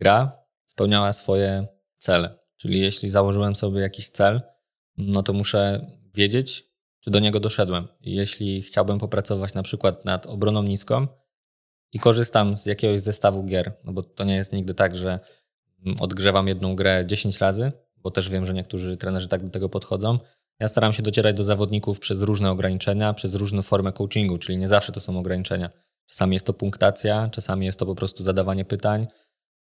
[0.00, 1.66] gra spełniała swoje
[1.98, 2.38] cele.
[2.56, 4.40] Czyli jeśli założyłem sobie jakiś cel,
[4.96, 6.64] no to muszę wiedzieć,
[7.00, 7.88] czy do niego doszedłem.
[8.00, 11.06] Jeśli chciałbym popracować na przykład nad obroną niską
[11.92, 15.20] i korzystam z jakiegoś zestawu gier, no bo to nie jest nigdy tak, że
[16.00, 20.18] odgrzewam jedną grę 10 razy, bo też wiem, że niektórzy trenerzy tak do tego podchodzą.
[20.60, 24.68] Ja staram się docierać do zawodników przez różne ograniczenia, przez różne formy coachingu, czyli nie
[24.68, 25.70] zawsze to są ograniczenia.
[26.06, 29.06] Czasami jest to punktacja, czasami jest to po prostu zadawanie pytań,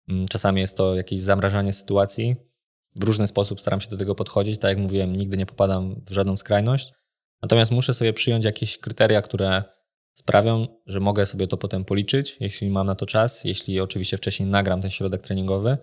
[0.09, 2.35] mm, czasami jest to jakieś zamrażanie sytuacji.
[2.95, 4.59] W różny sposób staram się do tego podchodzić.
[4.59, 6.93] Tak jak mówiłem, nigdy nie popadam w żadną skrajność.
[7.41, 9.63] Natomiast muszę sobie przyjąć jakieś kryteria, które
[10.13, 14.49] sprawią, że mogę sobie to potem policzyć, jeśli mam na to czas, jeśli oczywiście wcześniej
[14.49, 15.77] nagram ten środek treningowy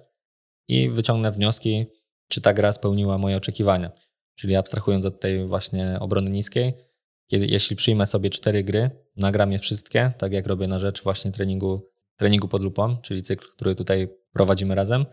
[0.68, 1.86] i wyciągnę wnioski,
[2.28, 3.90] czy ta gra spełniła moje oczekiwania.
[4.34, 6.74] Czyli abstrahując od tej właśnie obrony niskiej,
[7.26, 11.32] kiedy, jeśli przyjmę sobie cztery gry, nagram je wszystkie, tak jak robię na rzecz właśnie
[11.32, 15.06] treningu, treningu pod lupą, czyli cykl, który tutaj prowadzimy razem,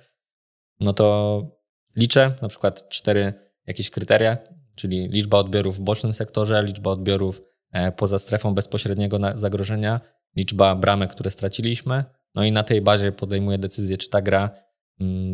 [0.79, 1.57] no to
[1.95, 3.33] liczę na przykład cztery
[3.67, 4.37] jakieś kryteria,
[4.75, 7.41] czyli liczba odbiorów w bocznym sektorze, liczba odbiorów
[7.71, 10.01] e, poza strefą bezpośredniego zagrożenia,
[10.35, 12.03] liczba bramek, które straciliśmy,
[12.35, 14.49] no i na tej bazie podejmuję decyzję, czy ta gra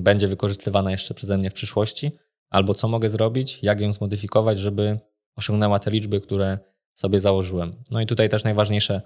[0.01, 2.11] będzie wykorzystywana jeszcze przeze mnie w przyszłości,
[2.49, 4.99] albo co mogę zrobić, jak ją zmodyfikować, żeby
[5.36, 6.59] osiągnęła te liczby, które
[6.93, 7.84] sobie założyłem.
[7.91, 9.01] No i tutaj też najważniejsze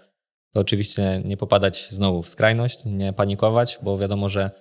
[0.54, 4.52] to oczywiście nie popadać znowu w skrajność, nie panikować, bo wiadomo, że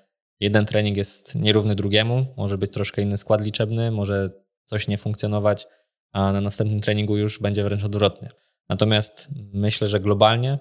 [0.41, 4.31] jeden trening jest nierówny drugiemu, może być troszkę inny skład liczebny, może
[4.65, 5.67] coś nie funkcjonować,
[6.13, 8.29] a na następnym treningu już będzie wręcz odwrotnie.
[8.69, 10.59] Natomiast myślę, że globalnie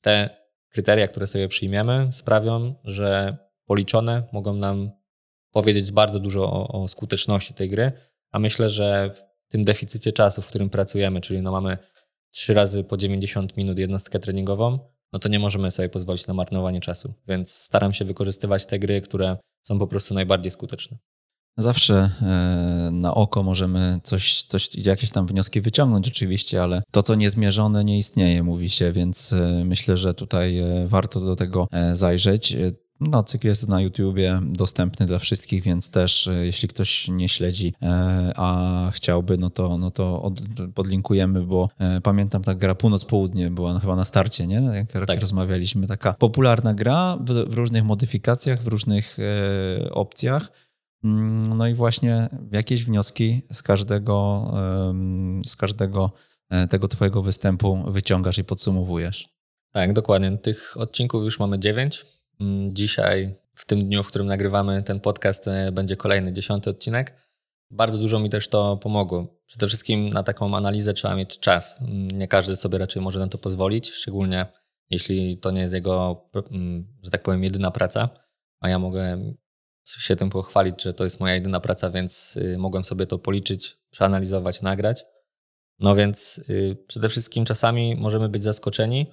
[0.00, 0.30] te
[0.68, 4.90] kryteria, które sobie przyjmiemy, sprawią, że policzone mogą nam
[5.50, 7.92] powiedzieć bardzo dużo o, o skuteczności tej gry,
[8.32, 11.78] a myślę, że w tym deficycie czasu, w którym pracujemy, czyli no mamy
[12.30, 14.78] trzy razy po 90 minut jednostkę treningową,
[15.12, 17.14] no to nie możemy sobie pozwolić na marnowanie czasu.
[17.28, 20.98] Więc staram się wykorzystywać te gry, które są po prostu najbardziej skuteczne.
[21.58, 27.14] Zawsze e, na oko możemy coś, coś, jakieś tam wnioski wyciągnąć oczywiście, ale to, co
[27.14, 32.56] niezmierzone, nie istnieje, mówi się, więc e, myślę, że tutaj e, warto do tego zajrzeć.
[33.00, 37.74] No, cykl jest na YouTubie dostępny dla wszystkich, więc też e, jeśli ktoś nie śledzi,
[37.82, 40.40] e, a chciałby, no to, no to od,
[40.74, 44.62] podlinkujemy, bo e, pamiętam ta gra Północ-Południe była chyba na starcie, nie?
[44.94, 45.20] Jak tak.
[45.20, 45.86] rozmawialiśmy.
[45.86, 49.16] Taka popularna gra w, w różnych modyfikacjach, w różnych
[49.90, 50.52] opcjach.
[51.04, 54.50] Mm, no i właśnie jakieś wnioski z każdego,
[55.46, 56.10] z każdego
[56.70, 59.28] tego twojego występu wyciągasz i podsumowujesz.
[59.72, 60.38] Tak, dokładnie.
[60.38, 62.06] Tych odcinków już mamy dziewięć.
[62.40, 67.14] Mm, dzisiaj, w tym dniu, w którym nagrywamy ten podcast, e, będzie kolejny dziesiąty odcinek.
[67.70, 69.40] Bardzo dużo mi też to pomogło.
[69.46, 71.80] Przede wszystkim na taką analizę trzeba mieć czas.
[71.80, 74.46] Mm, nie każdy sobie raczej może na to pozwolić, szczególnie
[74.90, 78.08] jeśli to nie jest jego, mm, że tak powiem, jedyna praca,
[78.60, 79.34] a ja mogę
[79.84, 83.78] się tym pochwalić, że to jest moja jedyna praca, więc y, mogłem sobie to policzyć,
[83.90, 85.04] przeanalizować, nagrać.
[85.78, 89.06] No więc y, przede wszystkim czasami możemy być zaskoczeni,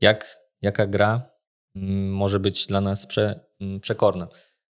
[0.00, 1.35] jak, jaka gra
[2.10, 3.40] może być dla nas prze,
[3.80, 4.28] przekorna.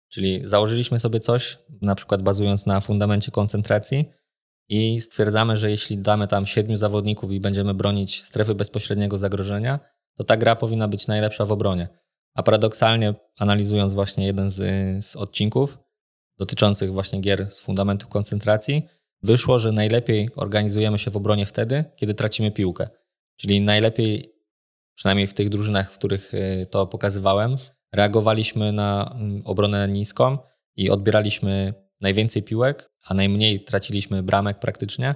[0.09, 4.05] Czyli założyliśmy sobie coś, na przykład bazując na fundamencie koncentracji
[4.69, 9.81] i stwierdzamy, że jeśli damy tam siedmiu zawodników i będziemy bronić strefy bezpośredniego zagrożenia,
[10.17, 11.89] to ta gra powinna być najlepsza w obronie.
[12.35, 14.65] A paradoksalnie, analizując właśnie jeden z,
[15.05, 15.79] z odcinków
[16.39, 18.89] dotyczących właśnie gier z fundamentu koncentracji,
[19.23, 22.89] wyszło, że najlepiej organizujemy się w obronie wtedy, kiedy tracimy piłkę.
[23.37, 24.30] Czyli najlepiej
[25.01, 27.57] przynajmniej w tych drużynach, w których y, to pokazywałem,
[27.93, 30.39] reagowaliśmy na mm, obronę niską
[30.77, 35.15] i odbieraliśmy najwięcej piłek, a najmniej traciliśmy bramek praktycznie,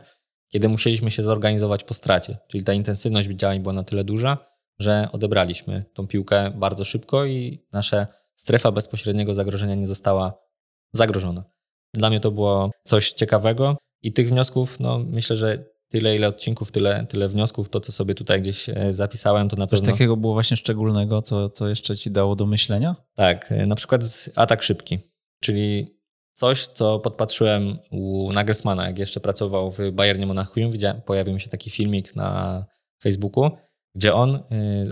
[0.48, 2.38] kiedy musieliśmy się zorganizować po stracie.
[2.48, 4.38] Czyli ta intensywność działań była na tyle duża,
[4.78, 10.34] że odebraliśmy tą piłkę bardzo szybko i nasza strefa bezpośredniego zagrożenia nie została
[10.92, 11.44] zagrożona.
[11.94, 16.70] Dla mnie to było coś ciekawego i tych wniosków, no myślę, że tyle, ile odcinków,
[16.70, 17.68] tyle, tyle wniosków.
[17.68, 19.92] To, co sobie tutaj gdzieś e, zapisałem, to na Coś pewno...
[19.92, 22.96] takiego było właśnie szczególnego, co, co jeszcze ci dało do myślenia?
[23.14, 24.02] Tak, e, na przykład
[24.36, 24.98] atak szybki,
[25.40, 25.96] czyli
[26.32, 30.70] coś, co podpatrzyłem u Nagelsmana, jak jeszcze pracował w Bayernie Monachium.
[31.06, 32.64] Pojawił mi się taki filmik na
[33.02, 33.50] Facebooku,
[33.94, 34.40] gdzie on e,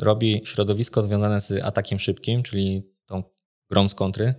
[0.00, 3.22] robi środowisko związane z atakiem szybkim, czyli tą
[3.70, 4.34] grą z kontry,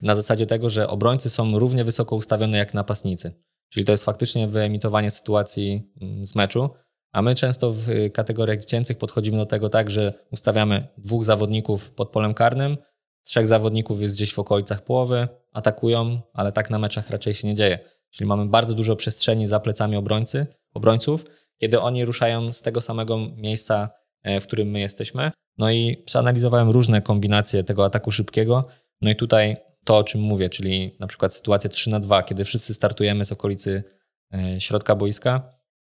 [0.00, 3.32] na zasadzie tego, że obrońcy są równie wysoko ustawione jak napastnicy.
[3.70, 6.70] Czyli to jest faktycznie wyemitowanie sytuacji mm, z meczu.
[7.12, 12.10] A my często w kategoriach dziecięcych podchodzimy do tego tak, że ustawiamy dwóch zawodników pod
[12.10, 12.76] polem karnym,
[13.22, 17.54] trzech zawodników jest gdzieś w okolicach połowy, atakują, ale tak na meczach raczej się nie
[17.54, 17.78] dzieje.
[18.10, 21.24] Czyli mamy bardzo dużo przestrzeni za plecami obrońcy, obrońców,
[21.58, 23.90] kiedy oni ruszają z tego samego miejsca,
[24.22, 25.30] e, w którym my jesteśmy.
[25.58, 28.64] No i przeanalizowałem różne kombinacje tego ataku szybkiego.
[29.00, 32.44] No i tutaj to, o czym mówię, czyli na przykład sytuacja 3 na 2, kiedy
[32.44, 33.84] wszyscy startujemy z okolicy
[34.34, 35.52] e, środka boiska,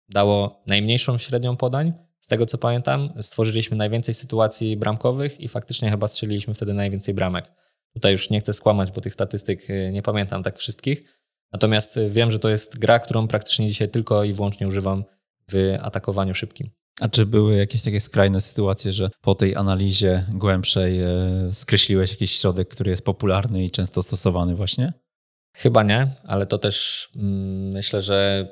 [0.10, 1.94] dało najmniejszą średnią podań.
[2.20, 7.52] Z tego co pamiętam, stworzyliśmy najwięcej sytuacji bramkowych i faktycznie chyba strzeliliśmy wtedy najwięcej bramek.
[7.94, 11.20] Tutaj już nie chcę skłamać, bo tych statystyk y, nie pamiętam tak wszystkich.
[11.52, 15.04] Natomiast y, wiem, że to jest gra, którą praktycznie dzisiaj tylko i wyłącznie używam
[15.52, 16.70] w atakowaniu szybkim.
[17.02, 21.10] A czy były jakieś takie skrajne sytuacje, że po tej analizie głębszej e,
[21.52, 24.94] skreśliłeś jakiś środek, który jest popularny i często stosowany właśnie?
[25.56, 28.48] Chyba nie, ale to też mm, myślę, że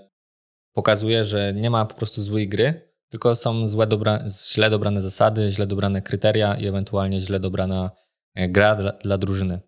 [0.74, 4.20] pokazuje, że nie ma po prostu złej gry, tylko są złe dobra,
[4.54, 7.92] źle dobrane zasady, źle dobrane kryteria i ewentualnie źle dobrana
[8.36, 9.60] e, gra dla, dla drużyny.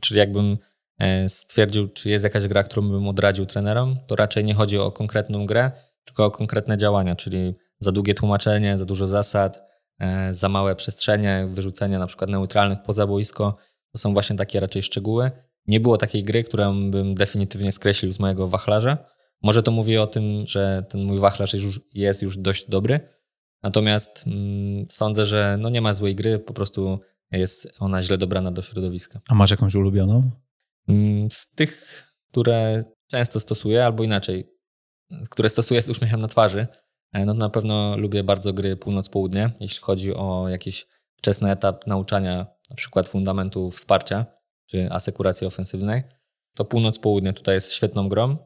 [0.00, 0.58] Czyli jakbym
[0.98, 4.92] e, stwierdził, czy jest jakaś gra, którą bym odradził trenerom, to raczej nie chodzi o
[4.92, 5.70] konkretną grę,
[6.04, 9.62] tylko o konkretne działania, czyli za długie tłumaczenie, za dużo zasad,
[9.98, 13.56] e, za małe przestrzenie, wyrzucenie na przykład neutralnych poza boisko.
[13.92, 15.30] To są właśnie takie raczej szczegóły.
[15.66, 18.98] Nie było takiej gry, którą bym definitywnie skreślił z mojego wachlarza.
[19.42, 23.00] Może to mówi o tym, że ten mój wachlarz jest już, jest już dość dobry.
[23.62, 26.98] Natomiast mm, sądzę, że no nie ma złej gry, po prostu
[27.32, 29.20] jest ona źle dobrana do środowiska.
[29.28, 30.30] A masz jakąś ulubioną?
[30.88, 34.50] Mm, z tych, które często stosuję, albo inaczej,
[35.30, 36.66] które stosuję z uśmiechem na twarzy,
[37.12, 42.46] no to na pewno lubię bardzo gry północ-południe, jeśli chodzi o jakiś wczesny etap nauczania,
[42.70, 44.26] na przykład fundamentu wsparcia
[44.66, 46.02] czy asekuracji ofensywnej.
[46.54, 48.36] To północ-południe tutaj jest świetną grą.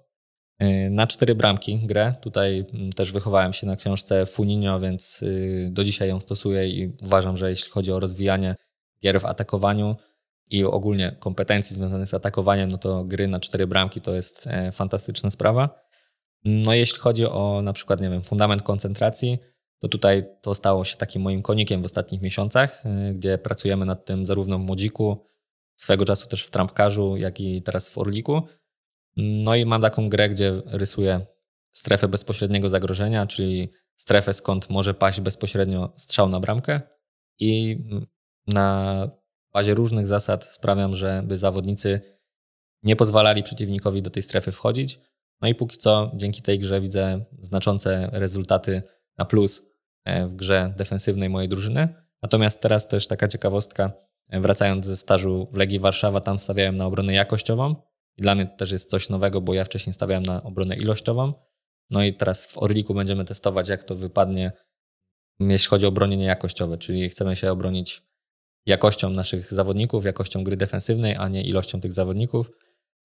[0.59, 2.15] E, na cztery bramki grę.
[2.21, 6.97] Tutaj mm, też wychowałem się na książce Funinio, więc y, do dzisiaj ją stosuję i
[7.03, 8.55] uważam, że jeśli chodzi o rozwijanie
[9.03, 9.97] gier w atakowaniu
[10.51, 14.73] i ogólnie kompetencji związanych z atakowaniem, no to gry na cztery bramki to jest e,
[14.73, 15.84] fantastyczna sprawa.
[16.45, 19.39] No jeśli chodzi o na przykład, nie wiem, fundament koncentracji,
[19.79, 24.05] to tutaj to stało się takim moim konikiem w ostatnich miesiącach, e, gdzie pracujemy nad
[24.05, 25.27] tym zarówno w Młodziku,
[25.77, 28.43] swego czasu też w Trampkarzu, jak i teraz w Orliku.
[29.17, 31.27] No i mam taką grę, gdzie rysuję
[31.73, 36.81] strefę bezpośredniego zagrożenia, czyli strefę, skąd może paść bezpośrednio strzał na bramkę
[37.39, 37.79] i
[38.47, 39.09] na
[39.53, 42.01] bazie różnych zasad sprawiam, żeby zawodnicy
[42.83, 45.01] nie pozwalali przeciwnikowi do tej strefy wchodzić.
[45.45, 48.83] No i póki co dzięki tej grze widzę znaczące rezultaty
[49.19, 49.63] na plus
[50.05, 51.89] e, w grze defensywnej mojej drużyny.
[52.23, 53.93] Natomiast teraz też taka ciekawostka,
[54.29, 57.75] e, wracając ze stażu w Legii Warszawa, tam stawiałem na obronę jakościową
[58.17, 61.33] i dla mnie to też jest coś nowego, bo ja wcześniej stawiałem na obronę ilościową.
[61.91, 64.53] No i teraz w Orliku będziemy testować, jak to wypadnie,
[65.41, 68.03] jeśli chodzi o bronienie jakościowe, czyli chcemy się obronić
[68.67, 72.51] jakością naszych zawodników, jakością gry defensywnej, a nie ilością tych zawodników,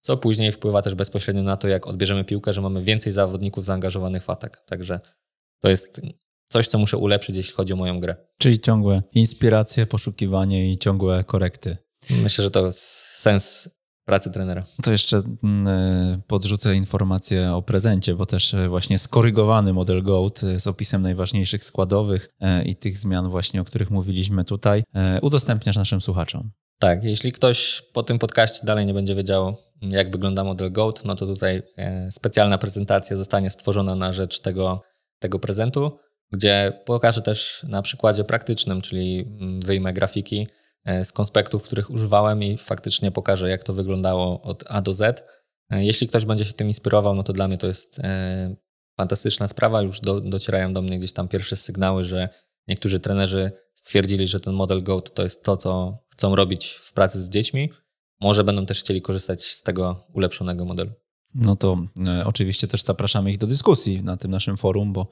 [0.00, 4.24] co później wpływa też bezpośrednio na to, jak odbierzemy piłkę, że mamy więcej zawodników zaangażowanych
[4.24, 4.62] w atak.
[4.66, 5.00] Także
[5.60, 6.00] to jest
[6.48, 8.16] coś, co muszę ulepszyć, jeśli chodzi o moją grę.
[8.38, 11.76] Czyli ciągłe inspiracje, poszukiwanie i ciągłe korekty.
[12.22, 12.80] Myślę, że to jest
[13.14, 13.70] sens
[14.10, 14.64] pracy trenera.
[14.82, 20.44] To jeszcze mm, e, podrzucę informację o prezencie, bo też e, właśnie skorygowany model GOAT
[20.44, 22.28] e, z opisem najważniejszych składowych
[22.64, 24.82] i tych zmian właśnie, o których mówiliśmy tutaj,
[25.22, 26.50] udostępniasz naszym słuchaczom.
[26.78, 31.14] Tak, jeśli ktoś po tym podcaście dalej nie będzie wiedział, jak wygląda model GOAT, no
[31.14, 31.62] to tutaj
[32.10, 34.82] specjalna prezentacja zostanie stworzona na rzecz tego,
[35.18, 35.98] tego prezentu,
[36.32, 40.46] gdzie pokażę też na przykładzie praktycznym, czyli mm, wyjmę grafiki,
[40.84, 45.24] E, z konspektów, których używałem i faktycznie pokażę, jak to wyglądało od A do Z.
[45.70, 48.56] E, jeśli ktoś będzie się tym inspirował, no to dla mnie to jest e,
[48.96, 49.82] fantastyczna sprawa.
[49.82, 52.28] Już do, docierają do mnie gdzieś tam pierwsze sygnały, że
[52.68, 57.22] niektórzy trenerzy stwierdzili, że ten model GOAT to jest to, co chcą robić w pracy
[57.22, 57.70] z dziećmi.
[58.20, 60.90] Może będą też chcieli korzystać z tego ulepszonego modelu.
[61.34, 65.08] No to e, oczywiście też zapraszamy ich do dyskusji na tym naszym forum, bo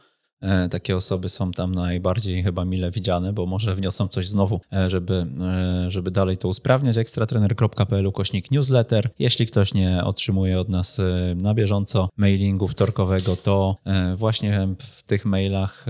[0.71, 5.27] takie osoby są tam najbardziej chyba mile widziane, bo może wniosą coś znowu, e, żeby,
[5.41, 6.97] e, żeby dalej to usprawniać.
[6.97, 9.11] ekstratrener.pl kośnik newsletter.
[9.19, 11.01] Jeśli ktoś nie otrzymuje od nas
[11.37, 13.77] na bieżąco mailingu wtorkowego, to
[14.17, 15.87] właśnie w tych mailach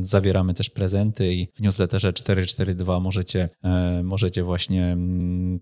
[0.00, 3.48] zawieramy też prezenty i w newsletterze 442 możecie,
[4.02, 4.96] możecie właśnie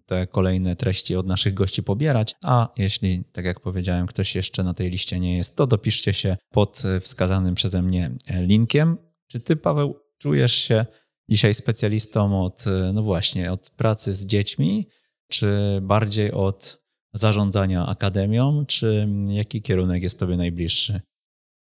[0.06, 4.74] te kolejne treści od naszych gości pobierać, a jeśli, tak jak powiedziałem, ktoś jeszcze na
[4.74, 8.10] tej liście nie jest, to dopiszcie się pod wskazanym przeze mnie mnie
[8.46, 8.96] linkiem.
[9.26, 10.86] Czy ty, Paweł, czujesz się
[11.28, 12.64] dzisiaj specjalistą od,
[12.94, 14.88] no właśnie, od pracy z dziećmi,
[15.28, 21.00] czy bardziej od zarządzania akademią, czy jaki kierunek jest tobie najbliższy?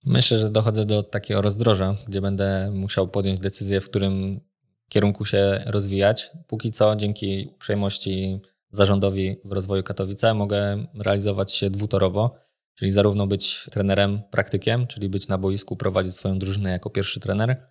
[0.05, 4.41] Myślę, że dochodzę do takiego rozdroża, gdzie będę musiał podjąć decyzję, w którym
[4.89, 6.31] kierunku się rozwijać.
[6.47, 8.41] Póki co, dzięki uprzejmości
[8.71, 12.48] zarządowi w rozwoju Katowice, mogę realizować się dwutorowo
[12.79, 17.67] Czyli zarówno być trenerem, praktykiem, czyli być na boisku, prowadzić swoją drużynę jako pierwszy trener,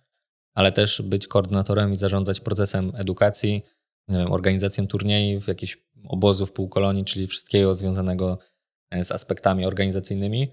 [0.54, 3.62] ale też być koordynatorem i zarządzać procesem edukacji,
[4.08, 5.78] wiem, organizacją turniejów, jakichś
[6.08, 8.38] obozów, półkolonii, czyli wszystkiego związanego
[8.90, 10.48] e, z aspektami organizacyjnymi.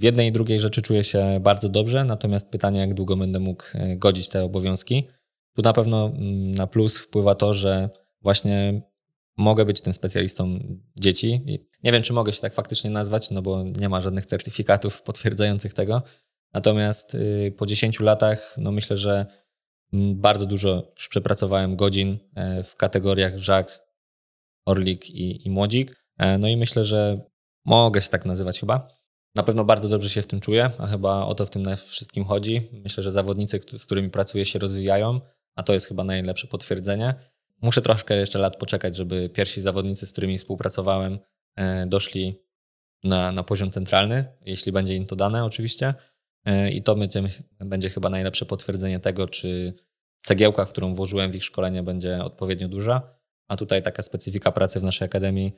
[0.00, 3.64] W jednej i drugiej rzeczy czuję się bardzo dobrze, natomiast pytanie, jak długo będę mógł
[3.74, 5.08] e, godzić te obowiązki.
[5.56, 7.88] Tu na pewno mm, na plus wpływa to, że
[8.22, 8.82] właśnie
[9.40, 10.60] mogę być tym specjalistą
[11.00, 11.44] dzieci.
[11.82, 15.74] Nie wiem, czy mogę się tak faktycznie nazwać, no bo nie ma żadnych certyfikatów potwierdzających
[15.74, 16.02] tego.
[16.54, 19.26] Natomiast y, po 10 latach, no myślę, że
[19.92, 23.80] mm, bardzo dużo już przepracowałem godzin e, w kategoriach żak,
[24.66, 26.04] orlik i, i młodzik.
[26.18, 27.20] E, no i myślę, że
[27.64, 28.88] mogę się tak nazywać chyba.
[29.34, 32.24] Na pewno bardzo dobrze się w tym czuję, a chyba o to w tym wszystkim
[32.24, 32.68] chodzi.
[32.72, 35.20] Myślę, że zawodnicy, z którymi pracuję, się rozwijają,
[35.54, 37.14] a to jest chyba najlepsze potwierdzenie.
[37.62, 41.18] Muszę troszkę jeszcze lat poczekać, żeby pierwsi zawodnicy, z którymi współpracowałem,
[41.56, 42.42] e, doszli
[43.04, 45.94] na, na poziom centralny, jeśli będzie im to dane, oczywiście.
[46.44, 47.22] E, I to będzie,
[47.60, 49.74] będzie chyba najlepsze potwierdzenie tego, czy
[50.22, 53.14] cegiełka, którą włożyłem w ich szkolenie, będzie odpowiednio duża.
[53.48, 55.52] A tutaj taka specyfika pracy w naszej akademii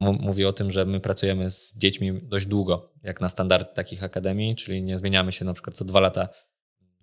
[0.00, 4.56] mówi o tym, że my pracujemy z dziećmi dość długo, jak na standard takich akademii,
[4.56, 6.28] czyli nie zmieniamy się na przykład co dwa lata,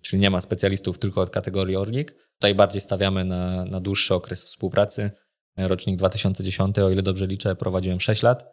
[0.04, 2.14] czyli nie ma specjalistów tylko od kategorii Orlik.
[2.32, 5.10] Tutaj bardziej stawiamy na, na dłuższy okres współpracy.
[5.56, 8.44] Rocznik 2010, o ile dobrze liczę, prowadziłem 6 lat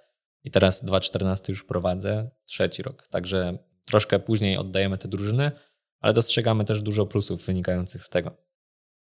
[0.44, 3.08] i teraz 2014 już prowadzę trzeci rok.
[3.08, 5.52] Także troszkę później oddajemy te drużyny,
[6.00, 8.38] ale dostrzegamy też dużo plusów wynikających z tego.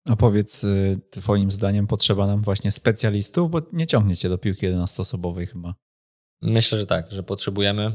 [0.06, 5.48] A powiedz, y, Twoim zdaniem potrzeba nam właśnie specjalistów, bo nie ciągniecie do piłki 11-osobowej
[5.48, 5.73] chyba.
[6.41, 7.91] Myślę, że tak, że potrzebujemy,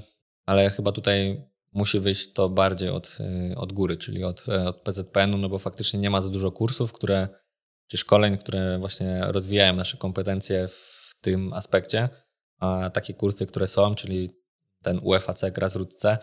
[0.46, 1.44] ale chyba tutaj
[1.76, 3.18] musi wyjść to bardziej od,
[3.50, 6.52] y, od góry, czyli od, e, od PZPN-u, no bo faktycznie nie ma za dużo
[6.52, 7.28] kursów, które,
[7.86, 12.08] czy szkoleń, które właśnie rozwijają nasze kompetencje w tym aspekcie,
[12.58, 14.30] a takie kursy, które są, czyli
[14.82, 16.18] ten UFAC, Grassroot C,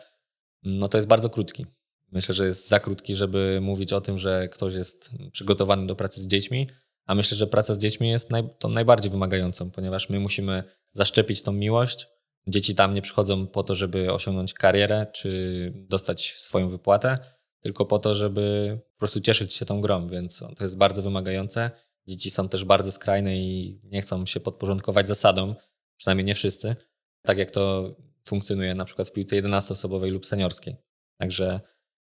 [0.64, 1.66] no to jest bardzo krótki.
[2.12, 6.22] Myślę, że jest za krótki, żeby mówić o tym, że ktoś jest przygotowany do pracy
[6.22, 6.70] z dziećmi,
[7.06, 11.42] a myślę, że praca z dziećmi jest naj, tą najbardziej wymagającą, ponieważ my musimy zaszczepić
[11.42, 12.08] tą miłość.
[12.48, 17.18] Dzieci tam nie przychodzą po to, żeby osiągnąć karierę czy dostać swoją wypłatę,
[17.62, 21.72] tylko po to, żeby po prostu cieszyć się tą grą, więc to jest bardzo wymagające.
[22.08, 25.56] Dzieci są też bardzo skrajne i nie chcą się podporządkować zasadom,
[25.98, 26.76] przynajmniej nie wszyscy,
[27.22, 27.96] tak jak to
[28.28, 30.76] funkcjonuje na przykład w piłce 11-osobowej lub seniorskiej.
[31.18, 31.60] Także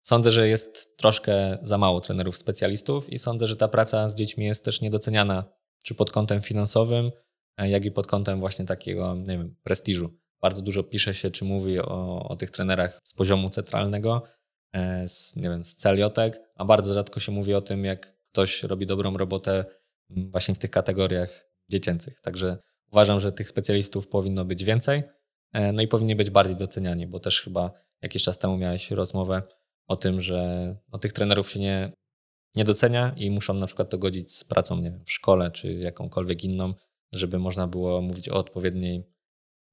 [0.02, 4.44] Sądzę, że jest troszkę za mało trenerów specjalistów i sądzę, że ta praca z dziećmi
[4.44, 5.44] jest też niedoceniana,
[5.82, 7.10] czy pod kątem finansowym,
[7.66, 10.10] jak i pod kątem właśnie takiego, nie wiem, prestiżu.
[10.40, 14.22] Bardzo dużo pisze się, czy mówi o, o tych trenerach z poziomu centralnego,
[14.72, 18.62] e, z, nie wiem, z celiotek, a bardzo rzadko się mówi o tym, jak ktoś
[18.62, 19.64] robi dobrą robotę
[20.10, 22.20] właśnie w tych kategoriach dziecięcych.
[22.20, 22.58] Także
[22.92, 25.02] uważam, że tych specjalistów powinno być więcej,
[25.52, 27.72] e, no i powinni być bardziej doceniani, bo też chyba
[28.02, 29.42] jakiś czas temu miałeś rozmowę
[29.86, 31.92] o tym, że no, tych trenerów się nie,
[32.56, 35.72] nie docenia i muszą na przykład to godzić z pracą nie wiem, w szkole czy
[35.72, 36.74] jakąkolwiek inną,
[37.12, 39.04] żeby można było mówić o odpowiedniej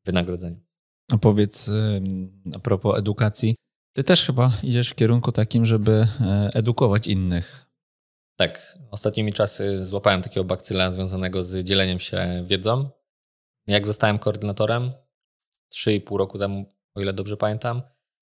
[0.06, 0.60] wynagrodzeniu.
[1.12, 1.72] A powiedz
[2.54, 3.56] a propos edukacji,
[3.94, 7.68] ty też chyba idziesz w kierunku takim, żeby e, edukować innych.
[8.40, 12.90] Tak, ostatnimi czasy złapałem takiego bakcyla związanego z dzieleniem się wiedzą.
[13.68, 14.92] Jak zostałem koordynatorem
[15.74, 17.82] 3,5 roku temu, o ile dobrze pamiętam,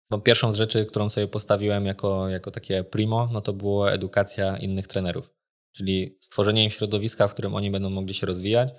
[0.10, 4.58] no pierwszą z rzeczy, którą sobie postawiłem jako, jako takie primo, no to było edukacja
[4.58, 5.32] innych trenerów.
[5.72, 8.74] Czyli stworzenie im środowiska, w którym oni będą mogli się rozwijać.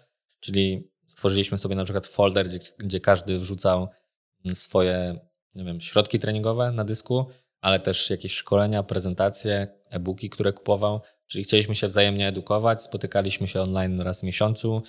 [0.46, 3.88] Czyli stworzyliśmy sobie na przykład folder, gdzie, gdzie każdy wrzucał
[4.54, 5.20] swoje
[5.54, 7.26] nie wiem, środki treningowe na dysku,
[7.60, 11.00] ale też jakieś szkolenia, prezentacje, e-booki, które kupował.
[11.26, 14.82] Czyli chcieliśmy się wzajemnie edukować, spotykaliśmy się online raz w miesiącu,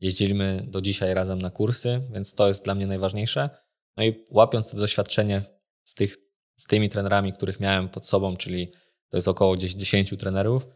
[0.00, 3.50] jeździliśmy do dzisiaj razem na kursy, więc to jest dla mnie najważniejsze.
[3.96, 5.42] No i łapiąc to doświadczenie
[5.84, 6.16] z, tych,
[6.56, 8.72] z tymi trenerami, których miałem pod sobą, czyli
[9.08, 10.66] to jest około 10 trenerów,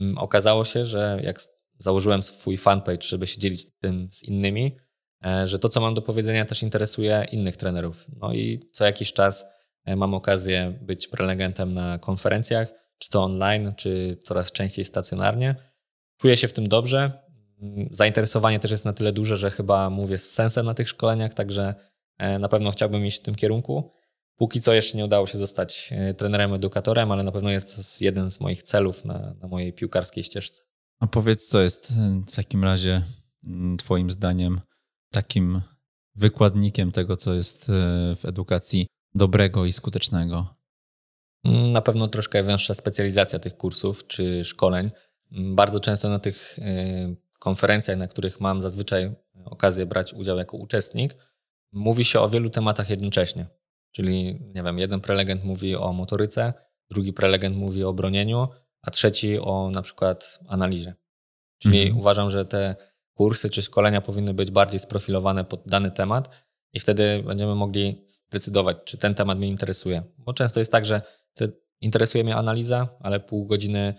[0.00, 1.40] mm, okazało się, że jak
[1.80, 4.76] założyłem swój fanpage, żeby się dzielić tym z innymi,
[5.24, 8.06] e, że to, co mam do powiedzenia, też interesuje innych trenerów.
[8.16, 9.44] No i co jakiś czas
[9.84, 15.54] e, mam okazję być prelegentem na konferencjach, czy to online, czy coraz częściej stacjonarnie.
[16.20, 17.12] Czuję się w tym dobrze.
[17.62, 21.34] Mm, zainteresowanie też jest na tyle duże, że chyba mówię z sensem na tych szkoleniach,
[21.34, 21.74] także
[22.18, 23.90] e, na pewno chciałbym iść w tym kierunku.
[24.36, 28.30] Póki co jeszcze nie udało się zostać trenerem, edukatorem, ale na pewno jest to jeden
[28.30, 30.69] z moich celów na, na mojej piłkarskiej ścieżce.
[31.00, 33.02] A powiedz, co jest e, w takim razie
[33.44, 34.60] mm, Twoim zdaniem
[35.12, 35.60] takim
[36.14, 37.72] wykładnikiem tego, co jest e,
[38.16, 40.54] w edukacji dobrego i skutecznego?
[41.44, 44.90] Mm, na pewno troszkę węższa specjalizacja tych kursów czy szkoleń.
[45.32, 46.58] Mm, bardzo często na tych
[47.38, 49.14] konferencjach, na których mam zazwyczaj
[49.44, 51.16] okazję brać udział jako uczestnik,
[51.72, 53.46] mówi się o wielu tematach jednocześnie.
[53.92, 56.52] Czyli, nie wiem, jeden prelegent mówi o motoryce,
[56.90, 58.48] drugi prelegent mówi o bronieniu,
[58.82, 60.94] a trzeci o na przykład analizie.
[61.58, 61.98] Czyli mhm.
[61.98, 62.76] uważam, że te
[63.14, 66.30] kursy czy szkolenia powinny być bardziej sprofilowane pod dany temat
[66.72, 70.02] i wtedy będziemy mogli zdecydować, czy ten temat mnie interesuje.
[70.18, 71.02] Bo często jest tak, że
[71.80, 73.94] interesuje mnie analiza, ale pół godziny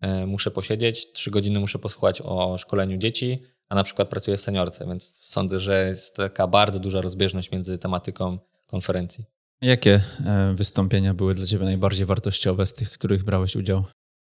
[0.00, 4.40] e, muszę posiedzieć, trzy godziny muszę posłuchać o szkoleniu dzieci, a na przykład pracuję w
[4.40, 9.24] seniorce, więc sądzę, że jest taka bardzo duża rozbieżność między tematyką konferencji.
[9.62, 13.84] Jakie e, wystąpienia były dla Ciebie najbardziej wartościowe z tych, w których brałeś udział?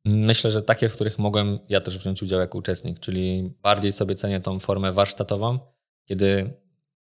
[0.09, 4.15] Myślę, że takie, w których mogłem ja też wziąć udział jako uczestnik, czyli bardziej sobie
[4.15, 5.59] cenię tą formę warsztatową,
[6.05, 6.53] kiedy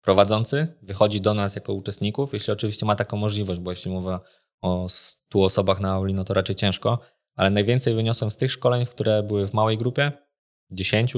[0.02, 4.20] prowadzący wychodzi do nas jako uczestników, jeśli oczywiście ma taką możliwość, bo jeśli mowa
[4.62, 7.00] o 100 osobach na auli, no to raczej ciężko,
[7.36, 10.12] ale najwięcej wyniosłem z tych szkoleń, które były w małej grupie,
[10.72, 11.14] 10,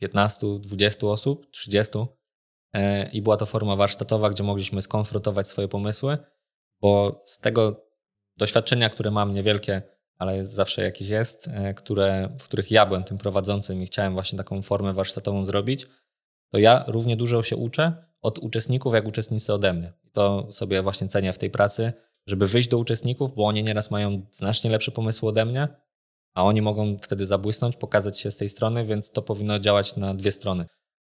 [0.00, 1.98] 15, 20 osób, 30
[2.72, 6.18] e, i była to forma warsztatowa, gdzie mogliśmy skonfrontować swoje pomysły,
[6.80, 7.86] bo z tego
[8.36, 9.93] doświadczenia, które mam niewielkie,
[10.24, 14.12] ale jest zawsze jakieś jest, e, które, w których ja byłem tym prowadzącym i chciałem
[14.12, 15.86] właśnie taką formę warsztatową zrobić,
[16.52, 19.92] to ja równie dużo się uczę od uczestników, jak uczestnicy ode mnie.
[20.12, 21.92] To sobie właśnie cenię w tej pracy,
[22.26, 25.68] żeby wyjść do uczestników, bo oni nieraz mają znacznie lepsze pomysły ode mnie,
[26.34, 30.14] a oni mogą wtedy zabłysnąć, pokazać się z tej strony, więc to powinno działać na
[30.14, 30.66] dwie strony.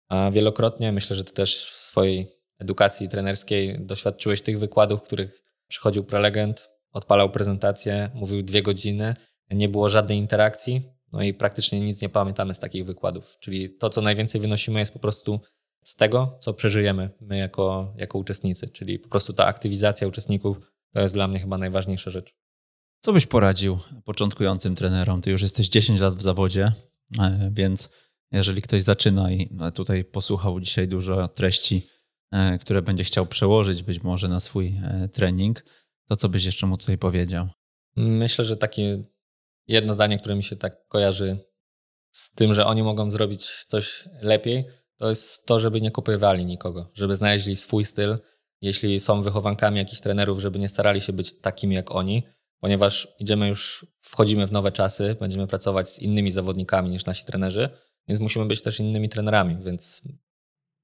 [0.09, 6.03] A wielokrotnie, myślę, że ty też w swojej edukacji trenerskiej doświadczyłeś tych wykładów, których przychodził
[6.03, 9.15] prelegent, odpalał prezentację, mówił dwie godziny,
[9.51, 10.81] nie było żadnej interakcji,
[11.11, 13.37] no i praktycznie nic nie pamiętamy z takich wykładów.
[13.39, 15.39] Czyli to, co najwięcej wynosimy, jest po prostu
[15.83, 18.67] z tego, co przeżyjemy my jako, jako uczestnicy.
[18.67, 20.57] Czyli po prostu ta aktywizacja uczestników
[20.93, 22.35] to jest dla mnie chyba najważniejsza rzecz.
[22.99, 25.21] Co byś poradził początkującym trenerom?
[25.21, 26.71] Ty już jesteś 10 lat w zawodzie,
[27.19, 27.93] e, więc
[28.31, 31.87] jeżeli ktoś zaczyna i no, tutaj posłuchał dzisiaj dużo treści,
[32.31, 35.63] e, które będzie chciał przełożyć być może na swój e, trening,
[36.07, 37.47] to co byś jeszcze mu tutaj powiedział?
[37.95, 39.03] Myślę, że takie
[39.67, 41.39] jedno zdanie, które mi się tak kojarzy
[42.11, 44.65] z tym, że oni mogą zrobić coś lepiej,
[44.97, 48.17] to jest to, żeby nie kopiowali nikogo, żeby znaleźli swój styl.
[48.61, 52.23] Jeśli są wychowankami jakichś trenerów, żeby nie starali się być takimi jak oni,
[52.59, 57.69] ponieważ idziemy już, wchodzimy w nowe czasy, będziemy pracować z innymi zawodnikami niż nasi trenerzy,
[58.07, 60.01] więc musimy być też innymi trenerami, więc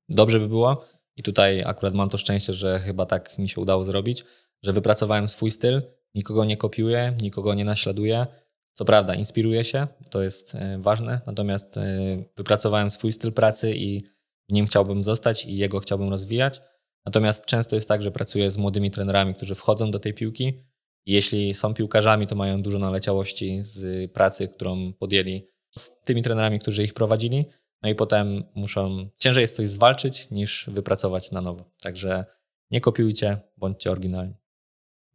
[0.10, 0.86] dobrze by było.
[1.16, 4.24] I tutaj akurat mam to szczęście, że chyba tak mi się udało zrobić,
[4.64, 5.82] że wypracowałem swój styl,
[6.16, 8.26] nikogo nie kopiuję, nikogo nie naśladuję.
[8.74, 14.04] Co prawda, inspiruję się, to jest e, ważne, natomiast e, wypracowałem swój styl pracy i
[14.50, 16.62] w nim chciałbym zostać i jego chciałbym rozwijać.
[17.06, 20.64] Natomiast często jest tak, że pracuję z młodymi trenerami, którzy wchodzą do tej piłki
[21.06, 25.48] jeśli są piłkarzami, to mają dużo naleciałości z pracy, którą podjęli
[25.78, 27.46] z tymi trenerami, którzy ich prowadzili.
[27.82, 31.72] No i potem muszą, ciężej jest coś zwalczyć niż wypracować na nowo.
[31.82, 32.26] Także
[32.72, 34.41] nie kopiujcie, bądźcie oryginalni.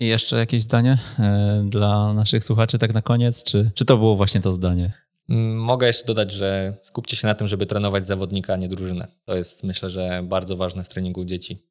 [0.00, 3.44] I jeszcze jakieś zdanie e, dla naszych słuchaczy, tak na koniec?
[3.44, 4.92] Czy, czy to było właśnie to zdanie?
[5.28, 9.08] Mm, mogę jeszcze dodać, że skupcie się na tym, żeby trenować zawodnika, a nie drużynę.
[9.24, 11.62] To jest myślę, że bardzo ważne w treningu dzieci.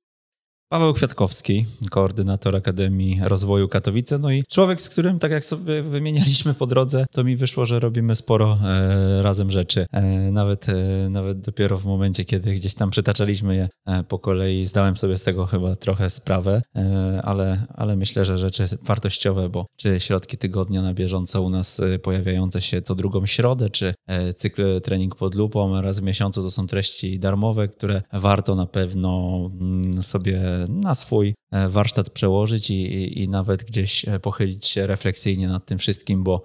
[0.69, 6.53] Paweł Kwiatkowski, koordynator Akademii Rozwoju Katowice, no i człowiek, z którym, tak jak sobie wymienialiśmy
[6.53, 9.85] po drodze, to mi wyszło, że robimy sporo e, razem rzeczy.
[9.91, 10.01] E,
[10.31, 14.97] nawet, e, nawet dopiero w momencie, kiedy gdzieś tam przytaczaliśmy je e, po kolei, zdałem
[14.97, 19.99] sobie z tego chyba trochę sprawę, e, ale, ale myślę, że rzeczy wartościowe, bo czy
[19.99, 23.93] środki tygodnia na bieżąco u nas e, pojawiające się co drugą środę, czy
[24.35, 29.39] cykl trening pod lupą raz w miesiącu, to są treści darmowe, które warto na pewno
[29.61, 34.87] mm, sobie na swój e, warsztat przełożyć i, i, i nawet gdzieś e, pochylić się
[34.87, 36.43] refleksyjnie nad tym wszystkim, bo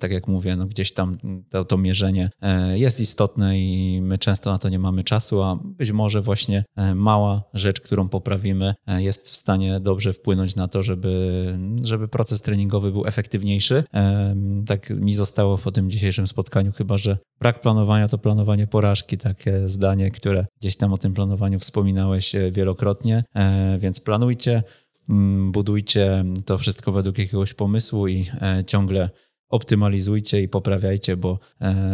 [0.00, 1.14] tak jak mówię, no gdzieś tam
[1.50, 2.30] to, to, mierzenie
[2.74, 6.64] jest istotne i my często na to nie mamy czasu, a być może właśnie
[6.94, 12.92] mała rzecz, którą poprawimy, jest w stanie dobrze wpłynąć na to, żeby, żeby proces treningowy
[12.92, 13.84] był efektywniejszy.
[14.66, 19.68] Tak mi zostało po tym dzisiejszym spotkaniu, chyba że brak planowania to planowanie porażki, takie
[19.68, 24.62] zdanie, które gdzieś tam o tym planowaniu wspominałeś e, wielokrotnie, e, więc planujcie,
[25.50, 29.10] budujcie to wszystko według jakiegoś pomysłu i e, ciągle
[29.48, 31.38] optymalizujcie i poprawiajcie, bo,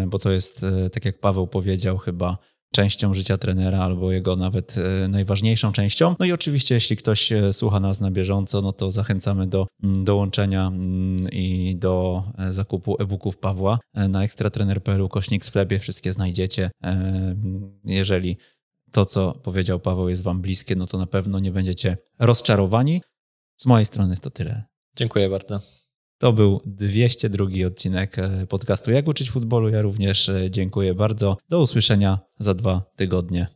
[0.06, 2.38] bo to jest, tak jak Paweł powiedział, chyba
[2.74, 6.14] częścią życia trenera albo jego nawet e, najważniejszą częścią.
[6.18, 10.04] No i oczywiście, jeśli ktoś e, słucha nas na bieżąco, no to zachęcamy do mm,
[10.04, 13.78] dołączenia mm, i do e, zakupu e-booków Pawła
[14.08, 15.78] na ekstratrener.pl kośnik sklepie.
[15.78, 16.70] Wszystkie znajdziecie.
[17.84, 18.36] Jeżeli
[18.92, 23.02] to, co powiedział Paweł, jest Wam bliskie, no to na pewno nie będziecie rozczarowani.
[23.56, 24.64] Z mojej strony to tyle.
[24.96, 25.79] Dziękuję bardzo.
[26.20, 29.68] To był 202 odcinek e, podcastu Jak uczyć futbolu.
[29.68, 31.36] Ja również e, dziękuję bardzo.
[31.48, 33.46] Do usłyszenia za dwa tygodnie.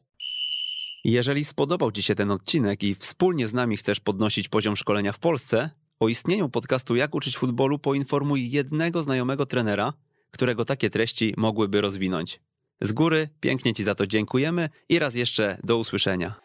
[1.04, 5.18] Jeżeli spodobał Ci się ten odcinek i wspólnie z nami chcesz podnosić poziom szkolenia w
[5.18, 5.70] Polsce,
[6.00, 9.92] o istnieniu podcastu Jak uczyć futbolu poinformuj jednego znajomego trenera,
[10.30, 12.40] którego takie treści mogłyby rozwinąć.
[12.80, 16.43] Z góry pięknie Ci za to dziękujemy i raz jeszcze do usłyszenia.